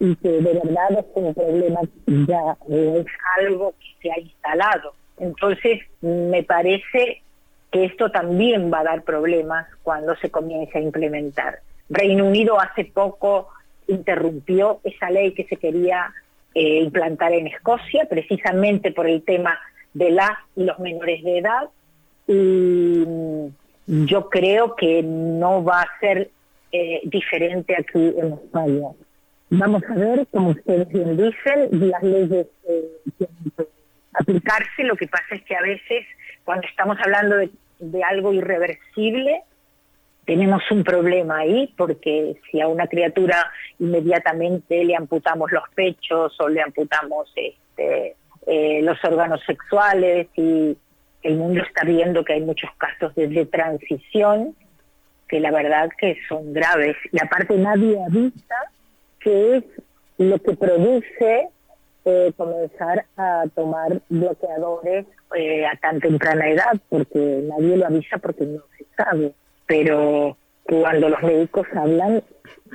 y 0.00 0.16
que 0.16 0.28
de 0.28 0.54
verdad 0.54 0.90
es 0.98 1.04
un 1.14 1.32
problema 1.32 1.80
ya 2.06 2.56
es 2.68 3.06
algo 3.38 3.72
que 3.78 3.86
se 4.02 4.12
ha 4.12 4.18
instalado. 4.18 4.92
Entonces, 5.18 5.80
me 6.00 6.42
parece 6.42 7.22
que 7.70 7.84
esto 7.84 8.10
también 8.10 8.72
va 8.72 8.80
a 8.80 8.84
dar 8.84 9.02
problemas 9.02 9.66
cuando 9.84 10.16
se 10.16 10.30
comience 10.30 10.76
a 10.76 10.82
implementar. 10.82 11.60
Reino 11.88 12.26
Unido 12.26 12.60
hace 12.60 12.84
poco 12.84 13.48
interrumpió 13.86 14.80
esa 14.84 15.10
ley 15.10 15.32
que 15.32 15.44
se 15.44 15.56
quería 15.56 16.12
eh, 16.58 16.80
implantar 16.84 17.34
en 17.34 17.48
Escocia, 17.48 18.06
precisamente 18.08 18.90
por 18.90 19.06
el 19.06 19.22
tema 19.22 19.58
de 19.92 20.10
las 20.10 20.30
y 20.56 20.64
los 20.64 20.78
menores 20.78 21.22
de 21.22 21.38
edad. 21.38 21.68
Y 22.26 23.04
mm, 23.06 24.06
yo 24.06 24.30
creo 24.30 24.74
que 24.74 25.02
no 25.02 25.62
va 25.62 25.82
a 25.82 26.00
ser 26.00 26.30
eh, 26.72 27.02
diferente 27.04 27.76
aquí 27.78 28.14
en 28.16 28.32
España. 28.32 28.88
Vamos 29.50 29.82
a 29.86 29.94
ver, 29.96 30.26
como 30.30 30.52
ustedes 30.52 30.88
bien 30.88 31.18
dicen, 31.18 31.90
las 31.90 32.02
leyes 32.02 32.46
eh, 32.66 32.84
tienen 33.18 33.52
que 33.54 33.66
aplicarse. 34.14 34.82
Lo 34.84 34.96
que 34.96 35.08
pasa 35.08 35.34
es 35.34 35.42
que 35.42 35.56
a 35.56 35.60
veces, 35.60 36.06
cuando 36.46 36.66
estamos 36.68 36.96
hablando 37.04 37.36
de, 37.36 37.50
de 37.80 38.02
algo 38.02 38.32
irreversible, 38.32 39.42
tenemos 40.26 40.60
un 40.70 40.82
problema 40.82 41.38
ahí 41.38 41.72
porque 41.76 42.36
si 42.50 42.60
a 42.60 42.66
una 42.68 42.88
criatura 42.88 43.50
inmediatamente 43.78 44.84
le 44.84 44.96
amputamos 44.96 45.52
los 45.52 45.62
pechos 45.74 46.34
o 46.40 46.48
le 46.48 46.60
amputamos 46.60 47.32
este, 47.36 48.16
eh, 48.46 48.82
los 48.82 49.02
órganos 49.04 49.40
sexuales 49.46 50.26
y 50.36 50.76
el 51.22 51.36
mundo 51.36 51.62
está 51.62 51.84
viendo 51.84 52.24
que 52.24 52.34
hay 52.34 52.40
muchos 52.40 52.70
casos 52.76 53.14
de, 53.14 53.46
transición 53.46 54.56
que 55.28 55.40
la 55.40 55.50
verdad 55.50 55.90
que 55.98 56.16
son 56.28 56.52
graves. 56.52 56.96
Y 57.12 57.20
aparte 57.20 57.56
nadie 57.56 57.98
avisa 58.04 58.56
que 59.20 59.56
es 59.56 59.64
lo 60.18 60.38
que 60.38 60.56
produce 60.56 61.48
eh, 62.04 62.32
comenzar 62.36 63.06
a 63.16 63.44
tomar 63.54 64.00
bloqueadores 64.08 65.06
eh, 65.36 65.66
a 65.66 65.76
tan 65.76 66.00
temprana 66.00 66.48
edad 66.48 66.80
porque 66.88 67.42
nadie 67.44 67.76
lo 67.76 67.86
avisa 67.86 68.18
porque 68.18 68.44
no 68.44 68.62
se 68.76 68.86
sabe 68.96 69.32
pero 69.66 70.36
cuando 70.62 71.08
los 71.08 71.22
médicos 71.22 71.66
hablan, 71.74 72.22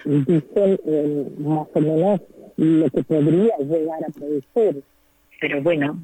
dicen 0.06 0.80
eh, 0.86 1.28
más 1.38 1.68
o 1.74 1.80
menos 1.80 2.22
lo 2.58 2.89
que 2.89 3.04
podría 3.04 3.58
llegar 3.58 4.00
a 4.08 4.12
producir. 4.12 4.84
Pero 5.39 5.62
bueno, 5.62 6.00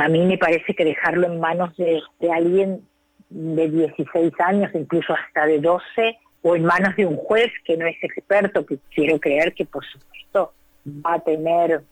a 0.00 0.08
mí 0.08 0.24
me 0.24 0.38
parece 0.38 0.74
que 0.74 0.84
dejarlo 0.84 1.26
en 1.26 1.40
manos 1.40 1.76
de, 1.76 2.02
alguien 2.32 2.82
de 3.28 3.68
16 3.68 4.32
años, 4.40 4.70
incluso 4.74 5.14
hasta 5.14 5.46
de 5.46 5.60
12, 5.60 6.18
o 6.42 6.56
en 6.56 6.64
manos 6.64 6.96
de 6.96 7.06
un 7.06 7.16
juez 7.16 7.50
que 7.64 7.76
no 7.76 7.86
es 7.86 7.96
experto, 8.02 8.64
que 8.64 8.78
quiero 8.94 9.20
creer 9.20 9.54
que 9.54 9.66
por 9.66 9.84
supuesto 9.84 10.52
va 10.86 11.14
a 11.14 11.20
tener 11.20 11.82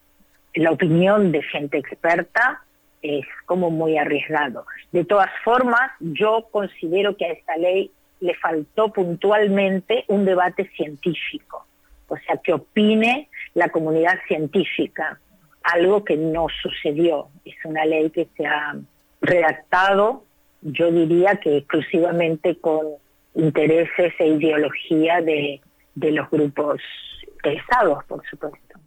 la 0.54 0.70
opinión 0.70 1.30
de 1.30 1.42
gente 1.42 1.78
experta, 1.78 2.62
es 3.02 3.26
como 3.46 3.70
muy 3.70 3.96
arriesgado. 3.96 4.64
De 4.90 5.04
todas 5.04 5.30
formas, 5.44 5.90
yo 6.00 6.48
considero 6.50 7.16
que 7.16 7.26
a 7.26 7.32
esta 7.32 7.56
ley 7.56 7.92
le 8.20 8.34
faltó 8.34 8.92
puntualmente 8.92 10.04
un 10.08 10.24
debate 10.24 10.70
científico, 10.76 11.66
o 12.08 12.16
sea, 12.16 12.36
que 12.38 12.52
opine 12.52 13.28
la 13.54 13.68
comunidad 13.68 14.18
científica, 14.26 15.20
algo 15.62 16.04
que 16.04 16.16
no 16.16 16.46
sucedió. 16.62 17.28
Es 17.44 17.56
una 17.64 17.84
ley 17.84 18.10
que 18.10 18.28
se 18.36 18.46
ha 18.46 18.76
redactado, 19.20 20.24
yo 20.62 20.90
diría 20.90 21.36
que 21.36 21.58
exclusivamente 21.58 22.56
con 22.56 22.86
intereses 23.34 24.14
e 24.18 24.26
ideología 24.26 25.20
de, 25.20 25.60
de 25.94 26.12
los 26.12 26.28
grupos 26.30 26.80
interesados, 27.22 28.04
por 28.04 28.26
supuesto. 28.28 28.77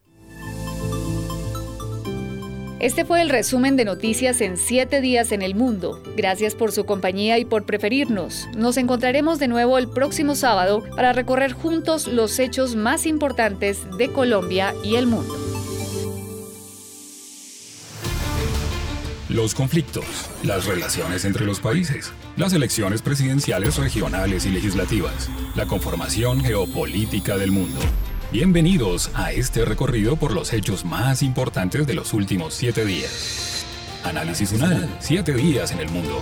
Este 2.82 3.05
fue 3.05 3.21
el 3.21 3.29
resumen 3.29 3.75
de 3.75 3.86
noticias 3.86 4.41
en 4.41 4.57
siete 4.57 5.01
días 5.01 5.32
en 5.32 5.43
el 5.43 5.53
mundo. 5.53 6.01
Gracias 6.17 6.55
por 6.55 6.71
su 6.71 6.84
compañía 6.84 7.38
y 7.38 7.45
por 7.45 7.63
preferirnos. 7.63 8.47
Nos 8.57 8.75
encontraremos 8.77 9.38
de 9.38 9.47
nuevo 9.47 9.77
el 9.77 9.88
próximo 9.88 10.34
sábado 10.34 10.84
para 10.95 11.13
recorrer 11.13 11.51
juntos 11.51 12.07
los 12.07 12.39
hechos 12.39 12.75
más 12.75 13.05
importantes 13.05 13.86
de 13.99 14.11
Colombia 14.11 14.73
y 14.84 14.95
el 14.95 15.05
mundo. 15.05 15.32
Los 19.29 19.53
conflictos, 19.53 20.05
las 20.43 20.65
relaciones 20.65 21.23
entre 21.23 21.45
los 21.45 21.59
países, 21.59 22.11
las 22.36 22.51
elecciones 22.51 23.03
presidenciales 23.03 23.77
regionales 23.77 24.47
y 24.47 24.49
legislativas, 24.49 25.29
la 25.55 25.67
conformación 25.67 26.43
geopolítica 26.43 27.38
del 27.38 27.51
mundo. 27.51 27.79
Bienvenidos 28.32 29.11
a 29.13 29.34
este 29.34 29.65
recorrido 29.65 30.15
por 30.15 30.34
los 30.34 30.53
hechos 30.53 30.86
más 30.86 31.21
importantes 31.21 31.86
de 31.86 31.93
los 31.93 32.13
últimos 32.13 32.53
siete 32.53 32.86
días. 32.86 33.65
Análisis 34.05 34.53
UNAL, 34.53 34.89
siete 35.01 35.34
días 35.34 35.73
en 35.73 35.79
el 35.79 35.89
mundo. 35.89 36.21